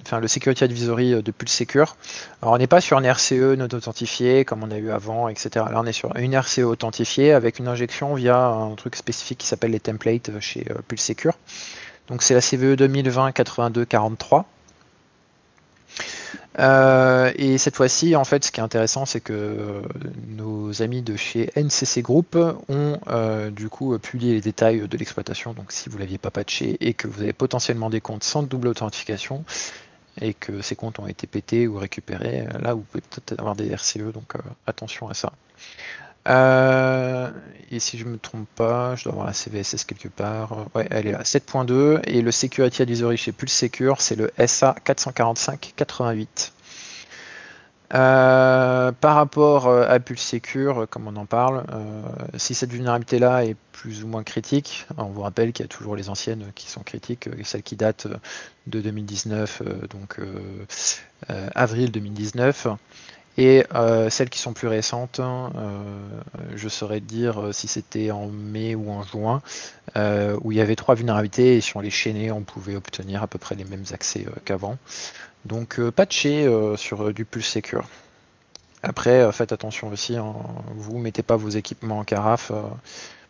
enfin 0.05 0.21
le 0.21 0.29
Security 0.29 0.63
Advisory 0.63 1.21
de 1.21 1.31
Pulse 1.31 1.51
Secure. 1.51 1.97
Alors, 2.41 2.53
on 2.53 2.57
n'est 2.57 2.67
pas 2.67 2.79
sur 2.79 2.97
une 2.97 3.05
RCE 3.05 3.57
non 3.57 3.65
authentifiée 3.65 4.45
comme 4.45 4.63
on 4.63 4.71
a 4.71 4.77
eu 4.77 4.91
avant, 4.91 5.27
etc. 5.27 5.65
Là, 5.69 5.81
on 5.81 5.85
est 5.85 5.91
sur 5.91 6.15
une 6.15 6.33
RCE 6.33 6.59
authentifiée 6.59 7.33
avec 7.33 7.59
une 7.59 7.67
injection 7.67 8.15
via 8.15 8.45
un 8.45 8.75
truc 8.75 8.95
spécifique 8.95 9.39
qui 9.39 9.47
s'appelle 9.47 9.71
les 9.71 9.81
templates 9.81 10.31
chez 10.39 10.65
Pulse 10.87 11.03
Secure. 11.03 11.33
Donc, 12.07 12.23
c'est 12.23 12.33
la 12.33 12.41
CVE 12.41 12.77
2020 12.77 13.33
82 13.33 13.83
43. 13.83 14.45
Euh, 16.59 17.31
et 17.35 17.57
cette 17.57 17.75
fois-ci, 17.75 18.15
en 18.15 18.25
fait, 18.25 18.43
ce 18.43 18.51
qui 18.51 18.59
est 18.59 18.63
intéressant, 18.63 19.05
c'est 19.05 19.21
que 19.21 19.33
euh, 19.33 19.81
nos 20.27 20.81
amis 20.81 21.01
de 21.01 21.15
chez 21.15 21.49
NCC 21.55 22.01
Group 22.01 22.35
ont 22.35 22.99
euh, 23.07 23.49
du 23.49 23.69
coup 23.69 23.97
publié 23.99 24.33
les 24.33 24.41
détails 24.41 24.87
de 24.87 24.97
l'exploitation. 24.97 25.53
Donc, 25.53 25.71
si 25.71 25.89
vous 25.89 25.97
l'aviez 25.97 26.17
pas 26.17 26.31
patché 26.31 26.77
et 26.81 26.93
que 26.93 27.07
vous 27.07 27.21
avez 27.21 27.33
potentiellement 27.33 27.89
des 27.89 28.01
comptes 28.01 28.23
sans 28.23 28.43
double 28.43 28.67
authentification 28.67 29.45
et 30.19 30.33
que 30.33 30.61
ces 30.61 30.75
comptes 30.75 30.99
ont 30.99 31.07
été 31.07 31.25
pétés 31.25 31.67
ou 31.67 31.77
récupérés, 31.77 32.45
là, 32.59 32.73
vous 32.73 32.81
pouvez 32.81 33.01
peut-être 33.01 33.39
avoir 33.39 33.55
des 33.55 33.73
RCE. 33.73 34.11
Donc, 34.13 34.33
attention 34.67 35.07
à 35.07 35.13
ça. 35.13 35.31
Euh, 36.27 37.31
et 37.71 37.79
si 37.79 37.97
je 37.97 38.05
me 38.05 38.17
trompe 38.17 38.47
pas, 38.55 38.95
je 38.95 39.05
dois 39.05 39.13
avoir 39.13 39.27
la 39.27 39.33
CVSS 39.33 39.85
quelque 39.85 40.07
part. 40.07 40.67
Ouais, 40.75 40.87
elle 40.91 41.07
est 41.07 41.13
à 41.13 41.23
7.2 41.23 42.01
et 42.05 42.21
le 42.21 42.31
Security 42.31 42.81
Advisory 42.81 43.17
chez 43.17 43.31
Pulse 43.31 43.53
Secure, 43.53 44.01
c'est 44.01 44.15
le 44.15 44.31
SA 44.45 44.75
445 44.83 45.73
88. 45.75 46.53
Euh, 47.93 48.93
par 48.93 49.15
rapport 49.15 49.67
euh, 49.67 49.85
à 49.89 49.99
Pulse 49.99 50.21
Secure, 50.21 50.87
comme 50.89 51.07
on 51.07 51.15
en 51.17 51.25
parle, 51.25 51.63
si 52.37 52.53
cette 52.53 52.71
vulnérabilité-là 52.71 53.45
est 53.45 53.55
plus 53.71 54.03
ou 54.03 54.07
moins 54.07 54.23
critique, 54.23 54.85
on 54.97 55.05
vous 55.05 55.21
rappelle 55.21 55.51
qu'il 55.53 55.63
y 55.63 55.65
a 55.65 55.69
toujours 55.69 55.95
les 55.95 56.09
anciennes 56.09 56.51
qui 56.55 56.69
sont 56.69 56.83
critiques, 56.83 57.29
celles 57.43 57.63
qui 57.63 57.75
datent 57.75 58.07
de 58.67 58.79
2019, 58.79 59.63
donc 59.89 60.19
avril 61.55 61.91
2019, 61.91 62.67
et 63.37 63.63
celles 64.09 64.29
qui 64.29 64.39
sont 64.39 64.53
plus 64.53 64.67
récentes, 64.67 65.21
je 66.55 66.67
saurais 66.67 66.99
dire 66.99 67.49
si 67.53 67.67
c'était 67.67 68.11
en 68.11 68.27
mai 68.27 68.75
ou 68.75 68.91
en 68.91 69.03
juin, 69.03 69.41
où 69.95 70.51
il 70.51 70.57
y 70.57 70.61
avait 70.61 70.75
trois 70.75 70.95
vulnérabilités 70.95 71.57
et 71.57 71.61
si 71.61 71.75
on 71.77 71.79
les 71.79 71.89
chaînait, 71.89 72.31
on 72.31 72.41
pouvait 72.41 72.75
obtenir 72.75 73.23
à 73.23 73.27
peu 73.27 73.39
près 73.39 73.55
les 73.55 73.65
mêmes 73.65 73.85
accès 73.91 74.25
qu'avant. 74.45 74.77
Donc 75.45 75.79
euh, 75.79 75.91
patché 75.91 76.45
euh, 76.45 76.77
sur 76.77 77.07
euh, 77.07 77.13
du 77.13 77.25
Pulse 77.25 77.47
Secure. 77.47 77.87
Après, 78.83 79.31
faites 79.31 79.51
attention 79.51 79.89
aussi, 79.89 80.17
hein, 80.17 80.33
vous 80.75 80.97
mettez 80.97 81.21
pas 81.21 81.35
vos 81.35 81.49
équipements 81.49 81.99
en 81.99 82.03
carafe 82.03 82.51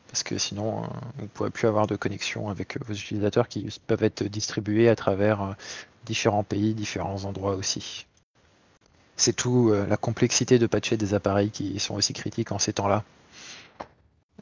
parce 0.08 0.24
que 0.24 0.38
sinon 0.38 0.84
vous 1.18 1.24
ne 1.24 1.28
pourrez 1.28 1.50
plus 1.50 1.68
avoir 1.68 1.88
de 1.88 1.98
connexion 1.98 2.48
avec 2.48 2.78
vos 2.88 2.94
utilisateurs 2.94 3.50
qui 3.50 3.68
peuvent 3.86 4.04
être 4.04 4.24
distribués 4.24 4.88
à 4.88 4.96
travers 4.96 5.58
différents 6.06 6.46
pays, 6.46 6.74
différents 6.74 7.26
endroits 7.26 7.56
aussi. 7.56 8.08
C'est 9.22 9.34
tout 9.34 9.72
la 9.72 9.98
complexité 9.98 10.58
de 10.58 10.66
patcher 10.66 10.98
des 10.98 11.14
appareils 11.14 11.52
qui 11.52 11.80
sont 11.80 11.94
aussi 11.94 12.14
critiques 12.14 12.52
en 12.52 12.58
ces 12.58 12.74
temps-là. 12.74 13.04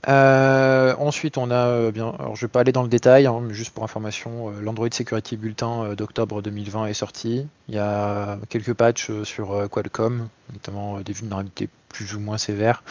Euh, 0.08 0.96
ensuite, 0.98 1.38
on 1.38 1.52
a 1.52 1.68
euh, 1.68 1.92
bien. 1.92 2.16
Alors, 2.20 2.36
je 2.36 2.46
vais 2.46 2.50
pas 2.50 2.62
aller 2.62 2.72
dans 2.72 2.84
le 2.84 2.90
détail, 2.90 3.28
hein, 3.28 3.44
juste 3.50 3.74
pour 3.74 3.84
information, 3.84 4.50
euh, 4.50 4.62
l'Android 4.62 4.88
Security 4.92 5.36
Bulletin 5.36 5.94
d'octobre 5.96 6.42
2020 6.42 6.86
est 6.86 6.94
sorti. 6.94 7.48
Il 7.68 7.76
y 7.76 7.80
a 7.80 8.40
quelques 8.50 8.74
patchs 8.74 9.12
sur 9.24 9.68
Qualcomm, 9.70 10.30
notamment 10.54 11.02
des 11.02 11.14
vulnérabilités 11.14 11.70
plus 11.90 12.16
ou 12.16 12.20
moins 12.20 12.38
sévères. 12.38 12.84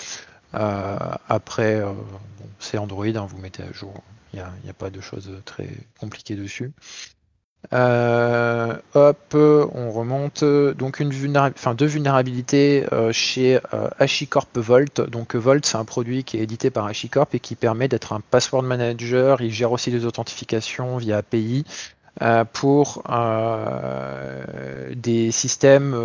après, 0.53 1.83
c'est 2.59 2.79
Android, 2.79 3.07
hein, 3.07 3.27
vous 3.29 3.39
mettez 3.39 3.63
à 3.63 3.73
jour. 3.73 3.95
Il 4.35 4.45
n'y 4.65 4.71
a, 4.71 4.75
pas 4.75 4.91
de 4.91 5.01
choses 5.01 5.31
très 5.45 5.71
compliquées 5.99 6.37
dessus. 6.37 6.73
Euh, 7.73 8.77
hop, 8.95 9.35
on 9.35 9.91
remonte. 9.91 10.45
Donc 10.45 11.01
une 11.01 11.37
enfin, 11.37 11.75
deux 11.75 11.87
vulnérabilités 11.87 12.87
euh, 12.93 13.13
chez 13.13 13.61
euh, 13.75 13.89
HashiCorp 13.99 14.57
Vault. 14.57 15.03
Donc 15.09 15.35
Vault, 15.35 15.61
c'est 15.63 15.77
un 15.77 15.85
produit 15.85 16.25
qui 16.25 16.39
est 16.39 16.43
édité 16.43 16.71
par 16.71 16.87
HashiCorp 16.87 17.35
et 17.35 17.41
qui 17.41 17.55
permet 17.55 17.89
d'être 17.89 18.13
un 18.13 18.21
password 18.21 18.63
manager. 18.63 19.43
Il 19.43 19.53
gère 19.53 19.73
aussi 19.73 19.91
les 19.91 20.07
authentifications 20.07 20.97
via 20.97 21.19
API 21.19 21.65
pour 22.53 23.03
des 24.95 25.31
systèmes 25.31 25.97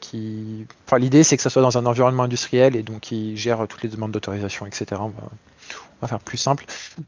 qui. 0.00 0.66
Enfin, 0.86 0.98
l'idée, 0.98 1.22
c'est 1.22 1.36
que 1.36 1.42
ça 1.42 1.50
soit 1.50 1.62
dans 1.62 1.78
un 1.78 1.86
environnement 1.86 2.24
industriel 2.24 2.76
et 2.76 2.82
donc 2.82 3.12
il 3.12 3.36
gère 3.36 3.66
toutes 3.68 3.82
les 3.82 3.88
demandes 3.88 4.12
d'autorisation, 4.12 4.66
etc 4.66 4.96
on 6.00 6.06
va 6.06 6.08
faire 6.08 6.20
plus 6.20 6.38
simple. 6.38 6.64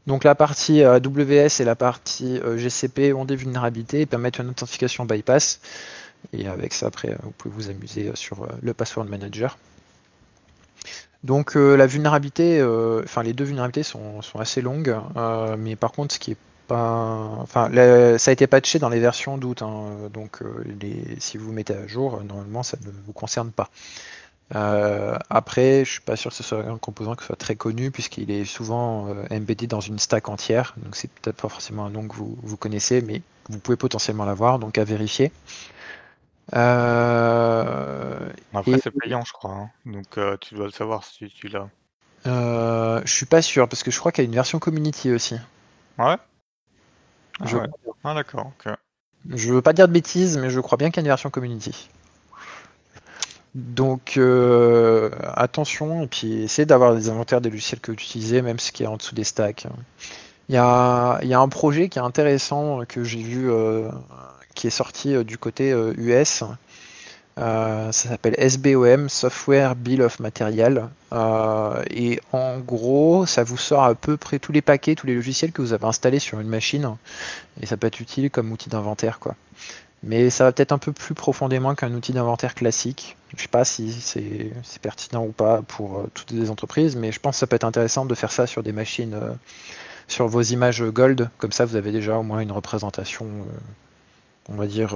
Donc 0.07 0.23
la 0.23 0.35
partie 0.35 0.83
euh, 0.83 0.95
AWS 0.95 1.61
et 1.61 1.63
la 1.63 1.75
partie 1.75 2.39
euh, 2.39 2.57
GCP 2.57 3.13
ont 3.13 3.25
des 3.25 3.35
vulnérabilités 3.35 4.01
et 4.01 4.05
permettent 4.05 4.39
une 4.39 4.49
authentification 4.49 5.05
bypass. 5.05 5.59
Et 6.33 6.47
avec 6.47 6.73
ça, 6.73 6.87
après, 6.87 7.15
vous 7.23 7.31
pouvez 7.31 7.53
vous 7.55 7.69
amuser 7.69 8.11
sur 8.15 8.43
euh, 8.43 8.47
le 8.61 8.73
password 8.73 9.05
manager. 9.05 9.57
Donc 11.23 11.53
la 11.53 11.85
vulnérabilité, 11.85 12.63
enfin 13.03 13.21
les 13.21 13.33
deux 13.33 13.43
vulnérabilités 13.43 13.83
sont, 13.83 14.21
assez 14.39 14.59
longues, 14.59 14.97
mais 15.59 15.75
par 15.75 15.91
contre 15.91 16.15
ce 16.15 16.19
qui 16.19 16.31
est 16.31 16.37
pas, 16.71 17.37
enfin 17.41 17.69
ça 18.17 18.31
a 18.31 18.33
été 18.33 18.47
patché 18.47 18.79
dans 18.79 18.89
les 18.89 18.99
versions 18.99 19.37
d'août, 19.37 19.61
hein. 19.61 20.09
donc 20.13 20.39
si 21.19 21.37
vous 21.37 21.51
mettez 21.51 21.73
à 21.73 21.87
jour, 21.87 22.21
normalement 22.23 22.63
ça 22.63 22.77
ne 22.85 22.91
vous 23.05 23.13
concerne 23.13 23.51
pas. 23.51 23.69
Euh, 24.55 25.17
après, 25.29 25.85
je 25.85 25.91
suis 25.91 26.01
pas 26.01 26.15
sûr 26.15 26.31
que 26.31 26.35
ce 26.35 26.43
soit 26.43 26.65
un 26.65 26.77
composant 26.77 27.15
qui 27.15 27.25
soit 27.25 27.35
très 27.35 27.55
connu 27.55 27.91
puisqu'il 27.91 28.31
est 28.31 28.45
souvent 28.45 29.07
euh, 29.07 29.23
embedded 29.31 29.69
dans 29.69 29.79
une 29.79 29.99
stack 29.99 30.29
entière. 30.29 30.73
Donc 30.77 30.95
c'est 30.95 31.09
peut-être 31.09 31.41
pas 31.41 31.49
forcément 31.49 31.85
un 31.85 31.89
nom 31.89 32.07
que 32.07 32.15
vous, 32.15 32.37
vous 32.41 32.57
connaissez, 32.57 33.01
mais 33.01 33.21
vous 33.49 33.59
pouvez 33.59 33.77
potentiellement 33.77 34.25
l'avoir, 34.25 34.59
donc 34.59 34.77
à 34.77 34.83
vérifier. 34.83 35.31
Euh, 36.53 38.29
après, 38.53 38.79
c'est 38.79 38.91
payant, 38.91 39.23
je 39.25 39.31
crois. 39.31 39.51
Hein. 39.51 39.69
Donc 39.85 40.19
tu 40.41 40.55
dois 40.55 40.65
le 40.65 40.71
savoir 40.71 41.05
si 41.05 41.29
tu 41.29 41.47
l'as. 41.47 41.69
je 42.25 43.11
suis 43.11 43.25
pas 43.25 43.41
sûr 43.41 43.69
parce 43.69 43.83
que 43.83 43.91
je 43.91 43.99
crois 43.99 44.11
qu'il 44.11 44.23
y 44.23 44.27
a 44.27 44.29
une 44.29 44.35
version 44.35 44.59
community 44.59 45.11
aussi. 45.11 45.35
Ouais? 45.97 46.17
Ah, 47.39 47.45
je... 47.45 47.57
ah 48.03 48.13
d'accord. 48.13 48.51
Je 49.29 49.53
veux 49.53 49.61
pas 49.61 49.73
dire 49.73 49.87
de 49.87 49.93
bêtises, 49.93 50.37
mais 50.37 50.49
je 50.49 50.59
crois 50.59 50.77
bien 50.77 50.89
qu'il 50.89 50.97
y 50.97 50.99
a 50.99 51.03
une 51.05 51.07
version 51.07 51.29
community. 51.29 51.89
Donc 53.53 54.13
euh, 54.17 55.09
attention, 55.33 56.03
et 56.03 56.07
puis 56.07 56.43
essayez 56.43 56.65
d'avoir 56.65 56.95
des 56.95 57.09
inventaires 57.09 57.41
des 57.41 57.49
logiciels 57.49 57.81
que 57.81 57.91
vous 57.91 57.97
utilisez, 57.97 58.41
même 58.41 58.59
ce 58.59 58.71
qui 58.71 58.83
est 58.83 58.87
en 58.87 58.97
dessous 58.97 59.13
des 59.13 59.25
stacks. 59.25 59.67
Il 60.47 60.55
y 60.55 60.57
a, 60.57 61.19
un 61.21 61.49
projet 61.49 61.89
qui 61.89 61.99
est 61.99 62.01
intéressant 62.01 62.83
que 62.87 63.03
j'ai 63.03 63.21
vu, 63.21 63.51
euh, 63.51 63.89
qui 64.55 64.67
est 64.67 64.71
sorti 64.71 65.15
euh, 65.15 65.23
du 65.23 65.37
côté 65.37 65.71
US. 65.97 66.43
Ça 67.37 67.91
s'appelle 67.91 68.35
SBOM, 68.37 69.09
Software 69.09 69.75
Bill 69.75 70.01
of 70.01 70.19
Material. 70.19 70.89
et 71.89 72.19
en 72.31 72.59
gros, 72.59 73.25
ça 73.25 73.43
vous 73.43 73.57
sort 73.57 73.83
à 73.83 73.95
peu 73.95 74.17
près 74.17 74.39
tous 74.39 74.51
les 74.51 74.61
paquets, 74.61 74.95
tous 74.95 75.07
les 75.07 75.15
logiciels 75.15 75.51
que 75.51 75.61
vous 75.61 75.73
avez 75.73 75.85
installés 75.85 76.19
sur 76.19 76.39
une 76.39 76.49
machine. 76.49 76.95
Et 77.61 77.65
ça 77.65 77.77
peut 77.77 77.87
être 77.87 77.99
utile 77.99 78.29
comme 78.29 78.51
outil 78.51 78.69
d'inventaire. 78.69 79.19
quoi 79.19 79.35
mais 80.03 80.29
ça 80.29 80.45
va 80.45 80.51
peut-être 80.51 80.71
un 80.71 80.77
peu 80.77 80.91
plus 80.91 81.13
profondément 81.13 81.75
qu'un 81.75 81.93
outil 81.93 82.11
d'inventaire 82.11 82.55
classique. 82.55 83.17
Je 83.29 83.37
ne 83.37 83.41
sais 83.41 83.47
pas 83.47 83.65
si 83.65 83.91
c'est 83.91 84.51
pertinent 84.81 85.23
ou 85.23 85.31
pas 85.31 85.61
pour 85.61 85.99
euh, 85.99 86.11
toutes 86.13 86.31
les 86.31 86.49
entreprises, 86.49 86.95
mais 86.95 87.11
je 87.11 87.19
pense 87.19 87.35
que 87.35 87.39
ça 87.39 87.47
peut 87.47 87.55
être 87.55 87.63
intéressant 87.63 88.05
de 88.05 88.15
faire 88.15 88.31
ça 88.31 88.47
sur 88.47 88.63
des 88.63 88.71
machines, 88.71 89.13
euh, 89.13 89.33
sur 90.07 90.27
vos 90.27 90.41
images 90.41 90.83
Gold, 90.83 91.29
comme 91.37 91.51
ça 91.51 91.65
vous 91.65 91.75
avez 91.75 91.91
déjà 91.91 92.17
au 92.17 92.23
moins 92.23 92.39
une 92.39 92.51
représentation, 92.51 93.25
euh, 93.25 93.59
on 94.49 94.55
va 94.55 94.65
dire, 94.65 94.95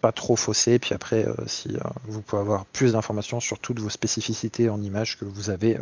pas 0.00 0.12
trop 0.12 0.36
faussée, 0.36 0.78
puis 0.78 0.94
après, 0.94 1.26
si 1.46 1.76
vous 2.04 2.22
pouvez 2.22 2.40
avoir 2.40 2.64
plus 2.66 2.92
d'informations 2.92 3.40
sur 3.40 3.58
toutes 3.58 3.80
vos 3.80 3.90
spécificités 3.90 4.68
en 4.70 4.80
images 4.82 5.18
que 5.18 5.24
vous 5.24 5.50
avez, 5.50 5.78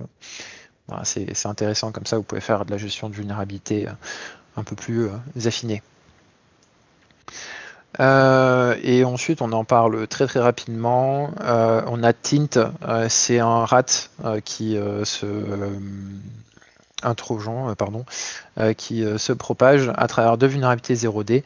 c'est 1.05 1.47
intéressant, 1.47 1.93
comme 1.93 2.07
ça 2.07 2.17
vous 2.17 2.23
pouvez 2.23 2.41
faire 2.41 2.65
de 2.65 2.71
la 2.71 2.79
gestion 2.79 3.09
de 3.09 3.15
vulnérabilité 3.15 3.87
un 4.57 4.63
peu 4.63 4.77
plus 4.77 5.09
affinée. 5.45 5.83
Euh, 8.01 8.77
et 8.83 9.05
ensuite, 9.05 9.41
on 9.43 9.53
en 9.53 9.65
parle 9.65 10.07
très 10.07 10.27
très 10.27 10.41
rapidement. 10.41 11.31
Euh, 11.41 11.83
on 11.87 12.03
a 12.03 12.13
Tint, 12.13 12.49
euh, 12.57 13.07
c'est 13.09 13.39
un 13.39 13.65
rat 13.65 14.09
qui 14.45 14.77
se 15.05 15.27
un 17.07 17.15
trojan, 17.15 17.75
pardon, 17.75 18.05
qui 18.77 19.05
se 19.17 19.33
propage 19.33 19.91
à 19.97 20.07
travers 20.09 20.37
deux 20.37 20.47
vulnérabilités 20.47 20.95
0D. 20.95 21.43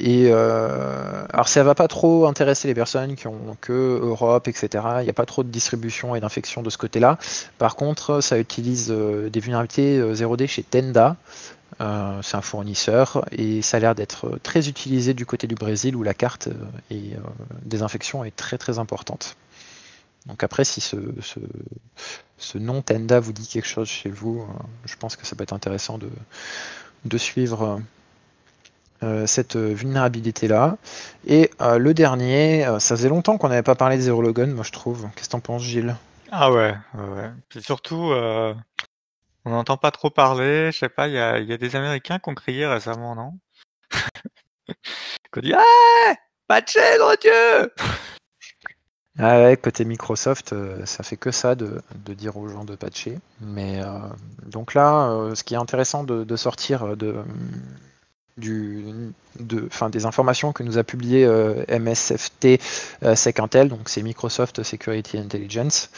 et 0.00 0.32
alors 0.32 1.48
ça 1.48 1.62
va 1.62 1.74
pas 1.74 1.88
trop 1.88 2.26
intéresser 2.26 2.68
les 2.68 2.74
personnes 2.74 3.16
qui 3.16 3.26
ont 3.26 3.56
que 3.60 4.00
Europe, 4.02 4.48
etc. 4.48 4.84
Il 5.00 5.04
n'y 5.04 5.10
a 5.10 5.14
pas 5.14 5.26
trop 5.26 5.42
de 5.42 5.48
distribution 5.48 6.14
et 6.14 6.20
d'infection 6.20 6.62
de 6.62 6.70
ce 6.70 6.78
côté-là. 6.78 7.18
Par 7.58 7.76
contre, 7.76 8.20
ça 8.20 8.38
utilise 8.38 8.88
des 8.90 9.40
vulnérabilités 9.40 10.00
0D 10.00 10.46
chez 10.46 10.62
Tenda. 10.62 11.16
Euh, 11.80 12.22
c'est 12.22 12.36
un 12.36 12.42
fournisseur 12.42 13.24
et 13.32 13.60
ça 13.62 13.78
a 13.78 13.80
l'air 13.80 13.94
d'être 13.94 14.38
très 14.42 14.68
utilisé 14.68 15.12
du 15.12 15.26
côté 15.26 15.46
du 15.46 15.56
Brésil 15.56 15.96
où 15.96 16.02
la 16.02 16.14
carte 16.14 16.48
et, 16.90 17.14
euh, 17.14 17.18
des 17.62 17.82
infections 17.82 18.24
est 18.24 18.34
très 18.34 18.58
très 18.58 18.78
importante. 18.78 19.36
Donc 20.26 20.44
après, 20.44 20.64
si 20.64 20.80
ce, 20.80 20.96
nom 22.56 22.82
Tenda 22.82 23.20
vous 23.20 23.32
dit 23.32 23.46
quelque 23.46 23.66
chose 23.66 23.88
chez 23.88 24.10
vous, 24.10 24.42
euh, 24.42 24.62
je 24.84 24.96
pense 24.96 25.16
que 25.16 25.26
ça 25.26 25.36
peut 25.36 25.42
être 25.42 25.52
intéressant 25.52 25.98
de, 25.98 27.18
suivre 27.18 27.80
cette 29.26 29.56
vulnérabilité-là. 29.56 30.78
Et 31.26 31.50
le 31.60 31.92
dernier, 31.92 32.64
ça 32.78 32.96
faisait 32.96 33.10
longtemps 33.10 33.36
qu'on 33.36 33.50
n'avait 33.50 33.62
pas 33.62 33.74
parlé 33.74 33.98
de 33.98 34.02
Zero 34.02 34.22
Logon, 34.22 34.46
moi 34.48 34.64
je 34.64 34.72
trouve. 34.72 35.08
Qu'est-ce 35.14 35.28
que 35.28 35.32
t'en 35.32 35.40
penses, 35.40 35.62
Gilles? 35.62 35.94
Ah 36.32 36.50
ouais, 36.50 36.74
ouais. 36.94 37.30
Puis 37.50 37.62
surtout, 37.62 38.14
on 39.44 39.50
n'entend 39.50 39.76
pas 39.76 39.90
trop 39.90 40.10
parler, 40.10 40.72
je 40.72 40.78
sais 40.78 40.88
pas, 40.88 41.06
il 41.08 41.14
y 41.14 41.18
a, 41.18 41.56
des 41.58 41.76
Américains 41.76 42.18
qui 42.18 42.30
ont 42.30 42.34
crié 42.34 42.66
récemment, 42.66 43.14
non? 43.14 43.38
Qu'on 45.30 45.40
dit 45.40 45.52
Ah 45.52 46.14
Patché, 46.48 46.80
Dieu 47.20 47.72
Ah 49.18 49.42
ouais, 49.42 49.56
côté 49.56 49.84
Microsoft, 49.84 50.52
euh, 50.52 50.84
ça 50.86 51.04
fait 51.04 51.16
que 51.16 51.30
ça 51.30 51.54
de, 51.54 51.80
dire 52.14 52.36
aux 52.36 52.48
gens 52.48 52.64
de 52.64 52.74
patcher. 52.74 53.18
Mais 53.40 53.80
euh, 53.80 53.86
donc 54.44 54.74
là, 54.74 55.08
euh, 55.10 55.36
ce 55.36 55.44
qui 55.44 55.54
est 55.54 55.56
intéressant 55.56 56.02
de, 56.02 56.36
sortir 56.36 56.96
des 58.36 60.04
informations 60.04 60.52
que 60.52 60.64
nous 60.64 60.78
a 60.78 60.82
publié 60.82 61.24
euh, 61.24 61.64
MSFT 61.68 62.60
Secintel, 63.14 63.68
donc 63.68 63.88
c'est 63.88 64.02
Microsoft 64.02 64.64
Security 64.64 65.16
Intelligence. 65.18 65.90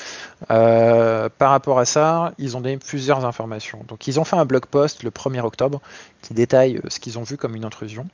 Par 0.49 1.51
rapport 1.51 1.79
à 1.79 1.87
ça, 1.87 2.35
ils 2.37 2.55
ont 2.55 2.61
donné 2.61 2.77
plusieurs 2.77 3.25
informations. 3.25 3.83
Donc 3.89 4.07
ils 4.09 4.21
ont 4.21 4.25
fait 4.25 4.37
un 4.37 4.45
blog 4.45 4.67
post 4.67 5.05
le 5.05 5.11
1er 5.11 5.41
octobre 5.41 5.81
qui 6.21 6.35
détaille 6.35 6.83
ce 6.89 7.01
qu'ils 7.01 7.19
ont 7.19 7.23
vu 7.23 7.39
comme 7.39 7.57
une 7.57 7.65
intrusion. 7.65 8.07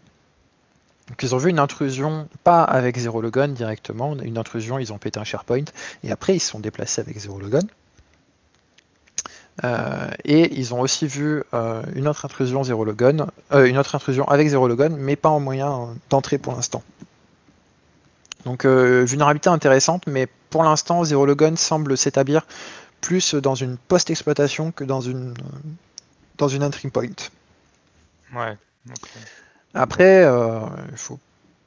Donc 1.13 1.23
ils 1.23 1.35
ont 1.35 1.39
vu 1.39 1.51
une 1.51 1.59
intrusion, 1.59 2.27
pas 2.43 2.65
avec 2.65 2.97
Zero 2.97 3.21
Logon 3.21 3.49
directement, 3.49 4.17
une 4.19 4.39
intrusion, 4.39 4.79
ils 4.79 4.95
ont 4.95 4.99
pété 4.99 5.21
un 5.21 5.25
SharePoint, 5.25 5.67
et 6.03 6.11
après 6.11 6.37
ils 6.37 6.41
se 6.41 6.49
sont 6.49 6.59
déplacés 6.59 7.03
avec 7.03 7.19
Zero 7.19 7.39
Logon. 7.39 7.67
Euh, 9.63 10.09
et 10.25 10.59
ils 10.59 10.73
ont 10.73 10.81
aussi 10.81 11.07
vu 11.07 11.43
euh, 11.53 11.83
une 11.95 12.09
autre 12.09 12.25
intrusion 12.25 12.63
euh, 12.65 13.65
une 13.67 13.77
autre 13.77 13.95
intrusion 13.95 14.27
avec 14.27 14.49
Zero 14.49 14.67
Logon, 14.67 14.97
mais 14.99 15.17
pas 15.17 15.29
en 15.29 15.39
moyen 15.39 15.91
d'entrée 16.09 16.39
pour 16.39 16.55
l'instant. 16.55 16.83
Donc 18.47 18.65
vulnérabilité 18.65 19.51
intéressante, 19.51 20.07
mais 20.07 20.27
pour 20.49 20.65
l'instant 20.65 21.05
Zero 21.05 21.27
Logon 21.27 21.57
semble 21.57 21.99
s'établir 21.99 22.47
plus 23.03 23.35
dans 23.35 23.55
une 23.55 23.77
post-exploitation 23.77 24.73
que 24.73 24.85
dans 24.85 25.03
une 25.03 25.35
dans 26.39 26.49
une 26.49 26.65
entry 26.65 26.89
point. 26.89 27.11
Ouais. 28.35 28.57
Après, 29.75 30.23
il 30.91 30.97
faut 30.97 31.19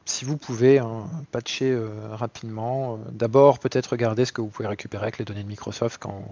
si 0.08 0.24
vous 0.24 0.38
pouvez 0.38 0.78
hein, 0.78 1.10
patcher 1.32 1.76
rapidement, 2.12 3.00
d'abord 3.12 3.58
peut-être 3.58 3.88
regarder 3.88 4.26
ce 4.26 4.32
que 4.32 4.40
vous 4.42 4.50
pouvez 4.50 4.68
récupérer 4.68 5.04
avec 5.04 5.18
les 5.18 5.26
données 5.26 5.42
de 5.42 5.48
Microsoft 5.48 5.98
quand, 6.00 6.24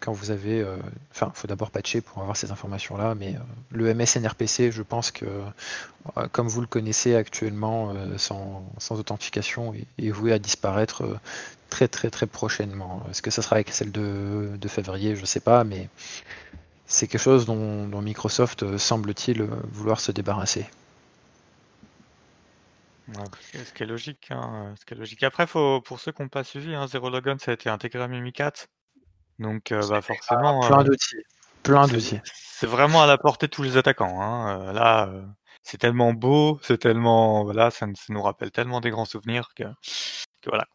quand 0.00 0.12
vous 0.12 0.30
avez. 0.30 0.60
Euh, 0.60 0.76
enfin, 1.10 1.32
il 1.34 1.38
faut 1.38 1.48
d'abord 1.48 1.70
patcher 1.70 2.00
pour 2.00 2.20
avoir 2.20 2.36
ces 2.36 2.50
informations-là, 2.50 3.14
mais 3.14 3.36
euh, 3.36 3.38
le 3.70 3.94
MSNRPC, 3.94 4.70
je 4.70 4.82
pense 4.82 5.10
que, 5.10 5.24
euh, 5.24 6.28
comme 6.32 6.48
vous 6.48 6.60
le 6.60 6.66
connaissez 6.66 7.14
actuellement, 7.14 7.94
sans, 8.18 8.64
authentification, 8.90 9.74
est, 9.98 10.10
voué 10.10 10.32
à 10.32 10.38
disparaître 10.38 11.04
très 11.70 11.88
très 11.88 12.10
très 12.10 12.26
prochainement. 12.26 13.02
Est-ce 13.10 13.22
que 13.22 13.30
ça 13.30 13.42
sera 13.42 13.56
avec 13.56 13.70
celle 13.70 13.92
de, 13.92 14.68
février 14.68 15.16
Je 15.16 15.22
ne 15.22 15.26
sais 15.26 15.40
pas, 15.40 15.64
mais 15.64 15.88
c'est 16.86 17.06
quelque 17.06 17.20
chose 17.20 17.46
dont, 17.46 18.00
Microsoft 18.02 18.76
semble-t-il 18.76 19.42
vouloir 19.42 20.00
se 20.00 20.12
débarrasser. 20.12 20.66
ce 23.14 23.72
qui 23.72 23.82
est 23.82 23.86
logique. 23.86 24.28
Hein, 24.30 24.74
ce 24.78 24.84
qui 24.84 24.94
est 24.94 24.96
logique. 24.96 25.22
Après, 25.22 25.46
faut, 25.46 25.80
pour 25.80 26.00
ceux 26.00 26.12
qui 26.12 26.22
n'ont 26.22 26.28
pas 26.28 26.44
suivi, 26.44 26.74
hein, 26.74 26.86
Zero 26.86 27.10
Logon, 27.10 27.36
ça 27.38 27.50
a 27.50 27.54
été 27.54 27.68
intégré 27.68 28.02
à 28.02 28.08
Mimikat. 28.08 28.52
Donc, 29.38 29.72
euh, 29.72 29.86
bah, 29.88 30.00
forcément. 30.00 30.60
plein 30.66 30.80
euh, 30.80 30.84
d'outils. 30.84 31.16
Plein 31.62 31.86
d'outils. 31.86 32.20
C'est 32.24 32.66
vraiment 32.66 33.02
à 33.02 33.06
la 33.06 33.18
portée 33.18 33.46
de 33.46 33.50
tous 33.50 33.62
les 33.62 33.76
attaquants. 33.76 34.20
Hein. 34.22 34.60
Euh, 34.60 34.72
là, 34.72 35.10
c'est 35.62 35.78
tellement 35.78 36.12
beau, 36.12 36.58
c'est 36.62 36.78
tellement. 36.78 37.44
Voilà, 37.44 37.70
ça, 37.70 37.86
nous 38.08 38.22
rappelle 38.22 38.50
tellement 38.50 38.80
des 38.80 38.90
grands 38.90 39.04
souvenirs 39.04 39.50
que, 39.54 39.64
voilà. 40.46 40.66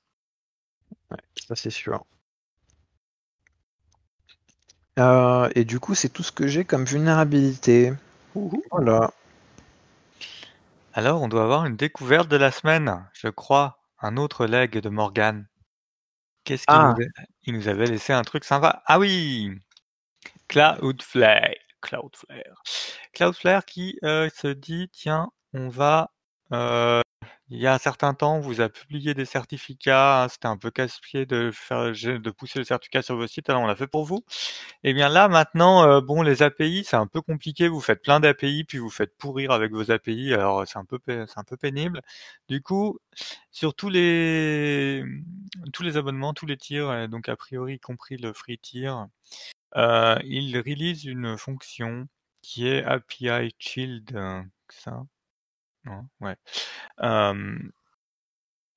ça, 1.35 1.55
c'est 1.55 1.69
sûr. 1.69 2.05
Et 4.97 5.65
du 5.65 5.79
coup, 5.79 5.95
c'est 5.95 6.09
tout 6.09 6.23
ce 6.23 6.31
que 6.31 6.47
j'ai 6.47 6.65
comme 6.65 6.85
vulnérabilité. 6.85 7.93
Voilà. 8.71 9.11
Alors, 10.93 11.21
on 11.21 11.27
doit 11.27 11.43
avoir 11.43 11.65
une 11.65 11.75
découverte 11.75 12.27
de 12.27 12.37
la 12.37 12.51
semaine, 12.51 13.05
je 13.13 13.27
crois. 13.27 13.79
Un 13.99 14.17
autre 14.17 14.45
leg 14.45 14.77
de 14.79 14.89
Morgan. 14.89 15.47
Qu'est-ce 16.43 16.65
qu'il 16.65 16.75
ah. 16.75 16.95
nous, 16.97 17.05
il 17.43 17.53
nous 17.53 17.67
avait 17.67 17.87
laissé 17.87 18.13
un 18.13 18.21
truc 18.21 18.43
sympa? 18.43 18.81
Ah 18.85 18.99
oui 18.99 19.51
Cloudflare. 20.47 21.55
Cloudflare. 21.81 22.63
Cloudflare 23.13 23.65
qui 23.65 23.99
euh, 24.03 24.29
se 24.33 24.47
dit 24.47 24.89
tiens, 24.91 25.29
on 25.53 25.69
va. 25.69 26.11
Euh, 26.53 27.01
il 27.49 27.59
y 27.59 27.67
a 27.67 27.73
un 27.73 27.77
certain 27.77 28.13
temps, 28.13 28.37
on 28.37 28.39
vous 28.41 28.59
a 28.61 28.69
publié 28.69 29.13
des 29.13 29.25
certificats. 29.25 30.23
Hein, 30.23 30.27
c'était 30.29 30.47
un 30.47 30.57
peu 30.57 30.69
casse-pied 30.71 31.25
de 31.25 31.51
de 32.17 32.29
pousser 32.31 32.59
le 32.59 32.65
certificat 32.65 33.01
sur 33.01 33.15
vos 33.15 33.27
sites. 33.27 33.49
Alors 33.49 33.61
on 33.63 33.67
l'a 33.67 33.75
fait 33.75 33.87
pour 33.87 34.05
vous. 34.05 34.25
Et 34.83 34.91
eh 34.91 34.93
bien 34.93 35.09
là 35.09 35.27
maintenant, 35.29 35.83
euh, 35.87 36.01
bon, 36.01 36.21
les 36.21 36.43
API, 36.43 36.83
c'est 36.85 36.97
un 36.97 37.07
peu 37.07 37.21
compliqué. 37.21 37.67
Vous 37.69 37.81
faites 37.81 38.01
plein 38.01 38.19
d'API, 38.19 38.65
puis 38.65 38.77
vous 38.79 38.89
faites 38.89 39.15
pourrir 39.17 39.51
avec 39.51 39.71
vos 39.71 39.91
API. 39.91 40.33
Alors 40.33 40.67
c'est 40.67 40.77
un 40.79 40.85
peu, 40.85 40.99
pénible. 41.57 42.01
Du 42.49 42.61
coup, 42.61 42.99
sur 43.51 43.73
tous 43.75 43.89
les, 43.89 45.03
tous 45.73 45.83
les 45.83 45.97
abonnements, 45.97 46.33
tous 46.33 46.45
les 46.45 46.57
tiers, 46.57 47.07
donc 47.09 47.29
a 47.29 47.35
priori 47.35 47.75
y 47.75 47.79
compris 47.79 48.17
le 48.17 48.33
free 48.33 48.57
tier, 48.59 48.91
euh, 49.75 50.17
il 50.25 50.57
release 50.57 51.05
une 51.05 51.37
fonction 51.37 52.07
qui 52.41 52.67
est 52.67 52.83
API 52.83 53.53
ça. 54.69 55.03
Non, 55.87 56.05
ouais. 56.21 56.35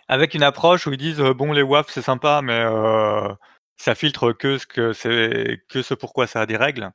avec 0.08 0.34
une 0.34 0.42
approche 0.42 0.86
où 0.86 0.92
ils 0.92 0.98
disent 0.98 1.20
bon 1.20 1.52
les 1.52 1.62
WAF 1.62 1.88
c'est 1.90 2.02
sympa 2.02 2.40
mais 2.42 2.64
ça 3.80 3.94
filtre 3.94 4.32
que 4.32 4.58
ce 4.58 4.66
que 4.66 4.92
c'est 4.92 5.62
que 5.68 5.82
ce 5.82 5.94
pourquoi 5.94 6.26
ça 6.26 6.42
a 6.42 6.46
des 6.46 6.56
règles. 6.56 6.90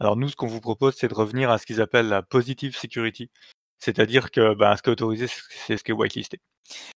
Alors 0.00 0.16
nous 0.16 0.28
ce 0.28 0.36
qu'on 0.36 0.46
vous 0.46 0.60
propose 0.60 0.96
c'est 0.96 1.08
de 1.08 1.14
revenir 1.14 1.50
à 1.50 1.58
ce 1.58 1.66
qu'ils 1.66 1.80
appellent 1.80 2.08
la 2.08 2.22
positive 2.22 2.76
security, 2.76 3.30
c'est-à-dire 3.78 4.30
que 4.30 4.54
ben, 4.54 4.76
ce 4.76 4.82
qui 4.82 4.90
est 4.90 4.92
autorisé 4.92 5.26
c'est 5.66 5.76
ce 5.76 5.84
qui 5.84 5.90
est 5.90 5.94
whitelisté. 5.94 6.40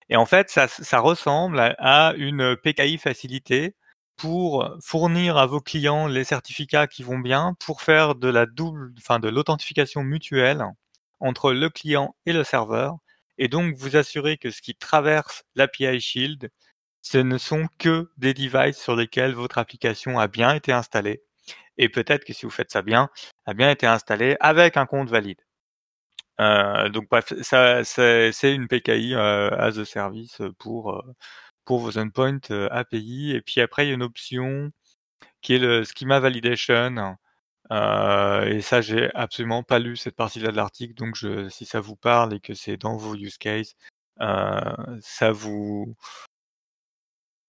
Et 0.08 0.16
en 0.16 0.26
fait 0.26 0.50
ça, 0.50 0.68
ça 0.68 1.00
ressemble 1.00 1.60
à, 1.60 2.14
une 2.16 2.56
PKI 2.56 2.98
facilitée 2.98 3.76
pour 4.16 4.70
fournir 4.82 5.36
à 5.36 5.46
vos 5.46 5.60
clients 5.60 6.06
les 6.06 6.24
certificats 6.24 6.86
qui 6.86 7.02
vont 7.02 7.18
bien 7.18 7.54
pour 7.60 7.82
faire 7.82 8.14
de 8.14 8.28
la 8.28 8.46
double, 8.46 8.94
enfin 8.98 9.18
de 9.18 9.28
l'authentification 9.28 10.02
mutuelle 10.02 10.64
entre 11.20 11.52
le 11.52 11.70
client 11.70 12.16
et 12.26 12.32
le 12.32 12.44
serveur, 12.44 12.96
et 13.38 13.48
donc 13.48 13.74
vous 13.76 13.96
assurer 13.96 14.38
que 14.38 14.50
ce 14.50 14.62
qui 14.62 14.74
traverse 14.74 15.44
l'API 15.54 16.00
Shield, 16.00 16.50
ce 17.02 17.18
ne 17.18 17.38
sont 17.38 17.68
que 17.78 18.10
des 18.16 18.34
devices 18.34 18.78
sur 18.78 18.96
lesquels 18.96 19.34
votre 19.34 19.58
application 19.58 20.18
a 20.18 20.28
bien 20.28 20.54
été 20.54 20.72
installée. 20.72 21.22
Et 21.78 21.88
peut-être 21.88 22.24
que 22.24 22.32
si 22.32 22.46
vous 22.46 22.50
faites 22.50 22.70
ça 22.72 22.82
bien, 22.82 23.10
a 23.46 23.54
bien 23.54 23.70
été 23.70 23.86
installée 23.86 24.36
avec 24.40 24.76
un 24.76 24.86
compte 24.86 25.10
valide. 25.10 25.40
Euh, 26.40 26.88
donc 26.90 27.08
ça, 27.42 27.84
c'est 27.84 28.54
une 28.54 28.68
PKI 28.68 29.14
euh, 29.14 29.50
as 29.58 29.78
a 29.78 29.84
service 29.84 30.42
pour 30.58 30.92
euh, 30.92 31.02
pour 31.64 31.80
vos 31.80 31.98
endpoints 31.98 32.40
euh, 32.50 32.68
API. 32.70 33.32
Et 33.32 33.42
puis 33.42 33.60
après, 33.60 33.86
il 33.86 33.88
y 33.90 33.92
a 33.92 33.94
une 33.94 34.02
option 34.02 34.70
qui 35.42 35.54
est 35.54 35.58
le 35.58 35.84
schema 35.84 36.20
validation 36.20 37.16
euh, 37.72 38.44
et 38.46 38.60
ça, 38.60 38.80
j'ai 38.80 39.12
absolument 39.14 39.62
pas 39.62 39.78
lu 39.78 39.96
cette 39.96 40.16
partie-là 40.16 40.50
de 40.50 40.56
l'article, 40.56 40.94
donc 40.94 41.16
je, 41.16 41.48
si 41.48 41.64
ça 41.66 41.80
vous 41.80 41.96
parle 41.96 42.34
et 42.34 42.40
que 42.40 42.54
c'est 42.54 42.76
dans 42.76 42.96
vos 42.96 43.14
use 43.16 43.38
cases, 43.38 43.74
euh, 44.20 44.98
ça 45.00 45.32
vous 45.32 45.96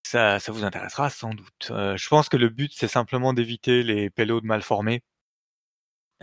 ça, 0.03 0.39
ça 0.39 0.51
vous 0.51 0.63
intéressera 0.63 1.09
sans 1.09 1.31
doute. 1.31 1.69
Euh, 1.71 1.97
je 1.97 2.07
pense 2.09 2.29
que 2.29 2.37
le 2.37 2.49
but, 2.49 2.71
c'est 2.73 2.87
simplement 2.87 3.33
d'éviter 3.33 3.83
les 3.83 4.09
payloads 4.09 4.41
mal 4.43 4.61
formés. 4.61 5.03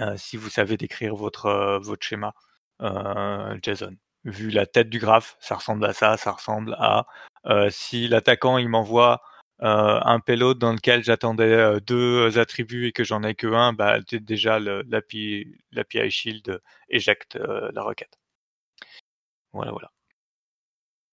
Euh, 0.00 0.16
si 0.16 0.36
vous 0.36 0.50
savez 0.50 0.76
décrire 0.76 1.14
votre 1.14 1.46
euh, 1.46 1.78
votre 1.78 2.04
schéma 2.04 2.34
JSON. 2.80 3.96
Vu 4.24 4.50
la 4.50 4.66
tête 4.66 4.88
du 4.90 4.98
graphe, 4.98 5.36
ça 5.38 5.54
ressemble 5.56 5.84
à 5.84 5.92
ça, 5.92 6.16
ça 6.16 6.32
ressemble 6.32 6.74
à 6.78 7.06
si 7.70 8.08
l'attaquant 8.08 8.58
il 8.58 8.68
m'envoie 8.68 9.22
euh, 9.22 9.33
un 9.64 10.20
payload 10.20 10.58
dans 10.58 10.72
lequel 10.72 11.02
j'attendais 11.02 11.44
euh, 11.44 11.80
deux 11.80 12.38
attributs 12.38 12.88
et 12.88 12.92
que 12.92 13.04
j'en 13.04 13.22
ai 13.22 13.34
que 13.34 13.46
un, 13.46 13.72
bah, 13.72 14.00
déjà 14.00 14.58
l'API 14.58 15.46
Shield 16.10 16.60
éjecte 16.88 17.36
euh, 17.36 17.70
la 17.72 17.82
requête. 17.82 18.18
Voilà, 19.52 19.70
voilà. 19.70 19.90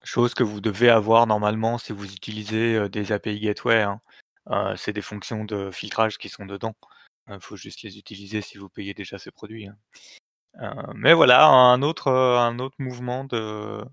Chose 0.03 0.33
que 0.33 0.43
vous 0.43 0.61
devez 0.61 0.89
avoir 0.89 1.27
normalement 1.27 1.77
si 1.77 1.93
vous 1.93 2.11
utilisez 2.11 2.89
des 2.89 3.11
API 3.11 3.39
Gateway. 3.39 3.83
Hein. 3.83 4.01
c'est 4.75 4.93
des 4.93 5.01
fonctions 5.01 5.45
de 5.45 5.69
filtrage 5.71 6.17
qui 6.17 6.27
sont 6.27 6.45
dedans. 6.45 6.75
Il 7.29 7.39
faut 7.39 7.55
juste 7.55 7.83
les 7.83 7.99
utiliser 7.99 8.41
si 8.41 8.57
vous 8.57 8.67
payez 8.67 8.95
déjà 8.95 9.19
ces 9.19 9.31
produits. 9.31 9.67
Hein. 9.67 10.93
mais 10.95 11.13
voilà, 11.13 11.45
un 11.45 11.83
autre, 11.83 12.11
un 12.11 12.57
autre 12.57 12.77
mouvement 12.79 13.25
de 13.25 13.85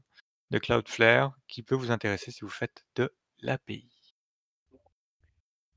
Cloudflare 0.51 1.33
qui 1.47 1.63
peut 1.63 1.75
vous 1.75 1.91
intéresser 1.91 2.31
si 2.31 2.41
vous 2.41 2.49
faites 2.49 2.87
de 2.97 3.13
l'API. 3.43 3.98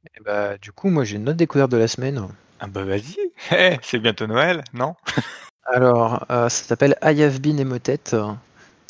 Eh 0.06 0.20
bah, 0.24 0.58
du 0.58 0.72
coup, 0.72 0.89
moi 0.89 1.04
j'ai 1.04 1.18
une 1.18 1.28
autre 1.30 1.38
découverte 1.38 1.72
de 1.72 1.78
la 1.78 1.88
semaine. 1.88 2.28
Ah 2.60 2.68
bah 2.68 2.84
vas-y, 2.84 3.18
eh, 3.52 3.78
c'est 3.82 3.99
bientôt 3.99 4.28
Noël, 4.28 4.64
non? 4.74 4.95
Alors, 5.66 6.26
euh, 6.32 6.49
ça 6.49 6.64
s'appelle 6.66 6.95
I 7.04 7.22
have 7.24 7.39
been 7.41 7.60
Emotet. 7.60 7.99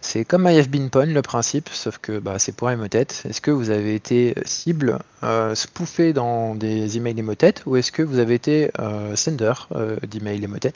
C'est 0.01 0.25
comme 0.25 0.47
I 0.47 0.57
have 0.57 0.69
been 0.69 0.89
Pwn 0.89 1.13
le 1.13 1.21
principe, 1.21 1.69
sauf 1.69 1.97
que 1.99 2.19
bah, 2.19 2.39
c'est 2.39 2.53
pour 2.55 2.71
Emotet. 2.71 3.07
Est-ce 3.25 3.41
que 3.41 3.51
vous 3.51 3.69
avez 3.69 3.95
été 3.95 4.35
cible, 4.45 4.99
euh, 5.23 5.55
spoofé 5.55 6.13
dans 6.13 6.55
des 6.55 6.97
emails 6.97 7.19
Emotet, 7.19 7.55
ou 7.67 7.77
est-ce 7.77 7.91
que 7.91 8.01
vous 8.03 8.19
avez 8.19 8.35
été 8.35 8.71
euh, 8.79 9.15
sender 9.15 9.53
euh, 9.73 9.97
d'emails 10.07 10.43
Emotet? 10.43 10.73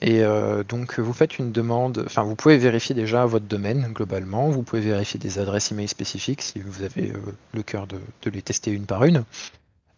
Et 0.00 0.22
donc 0.68 0.98
vous 0.98 1.12
faites 1.12 1.38
une 1.38 1.52
demande, 1.52 2.04
enfin 2.06 2.22
vous 2.22 2.34
pouvez 2.34 2.56
vérifier 2.56 2.94
déjà 2.94 3.26
votre 3.26 3.46
domaine 3.46 3.88
globalement, 3.92 4.48
vous 4.48 4.62
pouvez 4.62 4.80
vérifier 4.80 5.20
des 5.20 5.38
adresses 5.38 5.70
email 5.70 5.88
spécifiques 5.88 6.42
si 6.42 6.60
vous 6.60 6.82
avez 6.82 7.12
le 7.52 7.62
cœur 7.62 7.86
de, 7.86 7.98
les 8.30 8.42
tester 8.42 8.70
une 8.70 8.86
par 8.86 9.04
une. 9.04 9.24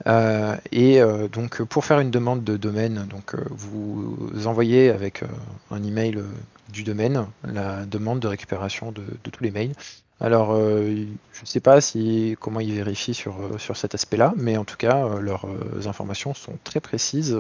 Euh, 0.07 0.57
et 0.73 1.01
euh, 1.01 1.29
donc 1.29 1.63
pour 1.63 1.85
faire 1.85 2.01
une 2.01 2.11
demande 2.11 2.45
de 2.45 2.57
domaine, 2.57 3.07
donc 3.09 3.35
euh, 3.35 3.45
vous 3.51 4.47
envoyez 4.47 4.91
avec 4.91 5.23
un 5.71 5.83
email 5.83 6.23
du 6.71 6.83
domaine 6.83 7.27
la 7.45 7.87
demande 7.87 8.21
de 8.21 8.27
récupération 8.27 8.93
de, 8.93 9.03
tous 9.23 9.43
les 9.43 9.51
mails. 9.51 9.73
Alors 10.21 10.57
je 10.57 11.41
ne 11.41 11.47
sais 11.47 11.61
pas 11.61 11.81
si 11.81 12.37
comment 12.41 12.61
ils 12.61 12.75
vérifient 12.75 13.15
sur 13.15 13.77
cet 13.77 13.95
aspect-là, 13.95 14.33
mais 14.37 14.57
en 14.57 14.65
tout 14.65 14.77
cas 14.77 15.09
leurs 15.21 15.47
informations 15.87 16.35
sont 16.35 16.57
très 16.63 16.81
précises 16.81 17.37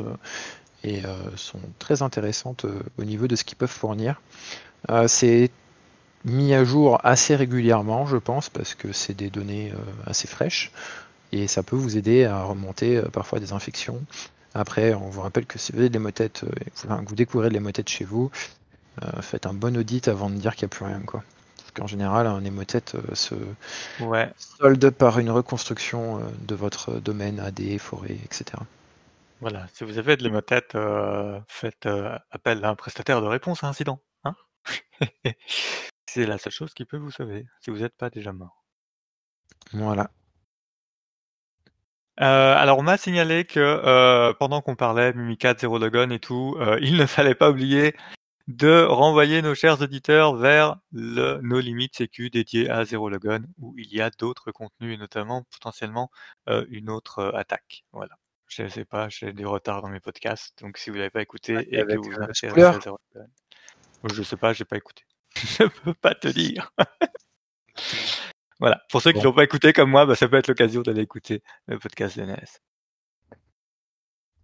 et 0.85 1.03
sont 1.37 1.59
très 1.79 2.03
intéressantes 2.03 2.67
au 2.99 3.05
niveau 3.05 3.27
de 3.27 3.35
ce 3.35 3.43
qu'ils 3.43 3.57
peuvent 3.57 3.69
fournir. 3.69 4.21
C'est 5.07 5.51
mis 6.25 6.55
à 6.55 6.65
jour 6.65 7.01
assez 7.05 7.35
régulièrement, 7.37 8.07
je 8.07 8.17
pense, 8.17 8.49
parce 8.49 8.75
que 8.75 8.93
c'est 8.93 9.15
des 9.15 9.31
données 9.31 9.73
assez 10.07 10.29
fraîches 10.29 10.71
et 11.33 11.49
ça 11.49 11.63
peut 11.63 11.77
vous 11.77 11.97
aider 11.97 12.25
à 12.25 12.45
remonter 12.45 13.03
parfois 13.13 13.41
des 13.41 13.53
infections. 13.53 14.01
Après, 14.55 14.95
on 14.95 15.09
vous 15.09 15.21
rappelle 15.21 15.47
que 15.47 15.59
si 15.59 15.73
vous 15.73 15.79
avez 15.79 15.89
des 15.89 15.99
motettes, 15.99 16.45
vous 17.07 17.15
découvrez 17.17 17.51
les 17.51 17.61
motettes 17.61 17.89
chez 17.89 18.05
vous, 18.05 18.31
faites 19.21 19.47
un 19.47 19.55
bon 19.55 19.77
audit 19.77 20.07
avant 20.07 20.31
de 20.31 20.37
dire 20.37 20.55
qu'il 20.55 20.67
n'y 20.67 20.73
a 20.73 20.77
plus 20.77 20.85
rien. 20.85 21.01
Quoi. 21.01 21.25
Parce 21.57 21.73
qu'en 21.73 21.87
général, 21.87 22.27
un 22.27 22.45
hémothète 22.45 22.97
se 23.15 23.35
solde 24.39 24.91
par 24.91 25.19
une 25.19 25.31
reconstruction 25.31 26.21
de 26.47 26.55
votre 26.55 27.01
domaine, 27.01 27.41
AD, 27.41 27.79
forêt, 27.79 28.17
etc. 28.25 28.45
Voilà, 29.41 29.67
si 29.73 29.85
vous 29.85 29.99
avez 29.99 30.17
de 30.17 30.23
l'hémothète, 30.23 30.75
euh, 30.75 31.41
faites 31.49 31.87
euh, 31.87 32.19
appel 32.31 32.65
à 32.65 32.71
un 32.71 32.77
prestataire 32.77 33.21
de 33.21 33.27
réponse 33.27 33.65
à 33.65 33.69
incident. 33.69 34.01
Hein 34.25 34.35
c'est 36.07 36.27
la 36.27 36.39
seule 36.39 36.53
chose 36.53 36.73
qui 36.73 36.85
peut 36.85 36.97
vous 36.97 37.11
sauver, 37.11 37.47
si 37.61 37.71
vous 37.71 37.79
n'êtes 37.79 37.97
pas 37.97 38.11
déjà 38.11 38.33
mort. 38.33 38.65
Voilà. 39.73 40.11
Euh, 42.21 42.55
alors 42.55 42.79
on 42.79 42.83
m'a 42.83 42.97
signalé 42.97 43.45
que 43.45 44.33
pendant 44.39 44.61
qu'on 44.63 44.77
parlait 44.77 45.13
Mimikatz, 45.13 45.61
Zero 45.61 45.79
Logon 45.79 46.11
et 46.11 46.21
tout, 46.21 46.57
il 46.81 46.97
ne 46.97 47.07
fallait 47.07 47.35
pas 47.35 47.51
oublier 47.51 47.97
de 48.47 48.85
renvoyer 48.85 49.43
nos 49.43 49.55
chers 49.55 49.81
auditeurs 49.83 50.37
vers 50.37 50.77
le 50.93 51.41
No 51.43 51.59
Limit 51.61 51.91
Sécu 51.93 52.31
dédié 52.31 52.71
à 52.71 52.85
Zero 52.85 53.09
Logon 53.09 53.43
où 53.59 53.75
il 53.79 53.93
y 53.93 54.01
a 54.01 54.11
d'autres 54.11 54.53
contenus 54.53 54.95
et 54.95 54.99
notamment 54.99 55.45
potentiellement 55.51 56.11
une 56.47 56.89
autre 56.89 57.33
attaque. 57.35 57.85
Voilà. 57.93 58.17
Je 58.57 58.69
sais 58.69 58.85
pas, 58.85 59.09
j'ai 59.09 59.33
du 59.33 59.47
retard 59.47 59.83
dans 59.83 59.89
mes 59.89 59.99
podcasts, 59.99 60.57
donc 60.63 60.79
si 60.79 60.91
vous 60.91 60.97
l'avez 60.97 61.11
pas 61.11 61.23
écouté 61.23 61.67
et 61.73 61.85
que 61.85 61.97
vous 61.97 62.13
euh, 62.13 62.23
intéressez 62.23 62.47
à 62.47 62.79
je 64.13 64.23
sais 64.23 64.37
pas, 64.37 64.53
j'ai 64.53 64.65
pas 64.65 64.77
écouté. 64.77 65.03
je 65.35 65.65
peux 65.65 65.95
pas 65.95 66.15
te 66.15 66.29
dire. 66.29 66.71
voilà. 68.61 68.81
Pour 68.91 69.03
ceux 69.03 69.13
qui 69.13 69.23
l'ont 69.23 69.33
pas 69.33 69.43
écouté 69.43 69.73
comme 69.73 69.91
moi, 69.91 70.07
bah, 70.07 70.15
ça 70.15 70.29
peut 70.29 70.37
être 70.37 70.47
l'occasion 70.47 70.83
d'aller 70.83 71.03
écouter 71.03 71.43
le 71.67 71.79
podcast 71.81 72.17
de 72.17 72.25
NS. 72.25 72.61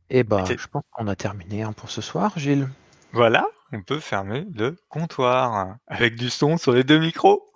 Et 0.09 0.25
bah, 0.25 0.45
je 0.45 0.67
pense 0.67 0.83
qu'on 0.91 1.07
a 1.07 1.15
terminé 1.15 1.63
hein, 1.63 1.73
pour 1.73 1.89
ce 1.89 2.01
soir, 2.01 2.37
Gilles. 2.37 2.69
Voilà, 3.13 3.47
on 3.71 3.83
peut 3.83 4.01
fermer 4.01 4.45
le 4.55 4.77
comptoir 4.89 5.55
hein, 5.55 5.79
avec 5.87 6.17
du 6.17 6.31
son 6.31 6.57
sur 6.57 6.73
les 6.73 6.83
deux 6.83 6.99
micros. 6.99 7.53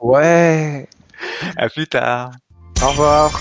Ouais. 0.00 0.88
À 1.56 1.68
plus 1.68 1.86
tard. 1.86 2.32
Au 2.82 2.88
revoir. 2.88 3.40